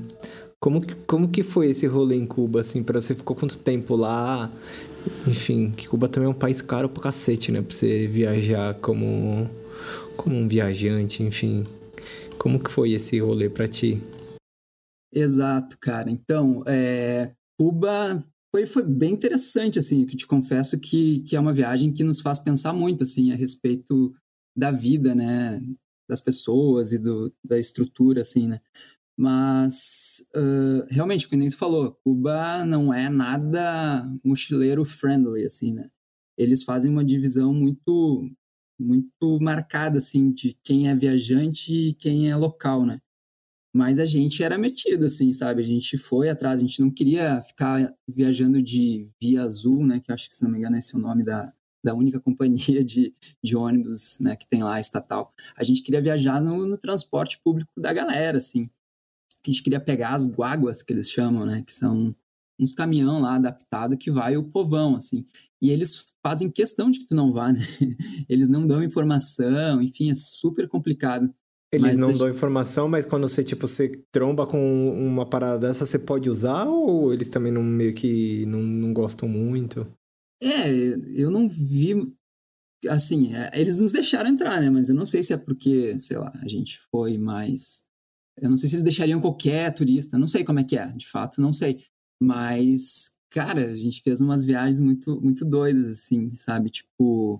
Como, 0.62 0.80
como 1.08 1.28
que 1.28 1.42
foi 1.42 1.72
esse 1.72 1.88
rolê 1.88 2.16
em 2.16 2.26
Cuba, 2.28 2.62
assim, 2.62 2.84
para 2.84 3.02
você 3.02 3.16
ficou 3.16 3.36
quanto 3.36 3.58
tempo 3.58 3.96
lá? 3.96 4.52
Enfim, 5.28 5.72
que 5.72 5.88
Cuba 5.88 6.08
também 6.08 6.28
é 6.28 6.32
um 6.32 6.38
país 6.38 6.62
caro 6.62 6.88
pro 6.88 7.02
cacete, 7.02 7.52
né? 7.52 7.64
Pra 7.64 7.76
você 7.76 8.08
viajar 8.08 8.76
como, 8.76 9.50
como 10.16 10.36
um 10.36 10.48
viajante, 10.48 11.24
enfim. 11.24 11.64
Como 12.38 12.64
que 12.64 12.70
foi 12.70 12.92
esse 12.92 13.20
rolê 13.20 13.50
para 13.50 13.68
ti? 13.68 14.00
Exato, 15.12 15.78
cara. 15.82 16.12
Então, 16.12 16.64
é, 16.68 17.34
Cuba 17.60 18.24
foi, 18.56 18.68
foi 18.68 18.84
bem 18.84 19.14
interessante, 19.14 19.80
assim, 19.80 20.06
que 20.06 20.16
te 20.16 20.28
confesso 20.28 20.80
que, 20.80 21.22
que 21.22 21.36
é 21.36 21.40
uma 21.40 21.54
viagem 21.54 21.92
que 21.92 22.04
nos 22.04 22.22
faz 22.22 22.40
pensar 22.40 22.72
muito, 22.72 23.04
assim, 23.04 23.32
a 23.32 23.36
respeito 23.36 24.14
da 24.56 24.70
vida, 24.70 25.16
né, 25.16 25.60
das 26.08 26.22
pessoas 26.22 26.92
e 26.92 27.00
do, 27.00 27.34
da 27.44 27.58
estrutura, 27.58 28.22
assim, 28.22 28.48
né. 28.48 28.60
Mas, 29.22 30.28
uh, 30.36 30.88
realmente, 30.90 31.28
como 31.28 31.48
tu 31.48 31.56
falou, 31.56 31.92
Cuba 32.04 32.66
não 32.66 32.92
é 32.92 33.08
nada 33.08 34.12
mochileiro 34.26 34.84
friendly, 34.84 35.46
assim, 35.46 35.74
né. 35.74 35.88
Eles 36.36 36.64
fazem 36.64 36.90
uma 36.90 37.06
divisão 37.06 37.54
muito, 37.54 38.28
muito 38.80 39.38
marcada, 39.40 40.00
assim, 40.00 40.32
de 40.32 40.58
quem 40.64 40.90
é 40.90 40.96
viajante 40.96 41.72
e 41.72 41.94
quem 41.94 42.32
é 42.32 42.36
local, 42.36 42.84
né. 42.84 42.98
Mas 43.72 44.00
a 44.00 44.08
gente 44.08 44.44
era 44.44 44.58
metido, 44.58 45.06
assim, 45.06 45.32
sabe? 45.34 45.62
A 45.62 45.66
gente 45.66 46.00
foi 46.00 46.28
atrás, 46.28 46.58
a 46.58 46.62
gente 46.62 46.82
não 46.82 46.90
queria 46.90 47.44
ficar 47.44 47.94
viajando 48.10 48.60
de 48.60 49.08
Via 49.22 49.44
Azul, 49.44 49.86
né? 49.86 50.00
Que 50.00 50.12
acho 50.12 50.28
que, 50.30 50.34
se 50.34 50.44
não 50.44 50.50
me 50.50 50.58
engano, 50.58 50.78
esse 50.78 50.96
é 50.96 50.98
o 50.98 51.02
nome 51.02 51.24
da, 51.24 51.54
da 51.86 51.94
única 51.94 52.18
companhia 52.20 52.84
de, 52.84 53.16
de 53.44 53.56
ônibus 53.56 54.18
né, 54.20 54.36
que 54.36 54.48
tem 54.48 54.64
lá, 54.64 54.80
estatal. 54.80 55.30
A 55.56 55.64
gente 55.64 55.84
queria 55.84 56.02
viajar 56.02 56.42
no, 56.42 56.66
no 56.66 56.78
transporte 56.78 57.40
público 57.44 57.72
da 57.80 57.94
galera, 57.94 58.40
assim. 58.40 58.68
A 59.46 59.50
gente 59.50 59.64
queria 59.64 59.80
pegar 59.80 60.14
as 60.14 60.28
guaguas, 60.28 60.84
que 60.84 60.94
eles 60.94 61.10
chamam, 61.10 61.46
né? 61.46 61.64
Que 61.66 61.74
são 61.74 62.16
uns 62.60 62.74
caminhão 62.74 63.22
lá 63.22 63.36
adaptado 63.36 63.98
que 63.98 64.12
vai 64.12 64.38
o 64.38 64.44
povão, 64.44 64.96
assim. 64.96 65.26
E 65.62 65.70
eles 65.72 66.14
fazem 66.24 66.50
questão 66.50 66.90
de 66.90 67.00
que 67.00 67.08
tu 67.08 67.16
não 67.16 67.34
vá, 67.34 67.52
né? 67.52 67.60
Eles 68.30 68.48
não 68.48 68.66
dão 68.66 68.84
informação, 68.84 69.82
enfim, 69.82 70.12
é 70.12 70.16
super 70.16 70.68
complicado. 70.68 71.34
Eles 71.72 71.96
mas 71.96 71.98
não 71.98 72.12
dão 72.12 72.30
informação, 72.30 72.90
mas 72.90 73.06
quando 73.06 73.28
você, 73.28 73.44
tipo, 73.44 73.66
você 73.66 74.04
tromba 74.12 74.46
com 74.46 74.90
uma 74.90 75.26
parada 75.26 75.68
dessa, 75.68 75.86
você 75.86 75.98
pode 75.98 76.30
usar 76.30 76.66
ou 76.66 77.14
eles 77.14 77.30
também 77.30 77.52
não 77.52 77.64
meio 77.64 77.94
que 77.94 78.46
não, 78.46 78.60
não 78.62 78.94
gostam 78.94 79.30
muito? 79.30 79.88
É, 80.42 80.70
eu 81.16 81.32
não 81.32 81.48
vi. 81.48 82.14
Assim, 82.90 83.34
é, 83.36 83.52
eles 83.54 83.78
nos 83.78 83.92
deixaram 83.92 84.30
entrar, 84.30 84.60
né? 84.60 84.70
Mas 84.70 84.90
eu 84.90 84.96
não 84.96 85.06
sei 85.06 85.24
se 85.24 85.32
é 85.32 85.38
porque, 85.38 85.98
sei 86.00 86.18
lá, 86.18 86.34
a 86.42 86.48
gente 86.48 86.78
foi 86.92 87.18
mais. 87.18 87.84
Eu 88.38 88.50
não 88.50 88.58
sei 88.58 88.70
se 88.70 88.76
eles 88.76 88.84
deixariam 88.84 89.22
qualquer 89.22 89.74
turista, 89.74 90.18
não 90.18 90.28
sei 90.28 90.44
como 90.44 90.60
é 90.60 90.64
que 90.64 90.78
é, 90.78 90.88
de 90.88 91.08
fato, 91.08 91.42
não 91.42 91.54
sei. 91.54 91.84
Mas, 92.22 93.16
cara, 93.30 93.72
a 93.72 93.78
gente 93.78 94.02
fez 94.02 94.22
umas 94.22 94.46
viagens 94.46 94.80
muito, 94.80 95.20
muito 95.22 95.44
doidas, 95.46 95.88
assim, 95.88 96.32
sabe? 96.32 96.70
Tipo, 96.70 97.40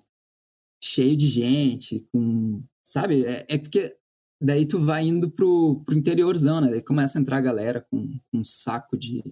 cheio 0.84 1.16
de 1.16 1.28
gente, 1.28 2.08
com. 2.12 2.64
Sabe? 2.84 3.24
É, 3.26 3.46
é 3.48 3.58
porque 3.58 3.96
daí 4.42 4.66
tu 4.66 4.80
vai 4.80 5.04
indo 5.06 5.30
pro, 5.30 5.84
pro 5.86 5.98
interiorzão, 5.98 6.60
né? 6.62 6.70
Daí 6.72 6.82
começa 6.82 7.20
a 7.20 7.22
entrar 7.22 7.38
a 7.38 7.42
galera 7.42 7.82
com, 7.82 8.08
com 8.32 8.40
um 8.40 8.44
saco 8.44 8.98
de, 8.98 9.24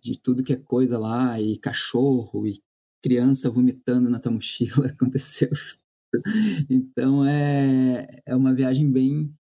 de 0.00 0.18
tudo 0.20 0.44
que 0.44 0.52
é 0.52 0.56
coisa 0.56 0.98
lá, 0.98 1.40
e 1.40 1.58
cachorro, 1.58 2.46
e 2.46 2.62
criança 3.02 3.50
vomitando 3.50 4.10
na 4.10 4.20
tua 4.20 4.32
mochila, 4.32 4.88
aconteceu. 4.92 5.50
então 6.68 7.24
é, 7.24 8.22
é 8.26 8.36
uma 8.36 8.54
viagem 8.54 8.90
bem 8.90 9.34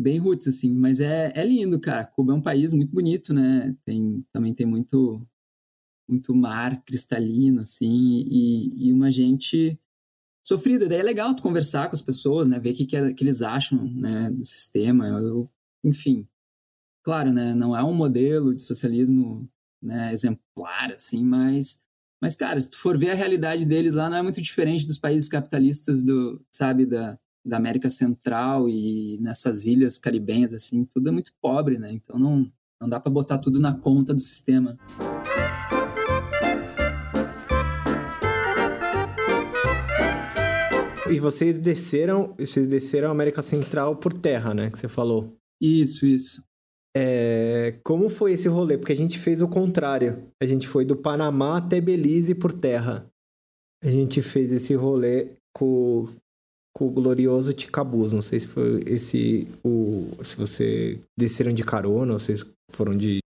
bem 0.00 0.18
roots, 0.18 0.48
assim, 0.48 0.74
mas 0.74 1.00
é, 1.00 1.32
é 1.34 1.44
lindo, 1.44 1.78
cara. 1.80 2.04
Cuba 2.04 2.32
é 2.32 2.36
um 2.36 2.42
país 2.42 2.72
muito 2.72 2.92
bonito, 2.92 3.32
né? 3.32 3.74
Tem, 3.84 4.24
também 4.32 4.54
tem 4.54 4.66
muito 4.66 5.26
muito 6.08 6.34
mar 6.34 6.82
cristalino, 6.84 7.60
assim, 7.60 8.26
e, 8.28 8.88
e 8.88 8.92
uma 8.92 9.12
gente 9.12 9.78
sofrida. 10.44 10.88
Daí 10.88 10.98
é 10.98 11.02
legal 11.04 11.34
tu 11.36 11.42
conversar 11.42 11.88
com 11.88 11.94
as 11.94 12.02
pessoas, 12.02 12.48
né? 12.48 12.58
Ver 12.58 12.72
o 12.72 12.74
que, 12.74 12.86
que, 12.86 12.96
é, 12.96 13.12
que 13.12 13.22
eles 13.22 13.42
acham, 13.42 13.84
né? 13.92 14.30
Do 14.30 14.44
sistema. 14.44 15.06
Eu, 15.06 15.48
enfim, 15.84 16.26
claro, 17.04 17.32
né? 17.32 17.54
Não 17.54 17.76
é 17.76 17.84
um 17.84 17.94
modelo 17.94 18.54
de 18.54 18.62
socialismo 18.62 19.48
né, 19.82 20.12
exemplar, 20.12 20.92
assim, 20.92 21.24
mas... 21.24 21.84
Mas, 22.22 22.34
cara, 22.36 22.60
se 22.60 22.70
tu 22.70 22.76
for 22.76 22.98
ver 22.98 23.12
a 23.12 23.14
realidade 23.14 23.64
deles 23.64 23.94
lá, 23.94 24.10
não 24.10 24.18
é 24.18 24.22
muito 24.22 24.42
diferente 24.42 24.86
dos 24.86 24.98
países 24.98 25.26
capitalistas 25.26 26.02
do, 26.02 26.44
sabe, 26.52 26.84
da, 26.84 27.18
da 27.44 27.56
América 27.56 27.88
Central 27.88 28.68
e 28.68 29.18
nessas 29.20 29.64
ilhas 29.64 29.98
caribenhas, 29.98 30.52
assim, 30.52 30.84
tudo 30.84 31.08
é 31.08 31.12
muito 31.12 31.32
pobre, 31.40 31.78
né? 31.78 31.90
Então 31.92 32.18
não, 32.18 32.50
não 32.80 32.88
dá 32.88 33.00
para 33.00 33.12
botar 33.12 33.38
tudo 33.38 33.58
na 33.58 33.74
conta 33.74 34.14
do 34.14 34.20
sistema. 34.20 34.78
E 41.10 41.18
vocês 41.18 41.58
desceram, 41.58 42.34
vocês 42.38 42.68
desceram 42.68 43.08
a 43.08 43.10
América 43.10 43.42
Central 43.42 43.96
por 43.96 44.12
terra, 44.12 44.54
né? 44.54 44.70
Que 44.70 44.78
você 44.78 44.86
falou. 44.86 45.36
Isso, 45.60 46.06
isso. 46.06 46.42
É, 46.96 47.78
como 47.84 48.08
foi 48.08 48.32
esse 48.32 48.48
rolê? 48.48 48.78
Porque 48.78 48.92
a 48.92 48.96
gente 48.96 49.18
fez 49.18 49.42
o 49.42 49.48
contrário. 49.48 50.24
A 50.40 50.46
gente 50.46 50.68
foi 50.68 50.84
do 50.84 50.96
Panamá 50.96 51.58
até 51.58 51.80
Belize 51.80 52.34
por 52.34 52.52
terra. 52.52 53.10
A 53.82 53.90
gente 53.90 54.22
fez 54.22 54.52
esse 54.52 54.74
rolê 54.74 55.36
com, 55.52 56.08
com 56.74 56.86
o 56.86 56.90
glorioso 56.90 57.52
Ticabus. 57.52 58.12
Não 58.12 58.22
sei 58.22 58.40
se 58.40 58.48
foi 58.48 58.80
esse 58.86 59.48
o 59.64 60.08
se 60.22 60.36
você 60.36 61.00
desceram 61.18 61.52
de 61.52 61.64
carona 61.64 62.12
ou 62.12 62.18
vocês 62.18 62.44
foram 62.70 62.96
de 62.96 63.18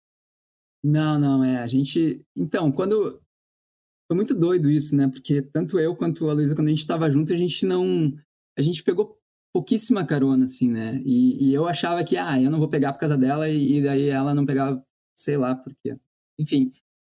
Não, 0.84 1.20
não, 1.20 1.44
é, 1.44 1.58
a 1.58 1.68
gente, 1.68 2.22
então, 2.36 2.72
quando 2.72 3.22
foi 4.08 4.16
muito 4.16 4.36
doido 4.36 4.70
isso, 4.70 4.96
né? 4.96 5.08
Porque 5.08 5.41
tanto 5.41 5.80
eu 5.80 5.96
quanto 5.96 6.30
a 6.30 6.34
Luísa, 6.34 6.56
quando 6.56 6.68
a 6.68 6.72
gente 6.72 6.80
estava 6.80 7.10
junto, 7.10 7.34
a 7.34 7.38
gente 7.38 7.66
não. 7.66 8.14
A 8.58 8.62
gente 8.62 8.84
pegou 8.84 9.18
pouquíssima 9.54 10.06
carona, 10.06 10.46
assim, 10.46 10.70
né? 10.70 11.02
E, 11.06 11.50
e, 11.50 11.54
eu 11.54 11.68
achava 11.68 12.04
que, 12.04 12.18
ah, 12.18 12.41
eu 12.41 12.52
não 12.52 12.60
vou 12.60 12.68
pegar 12.68 12.94
por 12.94 13.00
causa 13.00 13.18
dela, 13.18 13.50
e, 13.50 13.78
e 13.78 13.84
daí 13.84 14.10
ela 14.10 14.34
não 14.34 14.46
pegava, 14.46 14.84
sei 15.18 15.38
lá 15.38 15.56
por 15.56 15.74
quê. 15.84 15.98
Enfim, 16.39 16.72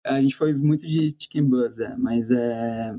a 0.06 0.22
gente 0.22 0.36
foi 0.36 0.54
muito 0.54 0.88
de 0.88 1.16
chicken 1.20 1.44
buzz, 1.44 1.80
é, 1.80 1.96
mas 1.98 2.32
é. 2.32 2.98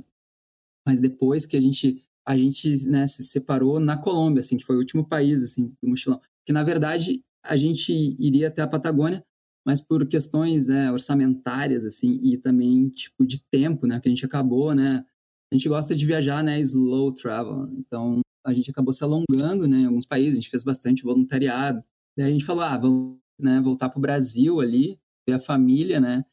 Mas 0.87 1.01
depois 1.01 1.47
que 1.47 1.57
a 1.57 1.61
gente. 1.61 2.05
A 2.29 2.37
gente 2.37 2.87
né, 2.87 3.07
se 3.07 3.23
separou 3.23 3.81
na 3.81 3.97
Colômbia, 3.97 4.41
assim, 4.41 4.59
que 4.59 4.65
foi 4.65 4.77
o 4.77 4.81
último 4.81 5.09
país, 5.09 5.43
assim, 5.43 5.73
do 5.83 5.89
mochilão. 5.89 6.19
Que, 6.45 6.53
na 6.53 6.63
verdade, 6.63 7.23
a 7.43 7.57
gente 7.57 7.91
iria 8.19 8.49
até 8.49 8.61
a 8.61 8.69
Patagônia, 8.69 9.25
mas 9.67 9.81
por 9.81 10.07
questões 10.07 10.67
né, 10.67 10.93
orçamentárias, 10.93 11.85
assim, 11.85 12.21
e 12.23 12.37
também, 12.37 12.91
tipo, 12.91 13.27
de 13.27 13.43
tempo, 13.51 13.87
né, 13.87 13.99
que 13.99 14.09
a 14.09 14.11
gente 14.11 14.27
acabou, 14.27 14.75
né, 14.75 15.05
a 15.51 15.55
gente 15.55 15.69
gosta 15.69 15.95
de 15.95 16.05
viajar, 16.05 16.43
né, 16.45 16.61
slow 16.61 17.13
travel, 17.13 17.69
então 17.73 18.21
a 18.47 18.53
gente 18.53 18.71
acabou 18.71 18.93
se 18.93 19.03
alongando, 19.03 19.67
né, 19.67 19.81
em 19.81 19.87
alguns 19.87 20.07
países, 20.07 20.35
a 20.35 20.37
gente 20.37 20.51
fez 20.51 20.63
bastante 20.63 21.03
voluntariado, 21.03 21.83
daí 22.17 22.29
a 22.29 22.33
gente 22.33 22.45
falou, 22.45 22.63
ah, 22.63 22.77
vamos, 22.77 23.19
né, 23.39 23.61
voltar 23.63 23.89
pro 23.89 24.01
Brasil 24.01 24.61
ali, 24.61 24.99
ver 25.27 25.35
a 25.35 25.41
família, 25.41 26.01
né, 26.01 26.25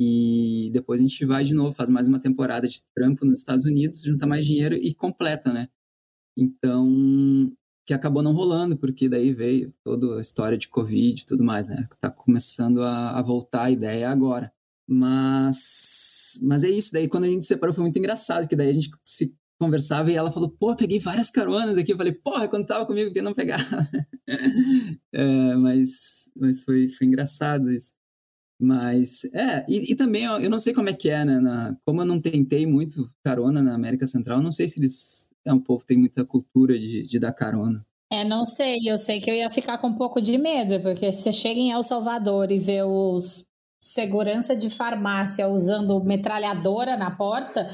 e 0.00 0.70
depois 0.72 0.98
a 0.98 1.02
gente 1.02 1.26
vai 1.26 1.44
de 1.44 1.52
novo, 1.52 1.74
faz 1.74 1.90
mais 1.90 2.08
uma 2.08 2.18
temporada 2.18 2.66
de 2.66 2.80
trampo 2.94 3.26
nos 3.26 3.40
Estados 3.40 3.66
Unidos, 3.66 4.02
junta 4.02 4.26
mais 4.26 4.46
dinheiro 4.46 4.74
e 4.74 4.94
completa, 4.94 5.52
né, 5.52 5.68
então 6.36 7.52
que 7.90 7.94
acabou 7.94 8.22
não 8.22 8.32
rolando, 8.32 8.76
porque 8.76 9.08
daí 9.08 9.32
veio 9.34 9.74
toda 9.82 10.18
a 10.18 10.22
história 10.22 10.56
de 10.56 10.68
Covid 10.68 11.20
e 11.20 11.26
tudo 11.26 11.42
mais, 11.42 11.66
né? 11.66 11.88
Tá 11.98 12.08
começando 12.08 12.84
a, 12.84 13.18
a, 13.18 13.22
voltar 13.22 13.64
a 13.64 13.70
ideia 13.70 14.08
agora. 14.08 14.52
Mas, 14.88 16.38
mas 16.40 16.62
é 16.62 16.68
isso, 16.70 16.92
daí 16.92 17.08
quando 17.08 17.24
a 17.24 17.26
gente 17.26 17.42
se 17.42 17.48
separou 17.48 17.74
foi 17.74 17.82
muito 17.82 17.98
engraçado, 17.98 18.46
que 18.46 18.54
daí 18.54 18.68
a 18.68 18.72
gente 18.72 18.90
se 19.04 19.34
conversava 19.60 20.10
e 20.10 20.14
ela 20.14 20.30
falou, 20.30 20.48
pô, 20.48 20.74
peguei 20.76 21.00
várias 21.00 21.32
caronas 21.32 21.76
aqui. 21.76 21.92
Eu 21.92 21.96
falei, 21.96 22.12
porra, 22.12 22.46
quando 22.48 22.66
tava 22.66 22.86
comigo 22.86 23.12
que 23.12 23.20
não 23.20 23.34
pegava. 23.34 23.64
é, 25.12 25.56
mas 25.56 26.30
mas 26.36 26.62
foi, 26.62 26.88
foi 26.88 27.08
engraçado 27.08 27.72
isso. 27.72 27.92
Mas, 28.60 29.24
é, 29.32 29.64
e, 29.66 29.92
e, 29.92 29.96
também 29.96 30.24
eu 30.24 30.50
não 30.50 30.58
sei 30.58 30.74
como 30.74 30.90
é 30.90 30.92
que 30.92 31.08
é, 31.08 31.24
né? 31.24 31.40
Na, 31.40 31.74
como 31.86 32.02
eu 32.02 32.04
não 32.04 32.20
tentei 32.20 32.66
muito 32.66 33.10
carona 33.24 33.62
na 33.62 33.74
América 33.74 34.06
Central, 34.06 34.42
não 34.42 34.52
sei 34.52 34.68
se 34.68 34.78
eles 34.78 35.30
é 35.46 35.52
um 35.52 35.58
povo 35.58 35.80
que 35.80 35.86
tem 35.86 35.96
muita 35.96 36.26
cultura 36.26 36.78
de, 36.78 37.06
de 37.06 37.18
dar 37.18 37.32
carona. 37.32 37.84
É, 38.12 38.24
não 38.24 38.44
sei. 38.44 38.78
Eu 38.84 38.98
sei 38.98 39.20
que 39.20 39.30
eu 39.30 39.34
ia 39.34 39.48
ficar 39.48 39.78
com 39.78 39.88
um 39.88 39.96
pouco 39.96 40.20
de 40.20 40.36
medo, 40.36 40.80
porque 40.82 41.10
você 41.10 41.32
chega 41.32 41.58
em 41.58 41.70
El 41.70 41.82
Salvador 41.82 42.50
e 42.50 42.58
vê 42.58 42.82
os 42.82 43.44
segurança 43.82 44.54
de 44.54 44.68
farmácia 44.68 45.48
usando 45.48 46.04
metralhadora 46.04 46.98
na 46.98 47.16
porta, 47.16 47.70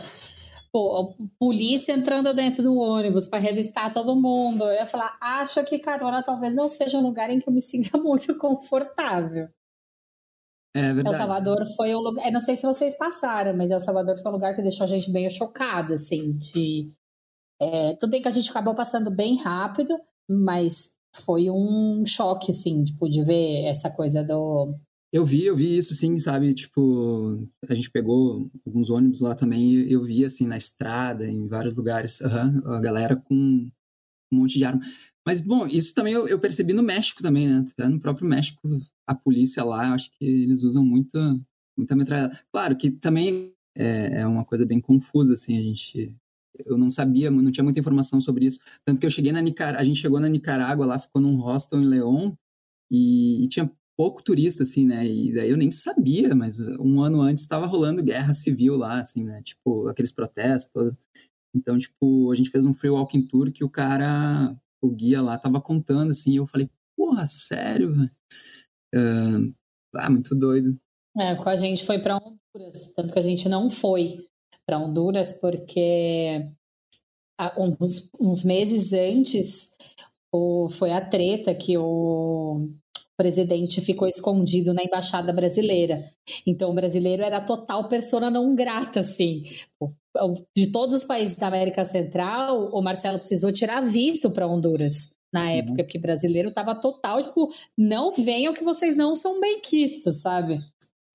pô, 0.72 1.16
polícia 1.38 1.92
entrando 1.92 2.32
dentro 2.32 2.62
do 2.62 2.76
ônibus 2.76 3.26
para 3.26 3.40
revistar 3.40 3.92
todo 3.92 4.14
mundo. 4.14 4.64
Eu 4.64 4.74
ia 4.74 4.86
falar, 4.86 5.16
acho 5.20 5.64
que 5.64 5.80
carona 5.80 6.22
talvez 6.22 6.54
não 6.54 6.68
seja 6.68 6.96
um 6.98 7.02
lugar 7.02 7.28
em 7.28 7.40
que 7.40 7.48
eu 7.48 7.52
me 7.52 7.60
sinta 7.60 7.98
muito 7.98 8.36
confortável. 8.38 9.48
É 10.76 10.92
verdade. 10.92 11.16
El 11.16 11.20
Salvador 11.20 11.64
foi 11.74 11.94
o 11.94 12.00
lugar. 12.00 12.26
Eu 12.26 12.32
não 12.32 12.40
sei 12.40 12.54
se 12.54 12.66
vocês 12.66 12.96
passaram, 12.98 13.56
mas 13.56 13.70
El 13.70 13.80
Salvador 13.80 14.14
foi 14.20 14.30
um 14.30 14.34
lugar 14.34 14.54
que 14.54 14.60
deixou 14.60 14.84
a 14.84 14.88
gente 14.88 15.10
meio 15.10 15.30
chocado, 15.30 15.94
assim, 15.94 16.36
de 16.36 16.92
é, 17.58 17.94
tudo 17.94 18.10
bem 18.10 18.20
que 18.20 18.28
a 18.28 18.32
gente 18.32 18.50
acabou 18.50 18.74
passando 18.74 19.10
bem 19.10 19.36
rápido, 19.36 19.98
mas 20.28 20.90
foi 21.14 21.50
um 21.50 22.04
choque, 22.04 22.50
assim, 22.50 22.84
tipo, 22.84 23.08
de 23.08 23.24
ver 23.24 23.64
essa 23.64 23.90
coisa 23.90 24.22
do. 24.22 24.66
Eu 25.10 25.24
vi, 25.24 25.46
eu 25.46 25.56
vi 25.56 25.78
isso, 25.78 25.94
sim, 25.94 26.18
sabe? 26.18 26.52
Tipo, 26.52 27.48
a 27.66 27.74
gente 27.74 27.90
pegou 27.90 28.50
alguns 28.66 28.90
ônibus 28.90 29.22
lá 29.22 29.34
também 29.34 29.90
eu 29.90 30.04
vi, 30.04 30.26
assim, 30.26 30.46
na 30.46 30.58
estrada, 30.58 31.26
em 31.26 31.48
vários 31.48 31.74
lugares, 31.74 32.20
uhum, 32.20 32.74
a 32.74 32.80
galera 32.82 33.16
com 33.16 33.34
um 33.34 33.70
monte 34.30 34.58
de 34.58 34.64
arma. 34.66 34.82
Mas, 35.26 35.40
bom, 35.40 35.66
isso 35.66 35.94
também 35.94 36.12
eu, 36.12 36.28
eu, 36.28 36.38
percebi 36.38 36.74
no 36.74 36.82
México 36.82 37.22
também, 37.22 37.48
né? 37.48 37.64
No 37.88 37.98
próprio 37.98 38.28
México, 38.28 38.60
a 39.06 39.14
polícia 39.14 39.64
lá, 39.64 39.88
eu 39.88 39.94
acho 39.94 40.10
que 40.10 40.24
eles 40.24 40.62
usam 40.62 40.84
muita, 40.84 41.38
muita 41.76 41.94
metralhadora. 41.94 42.40
Claro 42.52 42.76
que 42.76 42.90
também 42.90 43.52
é, 43.76 44.20
é 44.20 44.26
uma 44.26 44.44
coisa 44.44 44.66
bem 44.66 44.80
confusa, 44.80 45.34
assim, 45.34 45.58
a 45.58 45.62
gente 45.62 46.16
eu 46.64 46.78
não 46.78 46.90
sabia, 46.90 47.30
não 47.30 47.50
tinha 47.50 47.64
muita 47.64 47.80
informação 47.80 48.20
sobre 48.20 48.46
isso. 48.46 48.60
Tanto 48.84 49.00
que 49.00 49.06
eu 49.06 49.10
cheguei 49.10 49.32
na 49.32 49.42
Nicarágua, 49.42 49.80
a 49.80 49.84
gente 49.84 50.00
chegou 50.00 50.20
na 50.20 50.28
Nicarágua 50.28 50.86
lá, 50.86 50.98
ficou 50.98 51.20
num 51.20 51.36
hostel 51.36 51.82
em 51.82 51.86
León 51.86 52.32
e, 52.90 53.44
e, 53.44 53.48
tinha 53.48 53.70
pouco 53.96 54.22
turista, 54.22 54.62
assim, 54.62 54.86
né? 54.86 55.06
E 55.06 55.34
daí 55.34 55.50
eu 55.50 55.56
nem 55.56 55.70
sabia, 55.70 56.34
mas 56.34 56.58
um 56.78 57.00
ano 57.00 57.20
antes 57.20 57.42
estava 57.42 57.66
rolando 57.66 58.02
guerra 58.02 58.32
civil 58.34 58.76
lá, 58.76 59.00
assim, 59.00 59.24
né? 59.24 59.42
Tipo, 59.42 59.88
aqueles 59.88 60.12
protestos. 60.12 60.92
Então, 61.54 61.78
tipo, 61.78 62.30
a 62.30 62.36
gente 62.36 62.50
fez 62.50 62.64
um 62.64 62.74
free 62.74 62.90
walking 62.90 63.22
tour 63.22 63.50
que 63.50 63.64
o 63.64 63.70
cara, 63.70 64.54
o 64.82 64.90
guia 64.90 65.22
lá, 65.22 65.38
tava 65.38 65.60
contando, 65.60 66.10
assim, 66.10 66.32
e 66.32 66.36
eu 66.36 66.46
falei, 66.46 66.70
porra, 66.96 67.26
sério, 67.26 67.94
Uh, 68.94 69.54
ah, 69.96 70.10
muito 70.10 70.34
doido. 70.34 70.78
É, 71.18 71.34
com 71.34 71.48
a 71.48 71.56
gente 71.56 71.84
foi 71.84 71.98
para 71.98 72.16
Honduras, 72.16 72.92
tanto 72.94 73.12
que 73.12 73.18
a 73.18 73.22
gente 73.22 73.48
não 73.48 73.70
foi 73.70 74.26
para 74.66 74.78
Honduras, 74.78 75.32
porque 75.40 76.46
uns, 77.56 78.10
uns 78.18 78.44
meses 78.44 78.92
antes 78.92 79.74
o, 80.32 80.68
foi 80.68 80.92
a 80.92 81.00
treta 81.00 81.54
que 81.54 81.78
o 81.78 82.68
presidente 83.16 83.80
ficou 83.80 84.06
escondido 84.06 84.74
na 84.74 84.82
embaixada 84.82 85.32
brasileira. 85.32 86.04
Então, 86.46 86.70
o 86.70 86.74
brasileiro 86.74 87.22
era 87.22 87.40
total 87.40 87.88
persona 87.88 88.30
não 88.30 88.54
grata, 88.54 89.00
assim. 89.00 89.42
De 90.54 90.66
todos 90.66 90.94
os 90.94 91.04
países 91.04 91.36
da 91.36 91.46
América 91.46 91.84
Central, 91.84 92.70
o 92.72 92.82
Marcelo 92.82 93.18
precisou 93.18 93.52
tirar 93.52 93.80
visto 93.80 94.30
para 94.30 94.46
Honduras 94.46 95.15
na 95.32 95.42
uhum. 95.42 95.48
época, 95.48 95.84
porque 95.84 95.98
brasileiro 95.98 96.48
estava 96.48 96.74
total, 96.74 97.22
tipo, 97.22 97.48
não 97.76 98.10
venham 98.10 98.54
que 98.54 98.64
vocês 98.64 98.96
não 98.96 99.14
são 99.14 99.40
benquistas, 99.40 100.20
sabe? 100.20 100.60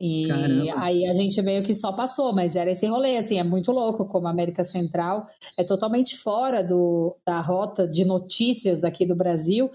E 0.03 0.27
Caramba. 0.27 0.81
aí 0.83 1.05
a 1.05 1.13
gente 1.13 1.39
meio 1.43 1.61
que 1.61 1.75
só 1.75 1.93
passou, 1.93 2.33
mas 2.33 2.55
era 2.55 2.71
esse 2.71 2.87
rolê, 2.87 3.17
assim, 3.17 3.37
é 3.37 3.43
muito 3.43 3.71
louco 3.71 4.07
como 4.07 4.25
a 4.25 4.31
América 4.31 4.63
Central 4.63 5.27
é 5.55 5.63
totalmente 5.63 6.17
fora 6.17 6.63
do, 6.63 7.15
da 7.23 7.39
rota 7.39 7.87
de 7.87 8.03
notícias 8.03 8.83
aqui 8.83 9.05
do 9.05 9.15
Brasil 9.15 9.69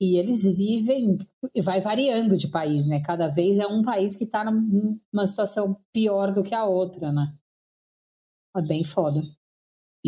e 0.00 0.18
eles 0.18 0.42
vivem, 0.56 1.16
vai 1.62 1.80
variando 1.80 2.36
de 2.36 2.48
país, 2.48 2.88
né? 2.88 3.00
Cada 3.00 3.28
vez 3.28 3.56
é 3.60 3.68
um 3.68 3.80
país 3.80 4.16
que 4.16 4.24
está 4.24 4.44
numa 4.44 5.26
situação 5.26 5.76
pior 5.92 6.32
do 6.32 6.42
que 6.42 6.56
a 6.56 6.64
outra, 6.64 7.12
né? 7.12 7.32
É 8.56 8.62
bem 8.62 8.82
foda. 8.82 9.22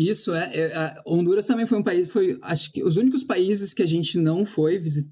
Isso 0.09 0.33
é, 0.33 0.51
é 0.55 1.01
Honduras 1.05 1.45
também 1.45 1.65
foi 1.65 1.79
um 1.79 1.83
país, 1.83 2.11
foi 2.11 2.39
acho 2.41 2.71
que 2.71 2.83
os 2.83 2.95
únicos 2.95 3.23
países 3.23 3.73
que 3.73 3.83
a 3.83 3.85
gente 3.85 4.17
não 4.17 4.45
foi 4.45 4.77
visitar 4.77 5.11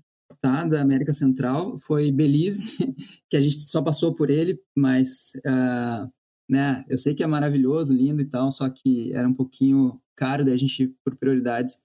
da 0.69 0.81
América 0.81 1.13
Central 1.13 1.77
foi 1.79 2.11
Belize, 2.11 2.77
que 3.29 3.35
a 3.35 3.39
gente 3.39 3.69
só 3.69 3.81
passou 3.81 4.15
por 4.15 4.29
ele, 4.29 4.59
mas 4.75 5.33
uh, 5.45 6.09
né, 6.49 6.83
eu 6.89 6.97
sei 6.97 7.13
que 7.13 7.23
é 7.23 7.27
maravilhoso, 7.27 7.93
lindo 7.93 8.21
e 8.21 8.25
tal, 8.25 8.51
só 8.51 8.69
que 8.69 9.13
era 9.13 9.27
um 9.27 9.33
pouquinho 9.33 9.99
caro, 10.15 10.45
daí 10.45 10.53
a 10.53 10.59
gente 10.59 10.95
por 11.03 11.15
prioridades 11.17 11.81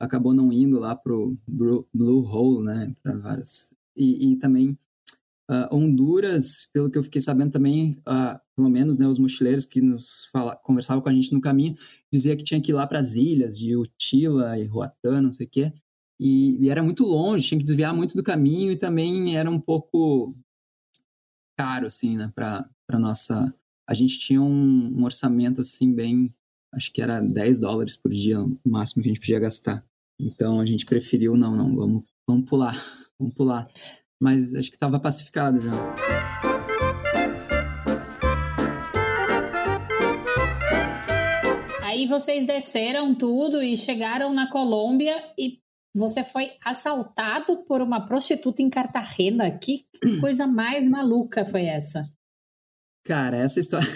acabou 0.00 0.34
não 0.34 0.52
indo 0.52 0.78
lá 0.78 0.94
pro 0.94 1.32
Blue 1.46 2.24
Hole, 2.24 2.64
né, 2.64 2.94
para 3.02 3.16
várias. 3.18 3.74
E, 3.96 4.32
e 4.32 4.36
também 4.36 4.78
Uh, 5.48 5.72
Honduras, 5.72 6.68
pelo 6.72 6.90
que 6.90 6.98
eu 6.98 7.04
fiquei 7.04 7.20
sabendo 7.20 7.52
também, 7.52 7.92
uh, 8.00 8.38
pelo 8.56 8.68
menos 8.68 8.98
né, 8.98 9.06
os 9.06 9.18
mochileiros 9.18 9.64
que 9.64 9.80
nos 9.80 10.24
fala, 10.32 10.56
conversavam 10.56 11.00
com 11.00 11.08
a 11.08 11.12
gente 11.12 11.32
no 11.32 11.40
caminho, 11.40 11.76
dizia 12.12 12.36
que 12.36 12.42
tinha 12.42 12.60
que 12.60 12.72
ir 12.72 12.74
lá 12.74 12.84
para 12.84 12.98
as 12.98 13.14
ilhas 13.14 13.56
de 13.56 13.76
Utila 13.76 14.58
e 14.58 14.64
Roatán, 14.64 15.20
não 15.20 15.32
sei 15.32 15.46
o 15.46 15.48
quê, 15.48 15.72
e, 16.20 16.58
e, 16.60 16.68
era 16.68 16.82
muito 16.82 17.04
longe, 17.04 17.46
tinha 17.46 17.58
que 17.58 17.64
desviar 17.64 17.94
muito 17.94 18.16
do 18.16 18.24
caminho 18.24 18.72
e 18.72 18.76
também 18.76 19.36
era 19.36 19.48
um 19.48 19.60
pouco 19.60 20.34
caro, 21.56 21.86
assim, 21.86 22.16
né, 22.16 22.32
para 22.34 22.68
nossa... 22.98 23.54
A 23.88 23.94
gente 23.94 24.18
tinha 24.18 24.42
um, 24.42 24.98
um, 24.98 25.04
orçamento, 25.04 25.60
assim, 25.60 25.94
bem... 25.94 26.28
Acho 26.74 26.92
que 26.92 27.00
era 27.00 27.20
10 27.20 27.60
dólares 27.60 27.94
por 27.94 28.10
dia, 28.10 28.42
o 28.42 28.58
máximo 28.66 29.02
que 29.02 29.10
a 29.10 29.12
gente 29.12 29.20
podia 29.20 29.38
gastar. 29.38 29.84
Então 30.20 30.58
a 30.58 30.66
gente 30.66 30.84
preferiu, 30.84 31.36
não, 31.36 31.56
não, 31.56 31.74
vamos, 31.74 32.04
vamos 32.28 32.48
pular, 32.48 32.74
vamos 33.16 33.34
pular 33.34 33.68
mas 34.20 34.54
acho 34.54 34.70
que 34.70 34.76
estava 34.76 35.00
pacificado 35.00 35.60
já. 35.60 35.70
Aí 41.82 42.06
vocês 42.06 42.46
desceram 42.46 43.14
tudo 43.14 43.62
e 43.62 43.76
chegaram 43.76 44.32
na 44.34 44.50
Colômbia 44.50 45.16
e 45.38 45.60
você 45.94 46.22
foi 46.22 46.50
assaltado 46.62 47.64
por 47.66 47.80
uma 47.80 48.04
prostituta 48.04 48.60
em 48.60 48.68
Cartagena. 48.68 49.50
Que 49.50 49.86
coisa 50.20 50.46
mais 50.46 50.88
maluca 50.88 51.46
foi 51.46 51.64
essa? 51.64 52.06
Cara, 53.06 53.36
essa 53.36 53.60
história, 53.60 53.86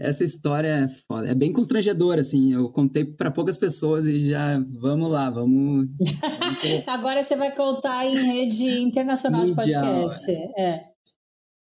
essa 0.00 0.24
história 0.24 0.68
é 0.68 0.88
foda. 0.88 1.28
É 1.28 1.34
bem 1.34 1.52
constrangedora, 1.52 2.22
assim. 2.22 2.54
Eu 2.54 2.70
contei 2.70 3.04
para 3.04 3.30
poucas 3.30 3.58
pessoas 3.58 4.06
e 4.06 4.30
já 4.30 4.58
vamos 4.80 5.10
lá, 5.10 5.28
vamos. 5.28 5.88
Agora 6.88 7.22
você 7.22 7.36
vai 7.36 7.54
contar 7.54 8.06
em 8.06 8.16
rede 8.16 8.80
internacional 8.80 9.44
de 9.44 9.54
podcast. 9.54 10.30
É. 10.58 10.82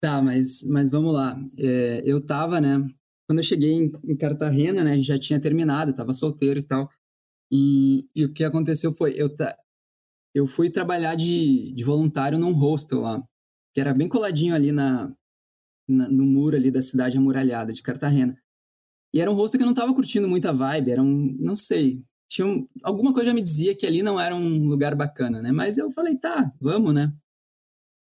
Tá, 0.02 0.22
mas, 0.22 0.62
mas 0.70 0.88
vamos 0.88 1.12
lá. 1.12 1.38
É, 1.58 2.02
eu 2.06 2.18
tava, 2.24 2.62
né? 2.62 2.78
Quando 3.28 3.40
eu 3.40 3.44
cheguei 3.44 3.72
em, 3.72 3.92
em 4.04 4.16
Cartagena, 4.16 4.82
né? 4.82 4.92
A 4.92 4.96
gente 4.96 5.06
já 5.08 5.18
tinha 5.18 5.38
terminado, 5.38 5.94
tava 5.94 6.14
solteiro 6.14 6.58
e 6.58 6.62
tal. 6.62 6.88
E, 7.52 8.08
e 8.16 8.24
o 8.24 8.32
que 8.32 8.42
aconteceu 8.42 8.90
foi, 8.90 9.12
eu, 9.16 9.28
ta, 9.28 9.54
eu 10.34 10.46
fui 10.46 10.70
trabalhar 10.70 11.14
de, 11.14 11.74
de 11.74 11.84
voluntário 11.84 12.38
num 12.38 12.52
hostel 12.52 13.02
lá, 13.02 13.22
que 13.74 13.80
era 13.82 13.92
bem 13.92 14.08
coladinho 14.08 14.54
ali 14.54 14.72
na, 14.72 15.12
no 15.88 16.26
muro 16.26 16.56
ali 16.56 16.70
da 16.70 16.82
cidade 16.82 17.16
amuralhada 17.16 17.72
de 17.72 17.82
Cartagena. 17.82 18.36
E 19.12 19.20
era 19.20 19.30
um 19.30 19.34
rosto 19.34 19.56
que 19.56 19.62
eu 19.62 19.66
não 19.66 19.74
tava 19.74 19.94
curtindo 19.94 20.28
muita 20.28 20.52
vibe, 20.52 20.90
era 20.90 21.02
um, 21.02 21.36
não 21.38 21.56
sei, 21.56 22.04
tinha 22.28 22.46
um, 22.46 22.66
alguma 22.82 23.12
coisa 23.12 23.28
já 23.30 23.34
me 23.34 23.42
dizia 23.42 23.76
que 23.76 23.86
ali 23.86 24.02
não 24.02 24.20
era 24.20 24.34
um 24.34 24.66
lugar 24.66 24.94
bacana, 24.96 25.40
né? 25.40 25.52
Mas 25.52 25.78
eu 25.78 25.92
falei, 25.92 26.16
tá, 26.16 26.52
vamos, 26.60 26.92
né? 26.92 27.12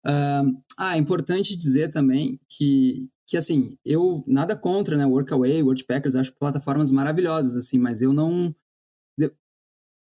Uh, 0.07 0.59
ah, 0.79 0.97
é 0.97 0.99
importante 0.99 1.57
dizer 1.57 1.91
também 1.91 2.41
que, 2.49 3.09
que 3.27 3.37
assim, 3.37 3.77
eu 3.85 4.25
nada 4.27 4.57
contra, 4.57 4.97
né? 4.97 5.05
Workaway, 5.05 5.63
WordPackers, 5.63 6.15
acho 6.15 6.35
plataformas 6.35 6.91
maravilhosas, 6.91 7.57
assim, 7.57 7.79
mas 7.79 8.01
eu 8.01 8.13
não. 8.13 8.55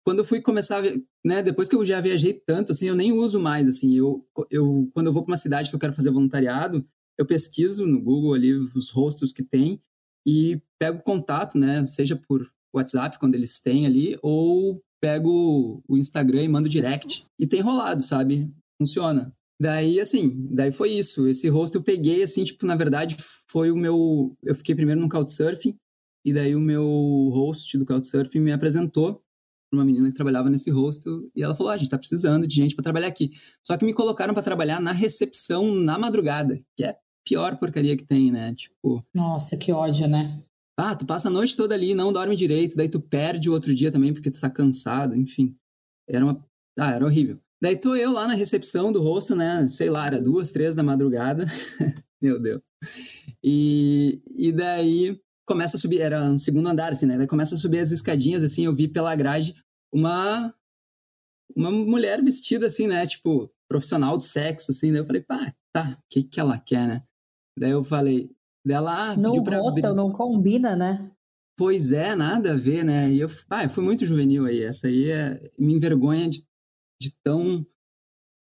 Quando 0.04 0.20
eu 0.20 0.26
fui 0.26 0.42
começar, 0.42 0.82
né? 1.24 1.44
Depois 1.44 1.68
que 1.70 1.76
eu 1.76 1.86
já 1.86 2.02
viajei 2.02 2.34
tanto, 2.34 2.72
assim, 2.72 2.88
eu 2.88 2.96
nem 2.96 3.12
uso 3.12 3.40
mais, 3.40 3.68
assim. 3.68 3.96
Eu, 3.96 4.26
eu 4.50 4.90
quando 4.94 5.08
eu 5.08 5.14
vou 5.14 5.24
para 5.24 5.32
uma 5.34 5.38
cidade 5.38 5.70
que 5.70 5.76
eu 5.76 5.80
quero 5.80 5.94
fazer 5.94 6.12
voluntariado, 6.12 6.86
eu 7.18 7.26
pesquiso 7.26 7.86
no 7.86 8.02
Google 8.02 8.34
ali 8.34 8.54
os 8.54 8.90
rostos 8.90 9.32
que 9.32 9.44
tem 9.44 9.80
e 10.26 10.62
pego 10.80 11.02
contato, 11.02 11.58
né? 11.58 11.86
Seja 11.86 12.16
por 12.16 12.48
WhatsApp, 12.76 13.18
quando 13.20 13.36
eles 13.36 13.60
têm 13.60 13.86
ali, 13.86 14.18
ou 14.22 14.82
pego 15.02 15.84
o 15.88 15.98
Instagram 15.98 16.44
e 16.44 16.48
mando 16.48 16.70
direct. 16.70 17.26
E 17.40 17.48
tem 17.48 17.62
rolado, 17.62 18.02
sabe? 18.02 18.52
Funciona. 18.80 19.34
Daí, 19.60 20.00
assim, 20.00 20.48
daí 20.52 20.72
foi 20.72 20.92
isso. 20.92 21.28
Esse 21.28 21.50
rosto 21.50 21.76
eu 21.76 21.84
peguei, 21.84 22.22
assim, 22.22 22.44
tipo, 22.44 22.66
na 22.66 22.76
verdade, 22.76 23.18
foi 23.50 23.72
o 23.72 23.76
meu. 23.76 24.38
Eu 24.44 24.54
fiquei 24.56 24.76
primeiro 24.76 25.02
no 25.02 25.10
Couchsurfing, 25.10 25.76
e 26.26 26.34
daí 26.34 26.56
o 26.56 26.60
meu 26.60 26.84
host 27.34 27.78
do 27.78 27.86
Couchsurfing 27.86 28.40
me 28.40 28.52
apresentou 28.52 29.24
uma 29.74 29.84
menina 29.84 30.10
que 30.10 30.16
trabalhava 30.16 30.50
nesse 30.50 30.70
hostel 30.70 31.30
e 31.36 31.44
ela 31.44 31.56
falou: 31.56 31.72
ah, 31.72 31.76
a 31.76 31.78
gente 31.78 31.90
tá 31.90 31.98
precisando 31.98 32.48
de 32.48 32.56
gente 32.56 32.76
para 32.76 32.84
trabalhar 32.84 33.08
aqui. 33.08 33.32
Só 33.66 33.78
que 33.78 33.86
me 33.86 33.94
colocaram 33.94 34.34
para 34.34 34.44
trabalhar 34.44 34.80
na 34.80 34.92
recepção 34.92 35.74
na 35.74 35.98
madrugada, 35.98 36.60
que 36.76 36.84
é 36.84 36.98
pior 37.28 37.58
porcaria 37.58 37.98
que 37.98 38.06
tem, 38.06 38.32
né? 38.32 38.54
Tipo. 38.54 39.04
Nossa, 39.14 39.58
que 39.58 39.72
ódio, 39.72 40.08
né? 40.08 40.34
Ah, 40.80 40.96
tu 40.96 41.06
passa 41.06 41.28
a 41.28 41.32
noite 41.32 41.58
toda 41.58 41.76
ali, 41.76 41.94
não 41.94 42.14
dorme 42.14 42.36
direito, 42.36 42.78
daí 42.78 42.88
tu 42.88 43.00
perde 43.00 43.50
o 43.50 43.54
outro 43.54 43.74
dia 43.74 43.92
também 43.92 44.14
porque 44.14 44.32
tu 44.32 44.40
tá 44.40 44.50
cansado, 44.50 45.16
enfim. 45.16 45.56
Era 46.08 46.24
uma. 46.24 46.46
Ah, 46.80 46.94
era 46.94 47.06
horrível. 47.06 47.40
Daí 47.62 47.76
tô 47.76 47.96
eu 47.96 48.12
lá 48.12 48.28
na 48.28 48.36
recepção 48.36 48.92
do 48.92 49.02
rosto, 49.02 49.36
né? 49.36 49.68
Sei 49.68 49.90
lá, 49.90 50.06
era 50.06 50.22
duas, 50.22 50.52
três 50.52 50.76
da 50.76 50.84
madrugada. 50.84 51.46
Meu 52.22 52.40
Deus. 52.40 52.62
E, 53.44 54.22
e 54.36 54.52
daí 54.52 55.20
começa 55.46 55.76
a 55.76 55.80
subir, 55.80 56.02
era 56.02 56.24
um 56.24 56.38
segundo 56.38 56.70
andar, 56.70 56.92
assim, 56.92 57.06
né? 57.06 57.18
Daí 57.18 57.28
começa 57.28 57.56
a 57.56 57.58
subir 57.58 57.80
as 57.80 57.92
escadinhas, 57.92 58.44
assim, 58.44 58.66
eu 58.66 58.76
vi 58.76 58.88
pela 58.88 59.16
grade 59.16 59.56
uma 59.92 60.54
uma 61.56 61.72
mulher 61.72 62.22
vestida 62.22 62.68
assim, 62.68 62.86
né? 62.86 63.08
Tipo, 63.08 63.50
profissional 63.68 64.18
de 64.18 64.26
sexo, 64.26 64.72
assim. 64.72 64.92
Daí 64.92 65.02
eu 65.02 65.06
falei, 65.06 65.22
pá, 65.22 65.52
tá, 65.74 65.98
o 66.00 66.04
que, 66.10 66.24
que 66.24 66.40
ela 66.40 66.60
quer, 66.60 66.88
né? 66.88 67.04
Daí 67.58 67.72
eu 67.72 67.84
falei, 67.84 68.30
dela. 68.68 69.12
Ah, 69.12 69.18
não 69.18 69.42
gosta, 69.42 69.94
não 69.94 70.12
combina, 70.12 70.76
né? 70.76 71.12
Pois 71.58 71.92
é, 71.92 72.14
nada 72.14 72.54
a 72.54 72.56
ver, 72.56 72.84
né? 72.84 73.10
E 73.10 73.20
eu, 73.20 73.28
ah, 73.50 73.64
eu 73.64 73.70
fui 73.70 73.84
muito 73.84 74.06
juvenil 74.06 74.46
aí. 74.46 74.62
Essa 74.62 74.88
aí 74.88 75.10
é, 75.10 75.50
me 75.58 75.74
envergonha 75.74 76.30
de, 76.30 76.44
de 77.02 77.12
tão. 77.24 77.66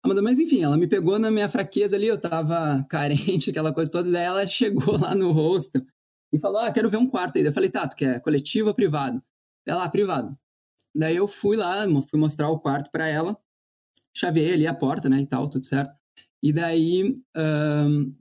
Mas 0.06 0.38
enfim, 0.38 0.62
ela 0.62 0.76
me 0.76 0.86
pegou 0.86 1.18
na 1.18 1.30
minha 1.30 1.48
fraqueza 1.48 1.96
ali, 1.96 2.06
eu 2.06 2.20
tava 2.20 2.84
carente, 2.88 3.50
aquela 3.50 3.74
coisa 3.74 3.90
toda, 3.90 4.10
daí 4.10 4.24
ela 4.24 4.46
chegou 4.46 4.98
lá 4.98 5.14
no 5.14 5.32
rosto 5.32 5.84
e 6.32 6.38
falou: 6.38 6.60
Ah, 6.60 6.72
quero 6.72 6.90
ver 6.90 6.98
um 6.98 7.08
quarto 7.08 7.38
aí. 7.38 7.44
Eu 7.44 7.52
falei, 7.52 7.70
tá, 7.70 7.88
tu 7.88 7.96
quer 7.96 8.20
coletivo 8.20 8.68
ou 8.68 8.74
privado? 8.74 9.20
Ela, 9.66 9.84
ah, 9.84 9.88
privado. 9.88 10.38
Daí 10.94 11.16
eu 11.16 11.26
fui 11.26 11.56
lá, 11.56 11.84
fui 12.08 12.18
mostrar 12.18 12.48
o 12.48 12.58
quarto 12.58 12.90
para 12.90 13.08
ela, 13.08 13.36
chaveei 14.16 14.54
ali 14.54 14.66
a 14.66 14.74
porta, 14.74 15.08
né, 15.08 15.20
e 15.20 15.26
tal, 15.26 15.48
tudo 15.48 15.64
certo. 15.64 15.94
E 16.42 16.52
daí 16.52 17.14
um, 17.36 18.14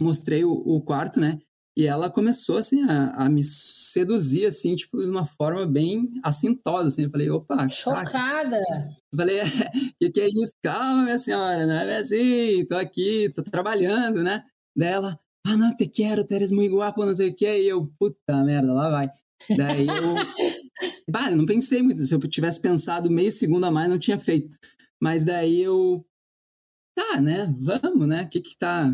mostrei 0.00 0.44
o, 0.44 0.52
o, 0.52 0.80
quarto, 0.80 1.20
né? 1.20 1.38
E 1.76 1.86
ela 1.86 2.10
começou, 2.10 2.58
assim, 2.58 2.82
a, 2.82 3.24
a, 3.24 3.28
me 3.30 3.42
seduzir, 3.42 4.46
assim, 4.46 4.76
tipo, 4.76 4.98
de 4.98 5.08
uma 5.08 5.24
forma 5.24 5.66
bem 5.66 6.10
assintosa, 6.22 6.88
assim. 6.88 7.04
Eu 7.04 7.10
falei, 7.10 7.30
opa... 7.30 7.68
Chocada! 7.68 8.58
Eu 9.12 9.18
falei, 9.18 9.40
o 9.40 9.44
que, 10.00 10.10
que 10.10 10.20
é 10.20 10.28
isso? 10.28 10.52
Calma, 10.62 11.04
minha 11.04 11.18
senhora, 11.18 11.66
não 11.66 11.74
é 11.74 11.96
assim, 11.96 12.66
tô 12.66 12.76
aqui, 12.76 13.32
tô 13.34 13.42
trabalhando, 13.42 14.22
né? 14.22 14.44
Dela, 14.76 15.18
ah, 15.46 15.56
não, 15.56 15.74
te 15.74 15.88
quero, 15.88 16.24
tu 16.24 16.34
eres 16.34 16.50
muito 16.50 16.76
guapo, 16.76 17.04
não 17.04 17.14
sei 17.14 17.30
o 17.30 17.34
que. 17.34 17.46
E 17.46 17.68
eu, 17.68 17.86
puta 17.98 18.44
merda, 18.44 18.72
lá 18.72 18.90
vai. 18.90 19.10
Daí 19.56 19.86
eu... 19.88 20.14
bah, 21.10 21.30
eu 21.30 21.36
não 21.36 21.46
pensei 21.46 21.82
muito. 21.82 22.04
Se 22.06 22.14
eu 22.14 22.20
tivesse 22.20 22.60
pensado 22.60 23.10
meio 23.10 23.32
segundo 23.32 23.64
a 23.64 23.70
mais, 23.70 23.88
não 23.88 23.98
tinha 23.98 24.18
feito. 24.18 24.54
Mas 25.00 25.24
daí 25.24 25.62
eu... 25.62 26.04
Tá, 26.94 27.20
né? 27.20 27.52
Vamos, 27.58 28.06
né? 28.06 28.24
O 28.24 28.28
que 28.28 28.40
que 28.40 28.56
tá 28.56 28.88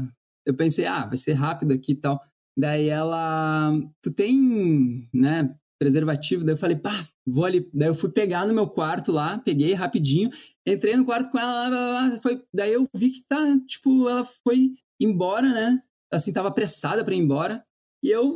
eu 0.49 0.55
pensei, 0.55 0.87
ah, 0.87 1.07
vai 1.07 1.17
ser 1.17 1.35
rápido 1.35 1.73
aqui 1.75 1.93
e 1.93 1.97
tal. 1.97 2.21
Daí 2.57 2.89
ela, 2.89 3.71
tu 4.03 4.13
tem, 4.13 5.09
né, 5.13 5.55
preservativo? 5.79 6.45
Daí 6.45 6.55
eu 6.55 6.59
falei, 6.59 6.77
pá, 6.77 6.93
vou 7.27 7.45
ali. 7.45 7.69
Daí 7.73 7.89
eu 7.89 7.95
fui 7.95 8.11
pegar 8.11 8.47
no 8.47 8.55
meu 8.55 8.69
quarto 8.69 9.13
lá, 9.13 9.39
peguei 9.39 9.75
rapidinho, 9.75 10.31
entrei 10.67 10.97
no 10.97 11.05
quarto 11.05 11.31
com 11.31 11.39
ela, 11.39 12.19
foi, 12.21 12.43
daí 12.53 12.73
eu 12.73 12.87
vi 12.97 13.11
que 13.11 13.25
tá, 13.29 13.39
tipo, 13.67 14.09
ela 14.09 14.25
foi 14.43 14.71
embora, 15.01 15.49
né? 15.53 15.79
Assim, 16.13 16.33
tava 16.33 16.49
apressada 16.49 17.05
para 17.05 17.15
ir 17.15 17.19
embora. 17.19 17.65
E 18.03 18.09
eu, 18.09 18.33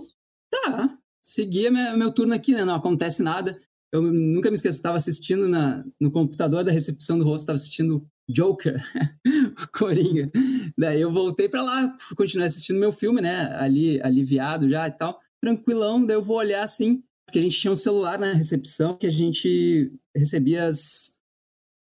tá, 0.50 0.98
segui 1.24 1.70
meu 1.70 2.12
turno 2.12 2.34
aqui, 2.34 2.52
né? 2.54 2.64
Não 2.64 2.74
acontece 2.74 3.22
nada. 3.22 3.58
Eu 3.92 4.00
nunca 4.00 4.48
me 4.48 4.54
esqueço, 4.54 4.76
estava 4.76 4.96
assistindo 4.96 5.46
na, 5.46 5.84
no 6.00 6.10
computador 6.10 6.64
da 6.64 6.72
recepção 6.72 7.18
do 7.18 7.24
rosto, 7.24 7.42
estava 7.42 7.56
assistindo 7.56 8.06
Joker, 8.28 8.82
Coringa. 9.76 10.30
Daí 10.78 11.00
eu 11.00 11.12
voltei 11.12 11.46
para 11.46 11.62
lá, 11.62 11.94
continuei 12.16 12.46
assistindo 12.46 12.80
meu 12.80 12.90
filme, 12.90 13.20
né? 13.20 13.54
Ali, 13.56 14.00
aliviado 14.02 14.66
já 14.66 14.88
e 14.88 14.92
tal, 14.92 15.20
tranquilão. 15.42 16.04
Daí 16.06 16.16
eu 16.16 16.24
vou 16.24 16.38
olhar 16.38 16.62
assim, 16.62 17.02
porque 17.26 17.38
a 17.38 17.42
gente 17.42 17.58
tinha 17.58 17.72
um 17.72 17.76
celular 17.76 18.18
na 18.18 18.32
recepção 18.32 18.96
que 18.96 19.06
a 19.06 19.10
gente 19.10 19.92
recebia 20.16 20.64
as, 20.64 21.18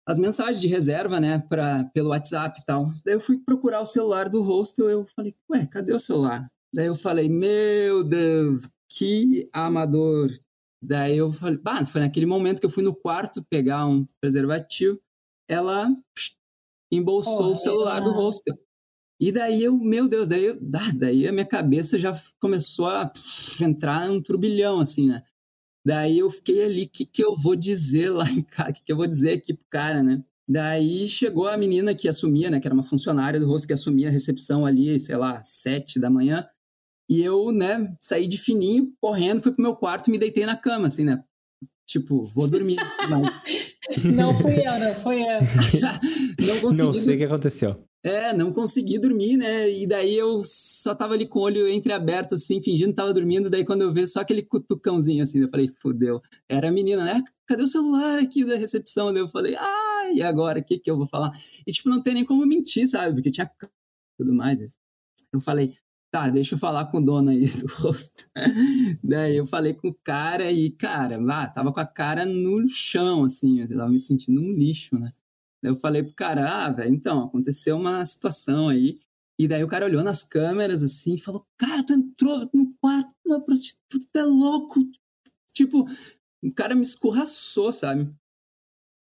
as 0.06 0.20
mensagens 0.20 0.60
de 0.60 0.68
reserva, 0.68 1.22
né? 1.22 1.40
Pra, 1.48 1.86
pelo 1.94 2.10
WhatsApp 2.10 2.60
e 2.60 2.66
tal. 2.66 2.92
Daí 3.06 3.16
eu 3.16 3.22
fui 3.22 3.38
procurar 3.38 3.82
o 3.82 3.86
celular 3.86 4.28
do 4.28 4.44
hostel 4.44 4.90
eu 4.90 5.06
falei, 5.06 5.34
ué, 5.50 5.66
cadê 5.68 5.94
o 5.94 6.00
celular? 6.00 6.52
Daí 6.76 6.88
eu 6.88 6.96
falei, 6.96 7.30
meu 7.30 8.04
Deus, 8.04 8.70
que 8.90 9.48
amador, 9.54 10.32
Daí 10.86 11.18
eu 11.18 11.32
falei, 11.32 11.58
bah, 11.58 11.86
foi 11.86 12.02
naquele 12.02 12.26
momento 12.26 12.60
que 12.60 12.66
eu 12.66 12.70
fui 12.70 12.84
no 12.84 12.94
quarto 12.94 13.42
pegar 13.50 13.86
um 13.86 14.06
preservativo, 14.20 15.00
ela 15.48 15.90
embolsou 16.92 17.54
o 17.54 17.56
celular 17.56 18.02
é. 18.02 18.04
do 18.04 18.12
hostel. 18.12 18.58
E 19.18 19.32
daí 19.32 19.64
eu, 19.64 19.78
meu 19.78 20.10
Deus, 20.10 20.28
daí, 20.28 20.44
eu, 20.44 20.58
daí 20.96 21.26
a 21.26 21.32
minha 21.32 21.46
cabeça 21.46 21.98
já 21.98 22.14
começou 22.38 22.88
a 22.88 23.06
pff, 23.06 23.64
entrar 23.64 24.12
um 24.12 24.22
turbilhão, 24.22 24.82
assim, 24.82 25.08
né? 25.08 25.24
Daí 25.86 26.20
eu 26.20 26.30
fiquei 26.30 26.66
ali, 26.66 26.84
o 26.84 26.90
que, 26.90 27.06
que 27.06 27.24
eu 27.24 27.34
vou 27.36 27.56
dizer 27.56 28.10
lá 28.10 28.30
em 28.30 28.42
casa? 28.42 28.72
O 28.72 28.74
que, 28.74 28.84
que 28.84 28.92
eu 28.92 28.98
vou 28.98 29.08
dizer 29.08 29.34
aqui 29.34 29.54
pro 29.54 29.66
cara, 29.70 30.04
né? 30.04 30.22
Daí 30.48 31.08
chegou 31.08 31.48
a 31.48 31.56
menina 31.56 31.96
que 31.96 32.10
assumia, 32.10 32.50
né? 32.50 32.60
Que 32.60 32.68
era 32.68 32.76
uma 32.76 32.84
funcionária 32.84 33.40
do 33.40 33.48
rosto 33.48 33.68
que 33.68 33.74
assumia 33.74 34.10
a 34.10 34.12
recepção 34.12 34.66
ali, 34.66 35.00
sei 35.00 35.16
lá, 35.16 35.42
sete 35.44 35.98
da 36.00 36.10
manhã. 36.10 36.46
E 37.10 37.22
eu, 37.22 37.52
né, 37.52 37.94
saí 38.00 38.28
de 38.28 38.38
fininho, 38.38 38.94
correndo, 39.00 39.42
fui 39.42 39.52
pro 39.52 39.62
meu 39.62 39.76
quarto 39.76 40.08
e 40.08 40.12
me 40.12 40.18
deitei 40.18 40.46
na 40.46 40.56
cama, 40.56 40.88
assim, 40.88 41.04
né? 41.04 41.24
Tipo, 41.86 42.24
vou 42.34 42.48
dormir, 42.48 42.78
mas... 43.10 43.46
Não 44.04 44.36
fui 44.36 44.66
eu, 44.66 44.80
não 44.80 44.96
foi 44.96 45.22
eu. 45.22 45.40
não 46.48 46.60
consegui... 46.62 46.84
Não 46.84 46.94
sei 46.94 47.16
o 47.16 47.18
que 47.18 47.24
aconteceu. 47.26 47.84
É, 48.06 48.34
não 48.34 48.52
consegui 48.52 49.00
dormir, 49.00 49.38
né? 49.38 49.70
E 49.70 49.88
daí 49.88 50.14
eu 50.14 50.42
só 50.46 50.94
tava 50.94 51.14
ali 51.14 51.26
com 51.26 51.40
o 51.40 51.44
olho 51.44 51.70
entreaberto, 51.70 52.36
assim, 52.36 52.62
fingindo 52.62 52.90
que 52.90 52.96
tava 52.96 53.14
dormindo. 53.14 53.50
Daí 53.50 53.64
quando 53.64 53.84
eu 53.84 53.94
vi 53.94 54.06
só 54.06 54.20
aquele 54.20 54.44
cutucãozinho, 54.44 55.24
assim, 55.24 55.42
eu 55.42 55.50
falei, 55.50 55.70
fudeu. 55.82 56.22
Era 56.50 56.68
a 56.68 56.72
menina, 56.72 57.06
né? 57.06 57.24
Cadê 57.48 57.64
o 57.64 57.68
celular 57.68 58.20
aqui 58.20 58.44
da 58.44 58.58
recepção? 58.58 59.14
Daí 59.14 59.22
eu 59.22 59.30
falei, 59.30 59.56
ah, 59.56 60.10
e 60.14 60.22
agora? 60.22 60.60
O 60.60 60.64
que 60.64 60.80
que 60.80 60.92
eu 60.92 60.98
vou 60.98 61.08
falar? 61.08 61.32
E, 61.66 61.72
tipo, 61.72 61.90
não 61.90 62.02
tem 62.02 62.14
nem 62.14 62.26
como 62.26 62.46
mentir, 62.46 62.90
sabe? 62.90 63.14
Porque 63.14 63.32
tinha 63.32 63.50
tudo 64.18 64.34
mais. 64.34 64.60
Eu 65.34 65.40
falei, 65.40 65.74
tá, 66.14 66.30
deixa 66.30 66.54
eu 66.54 66.60
falar 66.60 66.86
com 66.86 67.00
o 67.00 67.02
dono 67.02 67.32
aí 67.32 67.48
do 67.48 67.66
rosto. 67.66 68.24
Daí 69.04 69.36
eu 69.36 69.48
falei 69.48 69.74
com 69.74 69.88
o 69.88 69.94
cara 70.04 70.52
e, 70.52 70.70
cara, 70.70 71.20
ah, 71.28 71.48
tava 71.48 71.74
com 71.74 71.80
a 71.80 71.88
cara 71.88 72.24
no 72.24 72.68
chão, 72.70 73.24
assim, 73.24 73.62
eu 73.62 73.68
tava 73.68 73.90
me 73.90 74.00
sentindo 74.00 74.40
um 74.40 74.54
lixo, 74.54 74.98
né? 75.00 75.12
eu 75.64 75.76
falei 75.78 76.04
pro 76.04 76.14
cara, 76.14 76.66
ah, 76.66 76.70
velho, 76.70 76.94
então, 76.94 77.24
aconteceu 77.24 77.78
uma 77.78 78.06
situação 78.06 78.70
aí. 78.70 79.00
E 79.40 79.48
daí 79.48 79.64
o 79.64 79.68
cara 79.68 79.86
olhou 79.86 80.04
nas 80.04 80.24
câmeras 80.24 80.84
assim 80.84 81.16
e 81.16 81.20
falou: 81.20 81.44
Cara, 81.58 81.84
tu 81.84 81.94
entrou 81.94 82.48
no 82.54 82.72
quarto 82.80 83.12
uma 83.26 83.42
prostituta, 83.42 84.06
tu 84.12 84.20
é 84.20 84.24
louco. 84.24 84.80
Tipo, 85.54 85.88
o 86.44 86.54
cara 86.54 86.76
me 86.76 86.84
escorraçou, 86.84 87.74
sabe? 87.74 88.14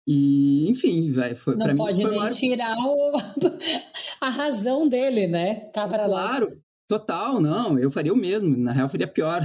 E, 0.07 0.69
enfim, 0.71 1.11
velho, 1.11 1.35
foi 1.35 1.55
Não 1.55 1.65
pra 1.65 1.73
mim. 1.73 1.79
Não 1.79 1.85
pode 1.85 2.03
nem 2.03 2.29
tirar 2.31 2.75
o... 2.77 3.17
a 4.21 4.29
razão 4.29 4.87
dele, 4.87 5.27
né? 5.27 5.69
Cabra 5.71 6.05
claro, 6.05 6.49
lá. 6.49 6.66
Total, 6.87 7.41
não, 7.41 7.77
eu 7.77 7.91
faria 7.91 8.13
o 8.13 8.17
mesmo. 8.17 8.55
Na 8.57 8.71
real, 8.71 8.89
faria 8.89 9.07
pior. 9.07 9.41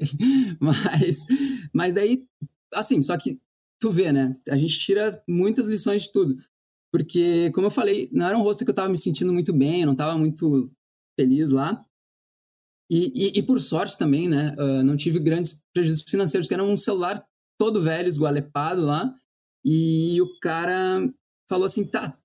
mas, 0.60 1.26
mas 1.72 1.94
daí, 1.94 2.24
assim, 2.74 3.02
só 3.02 3.16
que 3.16 3.40
tu 3.80 3.90
vê, 3.90 4.12
né? 4.12 4.36
A 4.48 4.56
gente 4.56 4.78
tira 4.78 5.22
muitas 5.28 5.66
lições 5.66 6.04
de 6.04 6.12
tudo. 6.12 6.36
Porque, 6.92 7.50
como 7.52 7.66
eu 7.66 7.70
falei, 7.70 8.08
não 8.12 8.26
era 8.26 8.38
um 8.38 8.42
rosto 8.42 8.64
que 8.64 8.70
eu 8.70 8.74
tava 8.74 8.88
me 8.88 8.96
sentindo 8.96 9.32
muito 9.32 9.52
bem, 9.52 9.82
eu 9.82 9.86
não 9.86 9.96
tava 9.96 10.16
muito 10.16 10.70
feliz 11.18 11.50
lá. 11.50 11.84
E, 12.90 13.12
e, 13.14 13.38
e 13.38 13.42
por 13.42 13.60
sorte 13.60 13.98
também, 13.98 14.28
né? 14.28 14.54
Uh, 14.58 14.84
não 14.84 14.96
tive 14.96 15.18
grandes 15.18 15.60
prejuízos 15.74 16.04
financeiros, 16.08 16.46
que 16.46 16.54
era 16.54 16.62
um 16.62 16.76
celular 16.76 17.22
todo 17.58 17.82
velho, 17.82 18.08
esgualepado 18.08 18.82
lá. 18.82 19.12
E 19.64 20.20
o 20.22 20.38
cara 20.40 21.00
falou 21.48 21.66
assim: 21.66 21.90
tá, 21.90 22.16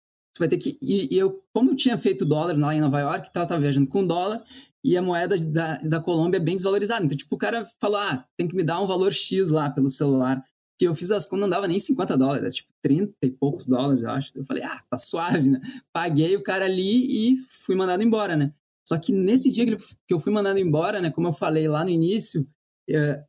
vai 0.41 0.49
ter 0.49 0.57
que. 0.57 0.77
E, 0.81 1.13
e 1.13 1.17
eu, 1.17 1.37
como 1.53 1.71
eu 1.71 1.75
tinha 1.75 1.97
feito 1.97 2.25
dólar 2.25 2.57
lá 2.57 2.75
em 2.75 2.81
Nova 2.81 2.99
York, 2.99 3.31
tava, 3.31 3.45
tava 3.45 3.61
viajando 3.61 3.87
com 3.87 4.05
dólar, 4.05 4.43
e 4.83 4.97
a 4.97 5.01
moeda 5.01 5.37
da, 5.37 5.77
da 5.77 6.01
Colômbia 6.01 6.37
é 6.37 6.41
bem 6.41 6.55
desvalorizada. 6.55 7.05
Então, 7.05 7.15
tipo, 7.15 7.35
o 7.35 7.37
cara 7.37 7.65
falou: 7.79 7.97
ah, 7.97 8.25
tem 8.37 8.47
que 8.47 8.55
me 8.55 8.63
dar 8.63 8.81
um 8.81 8.87
valor 8.87 9.13
X 9.13 9.49
lá 9.49 9.69
pelo 9.69 9.89
celular 9.89 10.43
que 10.81 10.87
eu 10.87 10.95
fiz 10.95 11.11
as 11.11 11.27
contas, 11.27 11.41
não 11.41 11.49
dava 11.49 11.67
nem 11.67 11.79
50 11.79 12.17
dólares, 12.17 12.41
era 12.41 12.51
tipo 12.51 12.73
30 12.81 13.13
e 13.21 13.29
poucos 13.29 13.67
dólares, 13.67 14.01
eu 14.01 14.09
acho. 14.09 14.31
Eu 14.35 14.43
falei, 14.43 14.63
ah, 14.63 14.81
tá 14.89 14.97
suave, 14.97 15.47
né? 15.47 15.61
Paguei 15.93 16.35
o 16.35 16.41
cara 16.41 16.65
ali 16.65 17.33
e 17.33 17.37
fui 17.51 17.75
mandado 17.75 18.01
embora, 18.01 18.35
né? 18.35 18.51
Só 18.87 18.97
que 18.97 19.13
nesse 19.13 19.51
dia 19.51 19.63
que, 19.63 19.77
eu 20.09 20.19
fui 20.19 20.33
mandado 20.33 20.57
embora, 20.57 20.99
né? 20.99 21.11
Como 21.11 21.27
eu 21.27 21.33
falei 21.33 21.67
lá 21.67 21.83
no 21.83 21.91
início, 21.91 22.49
é, 22.89 23.23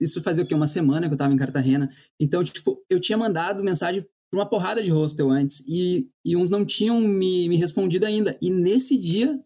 isso 0.00 0.20
fazia 0.22 0.42
o 0.42 0.46
quê? 0.46 0.56
Uma 0.56 0.66
semana 0.66 1.06
que 1.06 1.14
eu 1.14 1.18
tava 1.18 1.32
em 1.32 1.36
Cartagena. 1.36 1.88
Então, 2.18 2.42
tipo, 2.42 2.84
eu 2.90 2.98
tinha 2.98 3.16
mandado 3.16 3.62
mensagem 3.62 4.04
para 4.32 4.40
uma 4.40 4.48
porrada 4.48 4.82
de 4.82 4.90
hostel 4.90 5.30
antes 5.30 5.62
e, 5.68 6.08
e 6.24 6.34
uns 6.34 6.48
não 6.48 6.64
tinham 6.64 6.98
me, 6.98 7.50
me 7.50 7.56
respondido 7.56 8.06
ainda. 8.06 8.36
E 8.40 8.48
nesse 8.48 8.96
dia, 8.96 9.38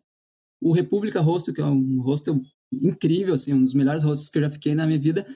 o 0.63 0.73
República 0.73 1.21
Hostel, 1.21 1.53
que 1.53 1.61
é 1.61 1.65
um 1.65 2.01
hostel 2.03 2.41
incrível, 2.73 3.35
assim, 3.35 3.53
um 3.53 3.65
dos 3.65 3.75
melhores 3.75 4.05
hostels 4.05 4.31
que 4.31 4.39
eu 4.39 4.43
já 4.43 4.51
fiquei 4.51 4.77
na 4.77 4.87
minha 4.87 4.99
vida, 4.99 5.27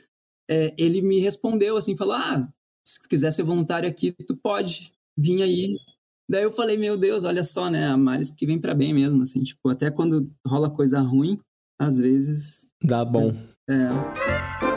é, 0.48 0.72
ele 0.78 1.02
me 1.02 1.18
respondeu 1.18 1.76
assim, 1.76 1.96
falou, 1.96 2.14
ah, 2.14 2.46
se 2.86 3.08
quiser 3.08 3.32
ser 3.32 3.42
voluntário 3.42 3.88
aqui, 3.88 4.12
tu 4.12 4.36
pode 4.36 4.92
vir 5.18 5.42
aí. 5.42 5.76
Daí 6.30 6.44
eu 6.44 6.52
falei, 6.52 6.76
meu 6.76 6.96
Deus, 6.96 7.24
olha 7.24 7.42
só, 7.42 7.68
né, 7.68 7.88
a 7.88 7.96
Maris 7.96 8.30
que 8.30 8.46
vem 8.46 8.60
para 8.60 8.72
bem 8.72 8.94
mesmo, 8.94 9.22
assim, 9.22 9.42
tipo, 9.42 9.68
até 9.68 9.90
quando 9.90 10.30
rola 10.46 10.70
coisa 10.70 11.00
ruim, 11.00 11.40
às 11.80 11.98
vezes... 11.98 12.68
Dá 12.84 13.04
bom. 13.04 13.34
É... 13.68 14.69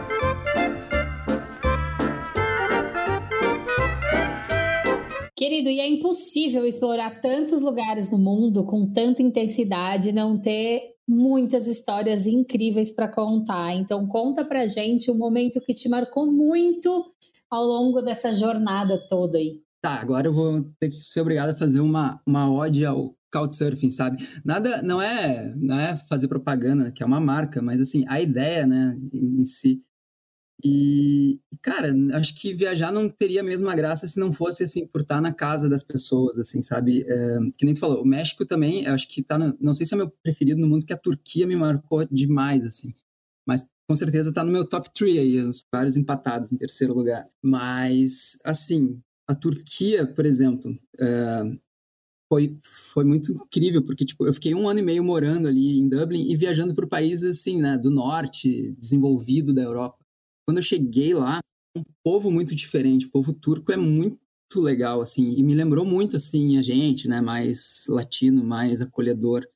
Querido, 5.43 5.69
e 5.69 5.81
é 5.81 5.89
impossível 5.89 6.65
explorar 6.65 7.19
tantos 7.19 7.61
lugares 7.61 8.09
no 8.09 8.17
mundo 8.17 8.63
com 8.63 8.89
tanta 8.89 9.21
intensidade 9.21 10.07
e 10.07 10.13
não 10.13 10.39
ter 10.39 10.93
muitas 11.05 11.67
histórias 11.67 12.25
incríveis 12.25 12.89
para 12.89 13.09
contar. 13.09 13.75
Então 13.75 14.07
conta 14.07 14.45
pra 14.45 14.65
gente 14.67 15.11
um 15.11 15.17
momento 15.17 15.59
que 15.59 15.73
te 15.73 15.89
marcou 15.89 16.31
muito 16.31 17.11
ao 17.51 17.65
longo 17.65 18.01
dessa 18.01 18.31
jornada 18.31 18.97
toda 19.09 19.37
aí. 19.37 19.59
Tá, 19.81 19.99
agora 19.99 20.27
eu 20.27 20.33
vou 20.33 20.63
ter 20.79 20.87
que 20.87 20.95
ser 20.95 21.19
obrigado 21.19 21.49
a 21.49 21.55
fazer 21.55 21.81
uma, 21.81 22.21
uma 22.25 22.49
ode 22.49 22.85
ao 22.85 23.13
Couchsurfing, 23.29 23.91
sabe? 23.91 24.25
Nada, 24.45 24.81
não 24.81 25.01
é, 25.01 25.53
não 25.57 25.77
é 25.77 25.97
fazer 26.07 26.29
propaganda, 26.29 26.89
que 26.89 27.03
é 27.03 27.05
uma 27.05 27.19
marca, 27.19 27.61
mas 27.61 27.81
assim, 27.81 28.05
a 28.07 28.21
ideia, 28.21 28.65
né, 28.65 28.97
em 29.13 29.43
si 29.43 29.81
e, 30.64 31.41
cara, 31.61 31.93
acho 32.14 32.34
que 32.36 32.53
viajar 32.53 32.91
não 32.91 33.09
teria 33.09 33.41
a 33.41 33.43
mesma 33.43 33.76
graça 33.76 34.07
se 34.07 34.18
não 34.18 34.32
fosse, 34.32 34.64
assim, 34.64 34.88
por 34.88 35.01
estar 35.01 35.20
na 35.20 35.34
casa 35.34 35.68
das 35.68 35.84
pessoas, 35.84 36.38
assim, 36.38 36.61
sabe? 36.61 37.03
É, 37.05 37.38
que 37.57 37.66
nem 37.66 37.74
tu 37.74 37.82
falou, 37.82 38.01
o 38.01 38.07
México 38.07 38.45
também, 38.45 38.88
acho 38.88 39.09
que 39.09 39.22
tá, 39.22 39.38
no, 39.38 39.57
não 39.59 39.74
sei 39.74 39.86
se 39.86 39.93
é 39.93 39.97
meu 39.97 40.09
preferido 40.24 40.61
no 40.61 40.68
mundo, 40.70 40.86
que 40.86 40.93
a 40.93 40.97
Turquia 40.97 41.45
me 41.45 41.55
marcou 41.55 42.05
demais, 42.09 42.66
assim. 42.66 42.93
Mas 43.45 43.68
com 43.89 43.95
certeza 43.95 44.34
tá 44.34 44.43
no 44.43 44.51
meu 44.51 44.66
top 44.66 44.89
3 44.93 45.18
aí, 45.18 45.39
os 45.41 45.64
vários 45.74 45.97
empatados 45.97 46.51
em 46.53 46.57
terceiro 46.57 46.93
lugar. 46.93 47.28
Mas, 47.43 48.38
assim, 48.45 49.01
a 49.28 49.36
Turquia, 49.36 50.07
por 50.07 50.26
exemplo, 50.26 50.74
é, 50.97 51.41
foi, 52.32 52.57
foi 52.64 53.03
muito 53.03 53.34
incrível, 53.34 53.84
porque, 53.84 54.05
tipo, 54.05 54.26
eu 54.26 54.34
fiquei 54.34 54.55
um 54.55 54.68
ano 54.68 54.80
e 54.80 54.84
meio 54.84 55.03
morando 55.03 55.47
ali 55.47 55.78
em 55.78 55.89
Dublin 55.89 56.32
e 56.32 56.38
viajando 56.38 56.74
por 56.74 56.88
países, 56.88 57.39
assim, 57.39 57.61
né, 57.61 57.78
do 57.78 57.91
norte, 57.91 58.72
desenvolvido 58.80 59.53
da 59.53 59.61
Europa. 59.61 60.03
Quando 60.45 60.57
eu 60.57 60.63
cheguei 60.63 61.13
lá, 61.13 61.39
um 61.75 61.83
povo 62.03 62.29
muito 62.29 62.55
diferente, 62.55 63.07
o 63.07 63.11
povo 63.11 63.33
turco 63.33 63.71
é 63.71 63.77
muito 63.77 64.19
legal, 64.57 65.01
assim, 65.01 65.33
e 65.35 65.43
me 65.43 65.55
lembrou 65.55 65.85
muito, 65.85 66.15
assim, 66.15 66.57
a 66.57 66.61
gente, 66.61 67.07
né, 67.07 67.21
mais 67.21 67.85
latino, 67.87 68.43
mais 68.43 68.81
acolhedor. 68.81 69.47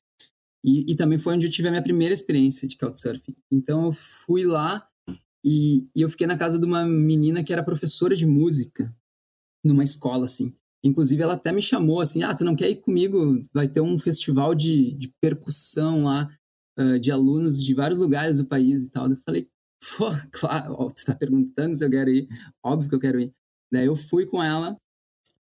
E, 0.64 0.92
e 0.92 0.96
também 0.96 1.18
foi 1.18 1.36
onde 1.36 1.46
eu 1.46 1.50
tive 1.50 1.68
a 1.68 1.70
minha 1.70 1.82
primeira 1.82 2.12
experiência 2.12 2.66
de 2.66 2.76
Couchsurfing. 2.76 3.36
Então 3.50 3.86
eu 3.86 3.92
fui 3.92 4.44
lá 4.44 4.86
e, 5.44 5.88
e 5.94 6.02
eu 6.02 6.10
fiquei 6.10 6.26
na 6.26 6.36
casa 6.36 6.58
de 6.58 6.66
uma 6.66 6.84
menina 6.84 7.44
que 7.44 7.52
era 7.52 7.62
professora 7.62 8.16
de 8.16 8.26
música, 8.26 8.94
numa 9.64 9.84
escola, 9.84 10.24
assim. 10.24 10.54
Inclusive, 10.84 11.22
ela 11.22 11.34
até 11.34 11.52
me 11.52 11.62
chamou 11.62 12.00
assim: 12.00 12.22
ah, 12.22 12.34
tu 12.34 12.44
não 12.44 12.56
quer 12.56 12.70
ir 12.70 12.76
comigo? 12.76 13.42
Vai 13.52 13.68
ter 13.68 13.80
um 13.80 13.98
festival 13.98 14.54
de, 14.54 14.92
de 14.94 15.12
percussão 15.20 16.04
lá, 16.04 16.30
uh, 16.78 16.98
de 16.98 17.10
alunos 17.10 17.62
de 17.62 17.74
vários 17.74 17.98
lugares 17.98 18.38
do 18.38 18.46
país 18.46 18.84
e 18.84 18.90
tal. 18.90 19.10
Eu 19.10 19.16
falei: 19.16 19.48
Pô, 19.96 20.06
claro, 20.32 20.76
ó, 20.78 20.90
tu 20.90 21.04
tá 21.04 21.14
perguntando 21.14 21.74
se 21.76 21.84
eu 21.84 21.90
quero 21.90 22.10
ir. 22.10 22.28
Óbvio 22.64 22.88
que 22.90 22.94
eu 22.96 23.00
quero 23.00 23.20
ir. 23.20 23.32
Daí 23.72 23.86
eu 23.86 23.96
fui 23.96 24.26
com 24.26 24.42
ela 24.42 24.76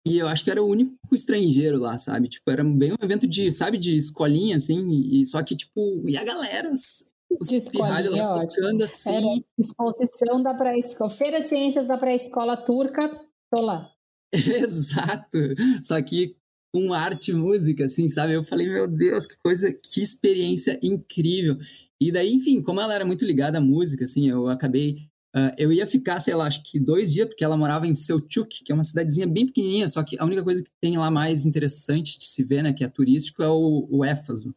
e 0.07 0.19
eu 0.19 0.29
acho 0.29 0.45
que 0.45 0.51
era 0.51 0.63
o 0.63 0.69
único 0.69 0.97
estrangeiro 1.13 1.79
lá, 1.79 1.99
sabe? 1.99 2.29
Tipo, 2.29 2.51
era 2.51 2.65
bem 2.65 2.93
um 2.93 3.05
evento 3.05 3.27
de, 3.27 3.53
sabe, 3.53 3.79
de 3.79 3.97
escolinha, 3.97 4.57
assim, 4.57 4.89
e, 4.91 5.25
só 5.27 5.43
que, 5.43 5.55
tipo, 5.55 6.03
e 6.09 6.17
a 6.17 6.25
galera, 6.25 6.73
os, 6.73 7.07
os 7.31 7.69
pirralhos 7.69 8.13
lá 8.13 8.41
tocando 8.41 8.83
assim. 8.83 9.11
Era 9.11 9.45
exposição 9.59 10.43
da 10.43 10.55
pré-escola, 10.55 11.11
Feira 11.11 11.41
de 11.41 11.49
Ciências 11.49 11.87
da 11.87 11.99
Pré-Escola 11.99 12.57
Turca, 12.57 13.09
tô 13.51 13.61
lá. 13.61 13.91
Exato. 14.33 15.39
Só 15.83 16.01
que 16.03 16.37
com 16.73 16.93
arte 16.95 17.33
e 17.33 17.35
música, 17.35 17.85
assim, 17.85 18.09
sabe? 18.09 18.33
Eu 18.33 18.45
falei, 18.45 18.69
meu 18.69 18.87
Deus, 18.87 19.27
que 19.27 19.37
coisa, 19.39 19.73
que 19.73 20.01
experiência 20.01 20.79
incrível. 20.83 21.59
E 22.01 22.11
daí, 22.11 22.33
enfim, 22.33 22.63
como 22.63 22.81
ela 22.81 22.95
era 22.95 23.05
muito 23.05 23.25
ligada 23.25 23.59
à 23.59 23.61
música, 23.61 24.05
assim, 24.05 24.29
eu 24.29 24.49
acabei. 24.49 25.11
Uh, 25.37 25.53
eu 25.59 25.73
ia 25.73 25.87
ficar, 25.87 26.19
sei 26.19 26.35
lá, 26.35 26.47
acho 26.47 26.63
que 26.65 26.81
dois 26.81 27.13
dias, 27.13 27.29
porque 27.29 27.45
ela 27.45 27.57
morava 27.57 27.87
em 27.87 27.95
Selçuk, 27.95 28.65
que 28.65 28.73
é 28.73 28.75
uma 28.75 28.83
cidadezinha 28.83 29.27
bem 29.27 29.47
pequenininha, 29.47 29.89
só 29.89 30.03
que 30.03 30.19
a 30.19 30.25
única 30.25 30.43
coisa 30.43 30.63
que 30.63 30.71
tem 30.81 30.97
lá 30.97 31.11
mais 31.11 31.47
interessante 31.47 32.19
de 32.19 32.25
se 32.25 32.43
ver, 32.43 32.63
né, 32.63 32.73
que 32.73 32.83
é 32.83 32.89
turístico, 32.89 33.43
é 33.43 33.49
o, 33.49 33.87
o 33.91 34.05
Éfaso. 34.05 34.53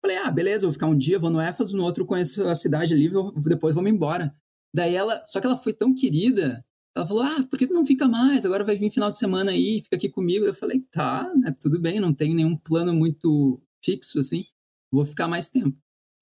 Falei, 0.00 0.16
ah, 0.18 0.30
beleza, 0.30 0.66
vou 0.66 0.72
ficar 0.72 0.86
um 0.86 0.96
dia, 0.96 1.18
vou 1.18 1.28
no 1.28 1.40
Éfaso, 1.40 1.76
no 1.76 1.82
outro 1.82 2.06
conheço 2.06 2.46
a 2.46 2.54
cidade 2.54 2.94
ali, 2.94 3.08
vou, 3.08 3.32
depois 3.42 3.74
vou 3.74 3.82
me 3.82 3.90
embora. 3.90 4.34
Daí 4.74 4.94
ela, 4.94 5.22
só 5.26 5.40
que 5.40 5.46
ela 5.46 5.56
foi 5.56 5.72
tão 5.72 5.94
querida, 5.94 6.64
ela 6.96 7.06
falou: 7.06 7.22
"Ah, 7.22 7.46
por 7.48 7.58
que 7.58 7.66
tu 7.66 7.74
não 7.74 7.84
fica 7.84 8.06
mais? 8.06 8.44
Agora 8.46 8.64
vai 8.64 8.76
vir 8.76 8.90
final 8.90 9.10
de 9.10 9.18
semana 9.18 9.50
aí, 9.50 9.80
fica 9.82 9.96
aqui 9.96 10.08
comigo". 10.08 10.44
Eu 10.44 10.54
falei: 10.54 10.80
"Tá, 10.90 11.24
né, 11.36 11.54
tudo 11.60 11.80
bem, 11.80 11.98
não 12.00 12.12
tenho 12.14 12.34
nenhum 12.34 12.56
plano 12.56 12.94
muito 12.94 13.60
fixo 13.84 14.20
assim, 14.20 14.44
vou 14.92 15.04
ficar 15.04 15.28
mais 15.28 15.48
tempo". 15.48 15.76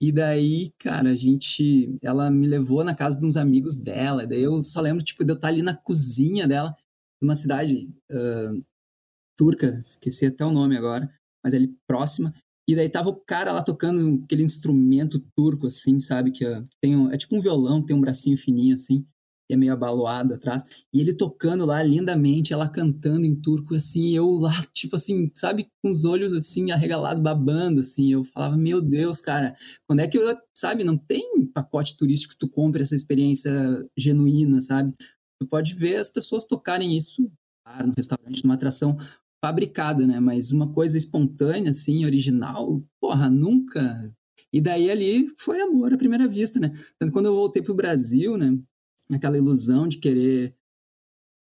E 0.06 0.12
daí, 0.12 0.70
cara, 0.78 1.12
a 1.12 1.14
gente. 1.14 1.96
Ela 2.02 2.30
me 2.30 2.46
levou 2.46 2.84
na 2.84 2.94
casa 2.94 3.18
de 3.18 3.24
uns 3.24 3.38
amigos 3.38 3.74
dela. 3.74 4.26
Daí 4.26 4.42
eu 4.42 4.60
só 4.60 4.82
lembro, 4.82 5.02
tipo, 5.02 5.24
de 5.24 5.32
eu 5.32 5.34
estar 5.34 5.48
ali 5.48 5.62
na 5.62 5.74
cozinha 5.74 6.46
dela, 6.46 6.76
numa 7.22 7.34
cidade 7.34 7.90
uh, 8.12 8.62
turca, 9.34 9.66
esqueci 9.80 10.26
até 10.26 10.44
o 10.44 10.52
nome 10.52 10.76
agora, 10.76 11.10
mas 11.42 11.54
ali 11.54 11.74
próxima. 11.88 12.34
E 12.68 12.76
daí 12.76 12.90
tava 12.90 13.08
o 13.08 13.16
cara 13.16 13.50
lá 13.50 13.62
tocando 13.62 14.22
aquele 14.24 14.42
instrumento 14.42 15.24
turco, 15.34 15.68
assim, 15.68 15.98
sabe? 16.00 16.32
Que, 16.32 16.44
uh, 16.44 16.68
tem 16.82 16.94
um, 16.94 17.10
é 17.10 17.16
tipo 17.16 17.34
um 17.34 17.40
violão, 17.40 17.82
tem 17.82 17.96
um 17.96 18.00
bracinho 18.02 18.36
fininho, 18.36 18.74
assim 18.74 19.06
é 19.54 19.56
meio 19.56 19.72
abaloado 19.72 20.34
atrás, 20.34 20.62
e 20.92 21.00
ele 21.00 21.14
tocando 21.14 21.64
lá 21.64 21.82
lindamente, 21.82 22.52
ela 22.52 22.68
cantando 22.68 23.24
em 23.26 23.34
turco, 23.34 23.74
assim, 23.74 24.14
eu 24.14 24.28
lá, 24.32 24.52
tipo 24.72 24.96
assim, 24.96 25.30
sabe, 25.34 25.68
com 25.82 25.90
os 25.90 26.04
olhos 26.04 26.32
assim, 26.32 26.70
arregalados, 26.70 27.22
babando, 27.22 27.80
assim, 27.80 28.12
eu 28.12 28.24
falava, 28.24 28.56
meu 28.56 28.82
Deus, 28.82 29.20
cara, 29.20 29.56
quando 29.86 30.00
é 30.00 30.08
que 30.08 30.18
eu, 30.18 30.36
sabe, 30.56 30.84
não 30.84 30.96
tem 30.96 31.46
pacote 31.54 31.96
turístico 31.96 32.34
que 32.34 32.38
tu 32.38 32.48
compre 32.48 32.82
essa 32.82 32.94
experiência 32.94 33.52
genuína, 33.96 34.60
sabe? 34.60 34.94
Tu 35.40 35.46
pode 35.48 35.74
ver 35.74 35.96
as 35.96 36.10
pessoas 36.10 36.44
tocarem 36.44 36.96
isso 36.96 37.22
no 37.84 37.92
restaurante, 37.96 38.44
numa 38.44 38.54
atração 38.54 38.96
fabricada, 39.44 40.06
né? 40.06 40.20
Mas 40.20 40.50
uma 40.50 40.72
coisa 40.72 40.96
espontânea, 40.96 41.70
assim, 41.70 42.04
original, 42.04 42.82
porra, 43.00 43.30
nunca. 43.30 44.12
E 44.52 44.60
daí 44.60 44.90
ali 44.90 45.26
foi 45.38 45.60
amor 45.60 45.92
à 45.92 45.98
primeira 45.98 46.26
vista, 46.26 46.58
né? 46.58 46.72
Tanto 46.98 47.12
quando 47.12 47.26
eu 47.26 47.34
voltei 47.34 47.62
pro 47.62 47.74
Brasil, 47.74 48.36
né? 48.36 48.58
Naquela 49.14 49.38
ilusão 49.38 49.86
de 49.86 49.98
querer 49.98 50.56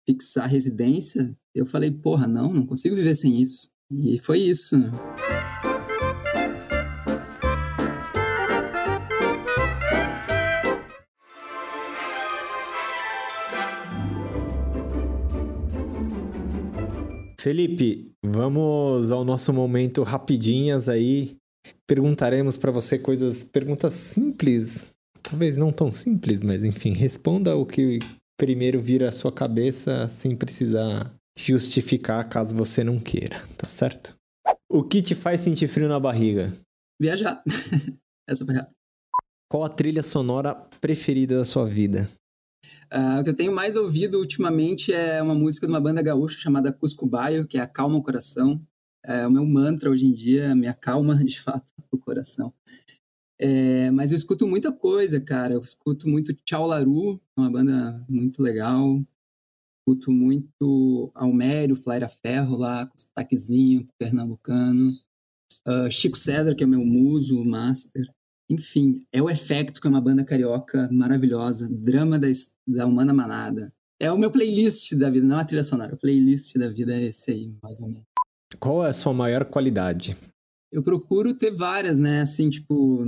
fixar 0.07 0.49
residência, 0.49 1.37
eu 1.55 1.65
falei, 1.65 1.91
porra, 1.91 2.29
não, 2.29 2.53
não 2.53 2.67
consigo 2.67 2.95
viver 2.95 3.15
sem 3.15 3.41
isso. 3.41 3.71
E 3.91 4.19
foi 4.19 4.39
isso. 4.39 4.77
Felipe, 17.39 18.15
vamos 18.25 19.11
ao 19.11 19.25
nosso 19.25 19.53
momento 19.53 20.03
rapidinhas 20.03 20.89
aí. 20.89 21.37
Perguntaremos 21.87 22.57
para 22.57 22.71
você 22.71 22.99
coisas, 22.99 23.43
perguntas 23.43 23.95
simples, 23.95 24.92
talvez 25.33 25.57
não 25.57 25.73
tão 25.73 25.91
simples, 25.91 26.41
mas 26.41 26.63
enfim, 26.63 26.93
responda 26.93 27.57
o 27.57 27.65
que 27.65 27.99
primeiro 28.39 28.79
vira 28.79 29.09
à 29.09 29.13
sua 29.13 29.33
cabeça 29.33 30.07
sem 30.11 30.37
precisar 30.37 31.11
justificar 31.39 32.29
caso 32.29 32.55
você 32.55 32.85
não 32.85 33.01
queira, 33.01 33.41
tá 33.57 33.67
certo? 33.67 34.15
O 34.71 34.85
que 34.85 35.01
te 35.01 35.15
faz 35.15 35.41
sentir 35.41 35.69
frio 35.69 35.89
na 35.89 35.99
barriga? 35.99 36.53
Viajar. 37.01 37.43
Essa 38.29 38.45
foi 38.45 38.55
rápida. 38.55 38.77
Qual 39.51 39.65
a 39.65 39.71
trilha 39.71 40.03
sonora 40.03 40.55
preferida 40.83 41.39
da 41.39 41.47
sua 41.47 41.65
vida? 41.67 42.11
Uh, 42.93 43.21
o 43.21 43.25
que 43.25 43.31
eu 43.31 43.37
tenho 43.37 43.55
mais 43.55 43.75
ouvido 43.75 44.19
ultimamente 44.19 44.93
é 44.93 45.23
uma 45.23 45.35
música 45.35 45.67
de 45.67 45.73
uma 45.73 45.81
banda 45.81 46.03
gaúcha 46.03 46.39
chamada 46.39 46.73
Cusco 46.73 47.07
Baio, 47.07 47.47
que 47.47 47.57
é 47.57 47.63
Acalma 47.63 47.97
o 47.97 48.03
Coração. 48.03 48.61
É 49.05 49.27
o 49.27 49.31
meu 49.31 49.47
mantra 49.47 49.91
hoje 49.91 50.07
em 50.07 50.13
dia, 50.13 50.55
me 50.55 50.69
acalma 50.69 51.17
de 51.25 51.41
fato 51.41 51.73
o 51.91 51.97
coração. 51.97 52.53
É, 53.45 53.91
mas 53.91 54.13
eu 54.13 54.17
escuto 54.17 54.47
muita 54.47 54.73
coisa, 54.73 55.21
cara. 55.21 55.55
Eu 55.55 55.61
escuto 55.61 56.09
muito 56.09 56.33
Tchau 56.33 56.65
Laru, 56.65 57.21
uma 57.37 57.51
banda 57.51 58.07
muito 58.09 58.41
legal. 58.41 59.03
Escuto 59.81 60.13
muito 60.13 61.11
Almério, 61.13 61.75
Flaira 61.75 62.09
Ferro 62.09 62.57
lá, 62.57 62.87
com 62.87 62.97
sotaquezinho 62.97 63.89
pernambucano. 63.99 64.93
Uh, 65.67 65.91
Chico 65.91 66.17
César, 66.17 66.55
que 66.55 66.63
é 66.63 66.67
meu 66.69 66.85
muso, 66.85 67.45
master. 67.45 68.07
Enfim, 68.49 69.05
é 69.13 69.21
o 69.21 69.29
Efecto, 69.29 69.81
que 69.81 69.89
é 69.89 69.91
uma 69.91 70.01
banda 70.01 70.25
carioca 70.25 70.89
maravilhosa. 70.93 71.69
Drama 71.69 72.21
da, 72.21 72.29
da 72.65 72.87
Humana 72.87 73.13
Manada. 73.13 73.75
É 74.01 74.13
o 74.13 74.19
meu 74.19 74.31
playlist 74.31 74.95
da 74.95 75.11
vida, 75.11 75.27
não 75.27 75.39
é 75.39 75.43
a 75.43 75.45
trilha 75.45 75.65
sonora. 75.65 75.97
O 75.97 75.99
playlist 75.99 76.57
da 76.57 76.69
vida 76.69 76.95
é 76.95 77.07
esse 77.07 77.33
aí, 77.33 77.53
mais 77.61 77.81
ou 77.81 77.89
menos. 77.89 78.05
Qual 78.61 78.87
é 78.87 78.91
a 78.91 78.93
sua 78.93 79.13
maior 79.13 79.45
qualidade? 79.45 80.17
Eu 80.73 80.83
procuro 80.83 81.35
ter 81.35 81.51
várias, 81.51 81.99
né? 81.99 82.23
Assim, 82.23 82.49
tipo, 82.49 83.05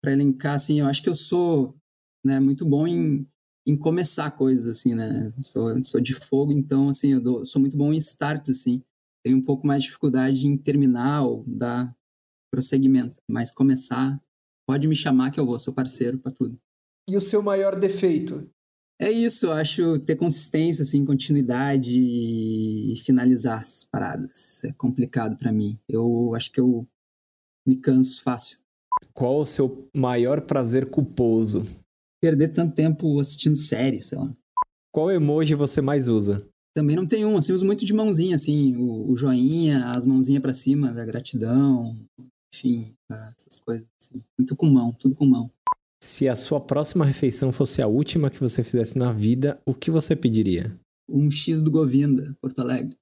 para 0.00 0.12
elencar, 0.12 0.54
assim, 0.54 0.80
eu 0.80 0.86
acho 0.86 1.02
que 1.02 1.08
eu 1.08 1.14
sou 1.14 1.76
né, 2.24 2.40
muito 2.40 2.64
bom 2.64 2.86
em, 2.86 3.28
em 3.66 3.76
começar 3.76 4.30
coisas, 4.30 4.66
assim, 4.66 4.94
né? 4.94 5.30
Sou, 5.42 5.84
sou 5.84 6.00
de 6.00 6.14
fogo, 6.14 6.50
então, 6.52 6.88
assim, 6.88 7.12
eu 7.12 7.20
dou, 7.20 7.44
sou 7.44 7.60
muito 7.60 7.76
bom 7.76 7.92
em 7.92 7.98
starts, 7.98 8.50
assim. 8.50 8.82
Tenho 9.22 9.36
um 9.36 9.42
pouco 9.42 9.66
mais 9.66 9.82
de 9.82 9.88
dificuldade 9.88 10.46
em 10.46 10.56
terminar 10.56 11.22
ou 11.22 11.44
dar 11.46 11.94
prosseguimento, 12.50 13.20
mas 13.28 13.52
começar, 13.52 14.18
pode 14.66 14.88
me 14.88 14.96
chamar 14.96 15.30
que 15.30 15.38
eu 15.38 15.44
vou, 15.44 15.58
sou 15.58 15.74
parceiro 15.74 16.18
para 16.18 16.32
tudo. 16.32 16.58
E 17.08 17.16
o 17.16 17.20
seu 17.20 17.42
maior 17.42 17.78
defeito? 17.78 18.48
É 19.00 19.10
isso, 19.10 19.46
eu 19.46 19.52
acho 19.52 19.98
ter 20.00 20.16
consistência, 20.16 20.82
assim, 20.82 21.04
continuidade 21.04 21.98
e 21.98 22.96
finalizar 23.04 23.58
as 23.58 23.84
paradas. 23.84 24.62
É 24.64 24.72
complicado 24.72 25.36
para 25.36 25.52
mim. 25.52 25.78
Eu 25.88 26.32
acho 26.34 26.50
que 26.52 26.60
eu 26.60 26.86
me 27.66 27.76
canso 27.76 28.22
fácil. 28.22 28.58
Qual 29.12 29.40
o 29.40 29.46
seu 29.46 29.88
maior 29.94 30.40
prazer 30.42 30.90
culposo? 30.90 31.64
Perder 32.22 32.48
tanto 32.52 32.74
tempo 32.74 33.18
assistindo 33.18 33.56
série, 33.56 34.00
sei 34.00 34.18
lá. 34.18 34.32
Qual 34.92 35.10
emoji 35.10 35.54
você 35.54 35.80
mais 35.80 36.08
usa? 36.08 36.46
Também 36.74 36.96
não 36.96 37.06
tem 37.06 37.24
um, 37.24 37.36
assim, 37.36 37.52
uso 37.52 37.64
muito 37.64 37.84
de 37.84 37.92
mãozinha, 37.92 38.34
assim, 38.34 38.76
o, 38.76 39.10
o 39.10 39.16
joinha, 39.16 39.90
as 39.90 40.06
mãozinhas 40.06 40.42
para 40.42 40.52
cima 40.52 40.92
da 40.92 41.04
gratidão, 41.04 41.96
enfim, 42.52 42.92
essas 43.10 43.56
coisas, 43.56 43.88
assim. 44.00 44.22
Muito 44.38 44.56
com 44.56 44.66
mão, 44.66 44.92
tudo 44.92 45.14
com 45.14 45.26
mão. 45.26 45.50
Se 46.04 46.28
a 46.28 46.36
sua 46.36 46.60
próxima 46.60 47.02
refeição 47.02 47.50
fosse 47.50 47.80
a 47.80 47.86
última 47.86 48.28
que 48.28 48.38
você 48.38 48.62
fizesse 48.62 48.98
na 48.98 49.10
vida, 49.10 49.58
o 49.64 49.72
que 49.72 49.90
você 49.90 50.14
pediria? 50.14 50.78
Um 51.08 51.30
X 51.30 51.62
do 51.62 51.70
Govinda, 51.70 52.34
Porto 52.42 52.60
Alegre. 52.60 52.94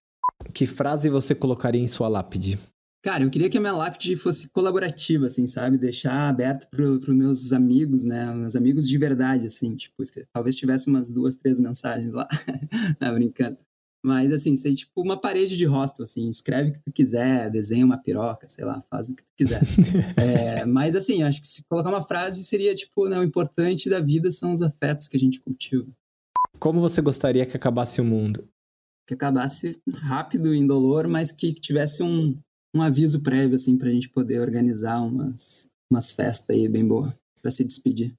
Que 0.55 0.67
frase 0.67 1.11
você 1.11 1.35
colocaria 1.35 1.83
em 1.83 1.89
sua 1.89 2.07
lápide? 2.07 2.61
Cara, 3.03 3.25
eu 3.25 3.31
queria 3.31 3.51
que 3.51 3.59
a 3.59 3.61
minha 3.61 3.73
lápide 3.73 4.15
fosse 4.15 4.49
colaborativa, 4.51 5.27
assim, 5.27 5.49
sabe? 5.49 5.79
Deixar 5.79 6.29
aberto 6.29 6.71
para 6.71 6.85
os 6.85 7.09
meus 7.09 7.53
amigos, 7.53 8.05
né? 8.05 8.33
Meus 8.37 8.55
amigos 8.55 8.87
de 8.87 8.97
verdade, 8.97 9.47
assim. 9.47 9.75
Tipo, 9.75 10.05
talvez 10.33 10.55
tivesse 10.55 10.87
umas 10.87 11.11
duas, 11.11 11.35
três 11.35 11.59
mensagens 11.59 12.13
lá. 12.13 12.29
não, 13.01 13.15
brincando. 13.15 13.59
Mas, 14.05 14.33
assim, 14.33 14.57
ser 14.57 14.75
tipo 14.75 15.01
uma 15.01 15.17
parede 15.17 15.57
de 15.57 15.65
rosto, 15.65 16.03
assim, 16.03 16.29
escreve 16.29 16.71
o 16.71 16.73
que 16.73 16.81
tu 16.81 16.93
quiser, 16.93 17.49
desenha 17.51 17.87
uma 17.87 17.97
piroca, 17.97 18.49
sei 18.49 18.65
lá, 18.65 18.81
faz 18.81 19.09
o 19.09 19.15
que 19.15 19.23
tu 19.23 19.31
quiser. 19.37 19.63
é, 20.19 20.67
mas, 20.67 20.97
assim, 20.97 21.23
acho 21.23 21.41
que 21.41 21.47
se 21.47 21.63
colocar 21.69 21.91
uma 21.91 22.03
frase 22.03 22.45
seria, 22.45 22.75
tipo, 22.75 23.09
né, 23.09 23.17
o 23.19 23.23
importante 23.23 23.89
da 23.89 24.01
vida 24.01 24.33
são 24.33 24.53
os 24.53 24.61
afetos 24.61 25.07
que 25.07 25.17
a 25.17 25.21
gente 25.21 25.41
cultiva. 25.41 25.87
Como 26.59 26.81
você 26.81 27.01
gostaria 27.01 27.47
que 27.47 27.57
acabasse 27.57 28.01
o 28.01 28.05
mundo? 28.05 28.49
Que 29.07 29.15
acabasse 29.15 29.81
rápido, 29.95 30.53
indolor, 30.53 31.07
mas 31.07 31.31
que 31.31 31.53
tivesse 31.53 32.03
um, 32.03 32.37
um 32.75 32.83
aviso 32.83 33.23
prévio, 33.23 33.55
assim, 33.55 33.79
pra 33.79 33.91
gente 33.91 34.09
poder 34.09 34.41
organizar 34.41 35.01
umas, 35.01 35.69
umas 35.89 36.11
festas 36.11 36.57
aí 36.57 36.69
bem 36.69 36.87
boas 36.87 37.13
para 37.41 37.51
se 37.53 37.65
despedir. 37.65 38.13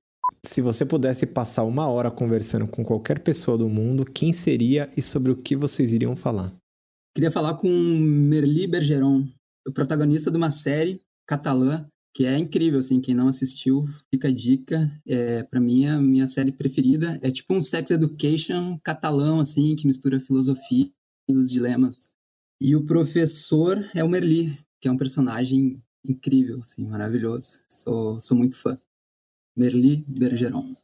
Se 0.45 0.61
você 0.61 0.85
pudesse 0.85 1.25
passar 1.25 1.63
uma 1.63 1.87
hora 1.87 2.11
conversando 2.11 2.67
com 2.67 2.83
qualquer 2.83 3.19
pessoa 3.19 3.57
do 3.57 3.69
mundo, 3.69 4.05
quem 4.05 4.33
seria 4.33 4.89
e 4.95 5.01
sobre 5.01 5.31
o 5.31 5.37
que 5.37 5.55
vocês 5.55 5.93
iriam 5.93 6.15
falar? 6.15 6.53
Queria 7.15 7.31
falar 7.31 7.55
com 7.55 7.67
Merli 7.69 8.67
Bergeron, 8.67 9.25
o 9.67 9.71
protagonista 9.71 10.29
de 10.29 10.37
uma 10.37 10.51
série 10.51 10.99
catalã 11.25 11.85
que 12.15 12.25
é 12.25 12.37
incrível, 12.37 12.79
assim, 12.79 13.01
quem 13.01 13.15
não 13.15 13.27
assistiu, 13.27 13.89
fica 14.13 14.27
a 14.27 14.33
dica. 14.33 14.91
É, 15.07 15.43
para 15.43 15.59
mim, 15.59 15.87
a 15.87 15.99
minha 15.99 16.27
série 16.27 16.51
preferida 16.51 17.19
é 17.23 17.31
tipo 17.31 17.53
um 17.55 17.61
sex 17.61 17.89
education 17.89 18.77
catalão, 18.83 19.39
assim, 19.39 19.75
que 19.75 19.87
mistura 19.87 20.19
filosofia 20.19 20.91
e 21.27 21.35
os 21.35 21.49
dilemas. 21.49 22.11
E 22.61 22.75
o 22.75 22.85
professor 22.85 23.83
é 23.95 24.03
o 24.03 24.09
Merli, 24.09 24.57
que 24.79 24.87
é 24.87 24.91
um 24.91 24.97
personagem 24.97 25.81
incrível, 26.07 26.59
assim, 26.59 26.87
maravilhoso. 26.87 27.61
Sou, 27.67 28.21
sou 28.21 28.37
muito 28.37 28.57
fã. 28.57 28.77
Merli 29.57 30.03
Bergeron. 30.07 30.75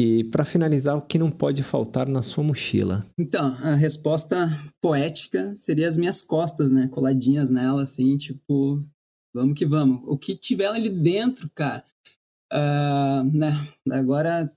E 0.00 0.24
para 0.24 0.44
finalizar, 0.44 0.96
o 0.96 1.02
que 1.02 1.18
não 1.18 1.30
pode 1.30 1.62
faltar 1.62 2.08
na 2.08 2.22
sua 2.22 2.42
mochila? 2.42 3.04
Então, 3.18 3.46
a 3.62 3.74
resposta 3.74 4.48
poética 4.80 5.54
seria 5.58 5.88
as 5.88 5.96
minhas 5.96 6.22
costas, 6.22 6.72
né? 6.72 6.88
Coladinhas 6.88 7.50
nela, 7.50 7.82
assim, 7.82 8.16
tipo, 8.16 8.82
vamos 9.34 9.54
que 9.54 9.66
vamos. 9.66 10.00
O 10.06 10.18
que 10.18 10.34
tiver 10.34 10.66
ali 10.66 10.90
dentro, 10.90 11.48
cara, 11.54 11.84
uh, 12.52 13.38
né? 13.38 13.52
Agora, 13.92 14.52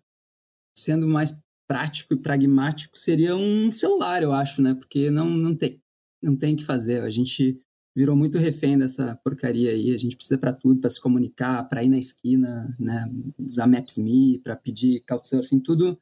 sendo 0.75 1.07
mais 1.07 1.37
prático 1.67 2.13
e 2.13 2.17
pragmático, 2.17 2.97
seria 2.97 3.35
um 3.35 3.71
celular, 3.71 4.23
eu 4.23 4.33
acho, 4.33 4.61
né? 4.61 4.73
Porque 4.73 5.11
não, 5.11 5.29
não 5.29 5.55
tem, 5.55 5.81
não 6.23 6.35
tem 6.35 6.53
o 6.53 6.57
que 6.57 6.65
fazer. 6.65 7.01
A 7.01 7.11
gente 7.11 7.59
virou 7.95 8.15
muito 8.15 8.37
refém 8.37 8.77
dessa 8.77 9.15
porcaria 9.23 9.71
aí. 9.71 9.95
A 9.95 9.97
gente 9.97 10.17
precisa 10.17 10.37
para 10.37 10.51
tudo, 10.51 10.81
para 10.81 10.89
se 10.89 10.99
comunicar, 10.99 11.63
para 11.69 11.83
ir 11.83 11.89
na 11.89 11.97
esquina, 11.97 12.75
né? 12.77 13.09
Usar 13.39 13.67
Maps.me, 13.67 14.39
para 14.43 14.55
pedir 14.55 15.01
Couchsurfing, 15.07 15.59
tudo, 15.59 15.97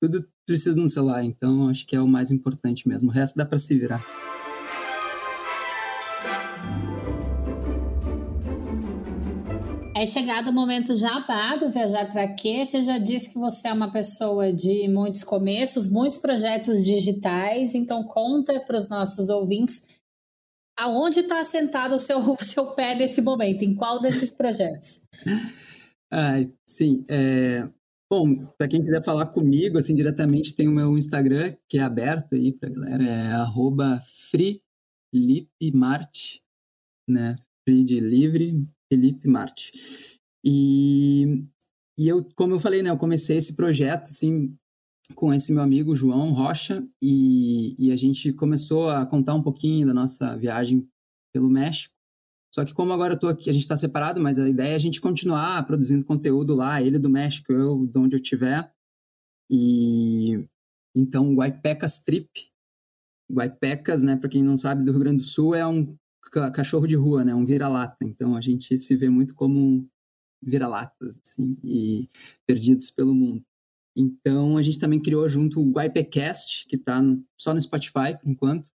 tudo 0.00 0.24
precisa 0.46 0.76
no 0.76 0.88
celular. 0.88 1.24
Então, 1.24 1.68
acho 1.68 1.84
que 1.84 1.96
é 1.96 2.00
o 2.00 2.06
mais 2.06 2.30
importante 2.30 2.86
mesmo. 2.86 3.10
O 3.10 3.12
resto 3.12 3.36
dá 3.36 3.44
para 3.44 3.58
se 3.58 3.76
virar. 3.76 4.04
É 9.94 10.06
chegado 10.06 10.48
o 10.48 10.52
momento 10.52 10.96
jabá 10.96 11.54
do 11.54 11.70
Viajar 11.70 12.10
para 12.10 12.26
Quê? 12.34 12.64
Você 12.66 12.82
já 12.82 12.98
disse 12.98 13.32
que 13.32 13.38
você 13.38 13.68
é 13.68 13.72
uma 13.72 13.92
pessoa 13.92 14.52
de 14.52 14.88
muitos 14.88 15.22
começos, 15.22 15.88
muitos 15.88 16.18
projetos 16.18 16.82
digitais, 16.82 17.72
então 17.72 18.02
conta 18.02 18.58
para 18.66 18.76
os 18.76 18.88
nossos 18.88 19.28
ouvintes 19.28 20.01
aonde 20.82 21.20
está 21.20 21.40
assentado 21.40 21.94
o 21.94 21.98
seu, 21.98 22.18
o 22.32 22.42
seu 22.42 22.66
pé 22.74 22.94
nesse 22.94 23.20
momento, 23.20 23.62
em 23.62 23.74
qual 23.74 24.00
desses 24.00 24.30
projetos? 24.30 25.02
Ah, 26.12 26.36
sim, 26.66 27.04
é... 27.08 27.68
bom, 28.10 28.46
para 28.58 28.68
quem 28.68 28.82
quiser 28.82 29.02
falar 29.02 29.26
comigo, 29.26 29.78
assim, 29.78 29.94
diretamente, 29.94 30.54
tem 30.54 30.68
o 30.68 30.72
meu 30.72 30.98
Instagram, 30.98 31.54
que 31.68 31.78
é 31.78 31.82
aberto 31.82 32.34
aí 32.34 32.52
para 32.52 32.70
galera, 32.70 33.04
é 33.04 33.32
arroba 33.32 34.00
né, 37.08 37.36
free 37.64 37.84
de 37.84 38.00
livre, 38.00 38.66
Felipe 38.92 39.28
Marte. 39.28 39.70
E, 40.44 41.44
e 41.98 42.08
eu, 42.08 42.24
como 42.34 42.54
eu 42.54 42.60
falei, 42.60 42.82
né, 42.82 42.90
eu 42.90 42.98
comecei 42.98 43.36
esse 43.36 43.54
projeto, 43.54 44.08
assim, 44.08 44.56
com 45.14 45.32
esse 45.32 45.52
meu 45.52 45.62
amigo 45.62 45.94
João 45.94 46.32
Rocha 46.32 46.86
e, 47.02 47.74
e 47.78 47.92
a 47.92 47.96
gente 47.96 48.32
começou 48.32 48.90
a 48.90 49.04
contar 49.04 49.34
um 49.34 49.42
pouquinho 49.42 49.86
da 49.86 49.94
nossa 49.94 50.36
viagem 50.36 50.88
pelo 51.32 51.50
México. 51.50 51.94
Só 52.54 52.64
que 52.64 52.74
como 52.74 52.92
agora 52.92 53.14
eu 53.14 53.18
tô 53.18 53.28
aqui, 53.28 53.48
a 53.48 53.52
gente 53.52 53.62
está 53.62 53.76
separado, 53.76 54.20
mas 54.20 54.38
a 54.38 54.48
ideia 54.48 54.72
é 54.72 54.76
a 54.76 54.78
gente 54.78 55.00
continuar 55.00 55.66
produzindo 55.66 56.04
conteúdo 56.04 56.54
lá, 56.54 56.82
ele 56.82 56.98
do 56.98 57.08
México, 57.08 57.52
eu 57.52 57.86
de 57.86 57.98
onde 57.98 58.14
eu 58.16 58.20
estiver. 58.20 58.70
E 59.50 60.46
então 60.94 61.34
Guaipecas 61.34 62.02
Trip, 62.02 62.28
Guaipecas, 63.30 64.02
né, 64.02 64.16
para 64.16 64.28
quem 64.28 64.42
não 64.42 64.58
sabe, 64.58 64.84
do 64.84 64.92
Rio 64.92 65.00
Grande 65.00 65.22
do 65.22 65.28
Sul 65.28 65.54
é 65.54 65.66
um 65.66 65.96
cachorro 66.54 66.86
de 66.86 66.94
rua, 66.94 67.24
né? 67.24 67.34
Um 67.34 67.44
vira-lata. 67.44 68.04
Então 68.04 68.36
a 68.36 68.40
gente 68.40 68.78
se 68.78 68.96
vê 68.96 69.08
muito 69.08 69.34
como 69.34 69.88
vira-latas, 70.42 71.20
assim, 71.24 71.58
e 71.64 72.08
perdidos 72.46 72.90
pelo 72.90 73.14
mundo. 73.14 73.44
Então 73.96 74.56
a 74.56 74.62
gente 74.62 74.78
também 74.78 75.00
criou 75.00 75.28
junto 75.28 75.60
o 75.60 75.70
Guaipecast, 75.70 76.66
que 76.66 76.76
está 76.76 77.00
só 77.38 77.52
no 77.52 77.60
Spotify 77.60 78.16
por 78.20 78.30
enquanto. 78.30 78.68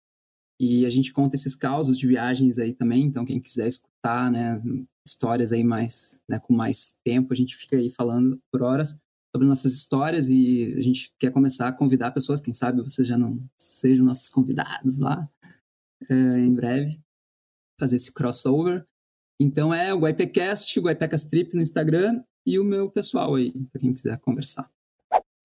E 0.61 0.87
a 0.87 0.91
gente 0.91 1.13
conta 1.13 1.37
esses 1.37 1.55
causos 1.55 1.99
de 1.99 2.07
viagens 2.07 2.59
aí 2.59 2.73
também. 2.73 3.05
Então 3.05 3.25
quem 3.25 3.41
quiser 3.41 3.69
escutar, 3.69 4.31
né, 4.31 4.61
histórias 5.07 5.53
aí 5.53 5.63
mais, 5.63 6.21
né, 6.29 6.39
com 6.39 6.55
mais 6.55 6.97
tempo, 7.05 7.33
a 7.33 7.37
gente 7.37 7.57
fica 7.57 7.77
aí 7.77 7.91
falando 7.91 8.41
por 8.53 8.63
horas 8.63 8.99
sobre 9.35 9.49
nossas 9.49 9.75
histórias 9.75 10.29
e 10.29 10.75
a 10.79 10.83
gente 10.83 11.13
quer 11.19 11.33
começar 11.33 11.69
a 11.69 11.73
convidar 11.73 12.13
pessoas, 12.13 12.41
quem 12.41 12.55
sabe 12.55 12.83
vocês 12.83 13.07
já 13.07 13.19
não 13.19 13.45
sejam 13.59 14.05
nossos 14.05 14.31
convidados 14.31 15.01
lá 15.01 15.29
é, 16.09 16.15
em 16.39 16.55
breve 16.55 17.01
fazer 17.79 17.97
esse 17.97 18.13
crossover. 18.13 18.87
Então 19.41 19.75
é 19.75 19.93
o 19.93 19.99
Guaipecast, 19.99 20.79
o 20.79 20.83
Guaipecas 20.83 21.25
Trip 21.25 21.55
no 21.55 21.63
Instagram 21.63 22.23
e 22.47 22.59
o 22.59 22.65
meu 22.65 22.91
pessoal 22.91 23.35
aí, 23.35 23.53
para 23.73 23.81
quem 23.81 23.93
quiser 23.93 24.19
conversar. 24.21 24.71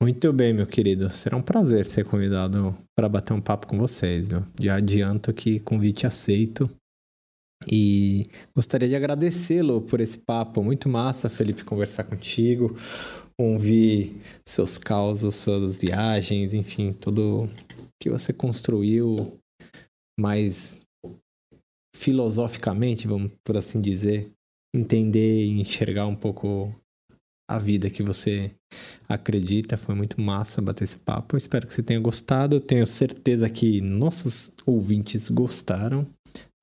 Muito 0.02 0.32
bem, 0.32 0.54
meu 0.54 0.66
querido. 0.66 1.10
Será 1.10 1.36
um 1.36 1.41
prazer 1.41 1.84
ser 1.84 2.06
convidado 2.06 2.74
para 2.95 3.10
bater 3.10 3.34
um 3.34 3.41
papo 3.41 3.68
com 3.68 3.78
vocês. 3.78 4.30
Viu? 4.30 4.45
Já 4.58 4.78
adianto 4.78 5.34
que 5.34 5.60
convite 5.60 6.08
aceito. 6.08 6.70
E 7.70 8.24
gostaria 8.56 8.88
de 8.88 8.95
agradecê-lo 8.95 9.82
por 9.82 10.00
esse 10.00 10.18
papo. 10.18 10.64
Muito 10.64 10.88
massa, 10.88 11.30
Felipe, 11.30 11.66
conversar 11.66 12.06
contigo, 12.06 12.74
ouvir 13.38 14.22
seus 14.47 14.78
causos, 14.78 15.36
suas 15.36 15.78
viagens, 15.78 16.54
enfim, 16.54 16.93
tudo 16.93 17.50
que 18.02 18.10
você 18.10 18.32
construiu 18.32 19.38
mais 20.18 20.80
filosoficamente, 21.93 23.06
vamos 23.06 23.34
por 23.43 23.58
assim 23.58 23.82
dizer, 23.82 24.32
entender 24.74 25.43
e 25.43 25.60
enxergar 25.60 26.08
um 26.08 26.16
pouco 26.16 26.74
a 27.50 27.58
vida 27.58 27.89
que 27.89 28.04
você 28.04 28.52
acredita. 29.08 29.76
Foi 29.76 29.95
muito 29.95 30.22
massa 30.22 30.62
bater 30.62 30.84
esse 30.84 31.00
papo. 31.00 31.36
Espero 31.36 31.66
que 31.66 31.74
você 31.74 31.82
tenha 31.82 32.00
gostado. 32.00 32.58
Eu 32.58 32.62
tenho 32.62 32.86
certeza 32.86 33.50
que 33.50 33.82
nossos 33.82 34.52
ouvintes 34.68 35.30
gostaram. 35.30 36.08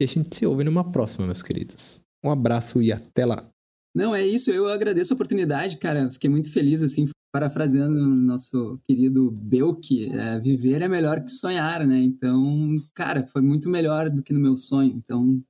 E 0.01 0.05
a 0.05 0.07
gente 0.07 0.37
se 0.37 0.47
ouve 0.47 0.63
numa 0.63 0.85
próxima, 0.93 1.27
meus 1.27 1.43
queridos. 1.43 2.01
Um 2.25 2.31
abraço 2.31 2.81
e 2.81 2.93
até 2.93 3.27
lá. 3.27 3.45
Não, 3.95 4.15
é 4.15 4.25
isso. 4.25 4.51
Eu 4.53 4.69
agradeço 4.69 5.13
a 5.13 5.17
oportunidade, 5.17 5.79
cara. 5.79 6.09
Fiquei 6.09 6.31
muito 6.31 6.53
feliz, 6.53 6.85
assim, 6.85 7.09
parafraseando 7.33 7.99
o 7.99 8.15
nosso 8.15 8.79
querido 8.85 9.31
Belk, 9.31 10.13
é, 10.13 10.39
viver 10.39 10.83
é 10.83 10.89
melhor 10.89 11.21
que 11.21 11.31
sonhar, 11.31 11.85
né? 11.85 11.99
Então, 11.99 12.81
cara, 12.95 13.27
foi 13.27 13.43
muito 13.43 13.69
melhor 13.69 14.09
do 14.09 14.23
que 14.23 14.33
no 14.33 14.41
meu 14.41 14.57
sonho. 14.57 14.93
Então, 14.97 15.43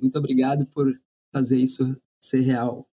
muito 0.00 0.16
obrigado 0.16 0.66
por 0.66 0.86
fazer 1.34 1.58
isso 1.58 2.00
ser 2.22 2.40
real. 2.40 2.86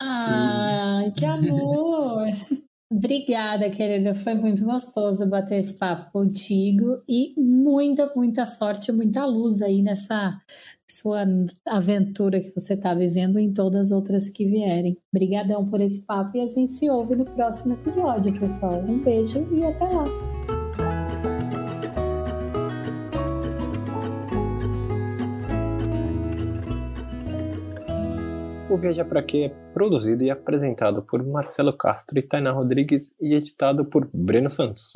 Ah, 0.00 1.04
e... 1.06 1.12
que 1.12 1.24
amor! 1.24 2.26
Obrigada, 2.90 3.68
querida. 3.70 4.14
Foi 4.14 4.34
muito 4.34 4.64
gostoso 4.64 5.28
bater 5.28 5.58
esse 5.58 5.74
papo 5.74 6.12
contigo 6.12 7.02
e 7.08 7.34
muita, 7.36 8.12
muita 8.14 8.46
sorte, 8.46 8.92
muita 8.92 9.24
luz 9.24 9.60
aí 9.62 9.82
nessa 9.82 10.38
sua 10.88 11.24
aventura 11.66 12.40
que 12.40 12.54
você 12.54 12.74
está 12.74 12.94
vivendo 12.94 13.38
em 13.38 13.52
todas 13.52 13.86
as 13.86 13.90
outras 13.90 14.30
que 14.30 14.46
vierem. 14.46 14.96
Obrigadão 15.12 15.66
por 15.66 15.80
esse 15.80 16.06
papo 16.06 16.36
e 16.36 16.40
a 16.40 16.46
gente 16.46 16.70
se 16.70 16.88
ouve 16.88 17.16
no 17.16 17.24
próximo 17.24 17.74
episódio, 17.74 18.38
pessoal. 18.38 18.80
Um 18.80 19.02
beijo 19.02 19.40
e 19.52 19.64
até 19.64 19.88
lá. 19.88 20.33
O 28.74 28.76
Viajar 28.76 29.04
Pra 29.04 29.22
Quê 29.22 29.44
é 29.44 29.48
produzido 29.72 30.24
e 30.24 30.32
apresentado 30.32 31.00
por 31.00 31.24
Marcelo 31.24 31.72
Castro 31.72 32.18
e 32.18 32.22
Tainá 32.22 32.50
Rodrigues 32.50 33.14
e 33.20 33.32
editado 33.32 33.84
por 33.84 34.10
Breno 34.12 34.50
Santos. 34.50 34.94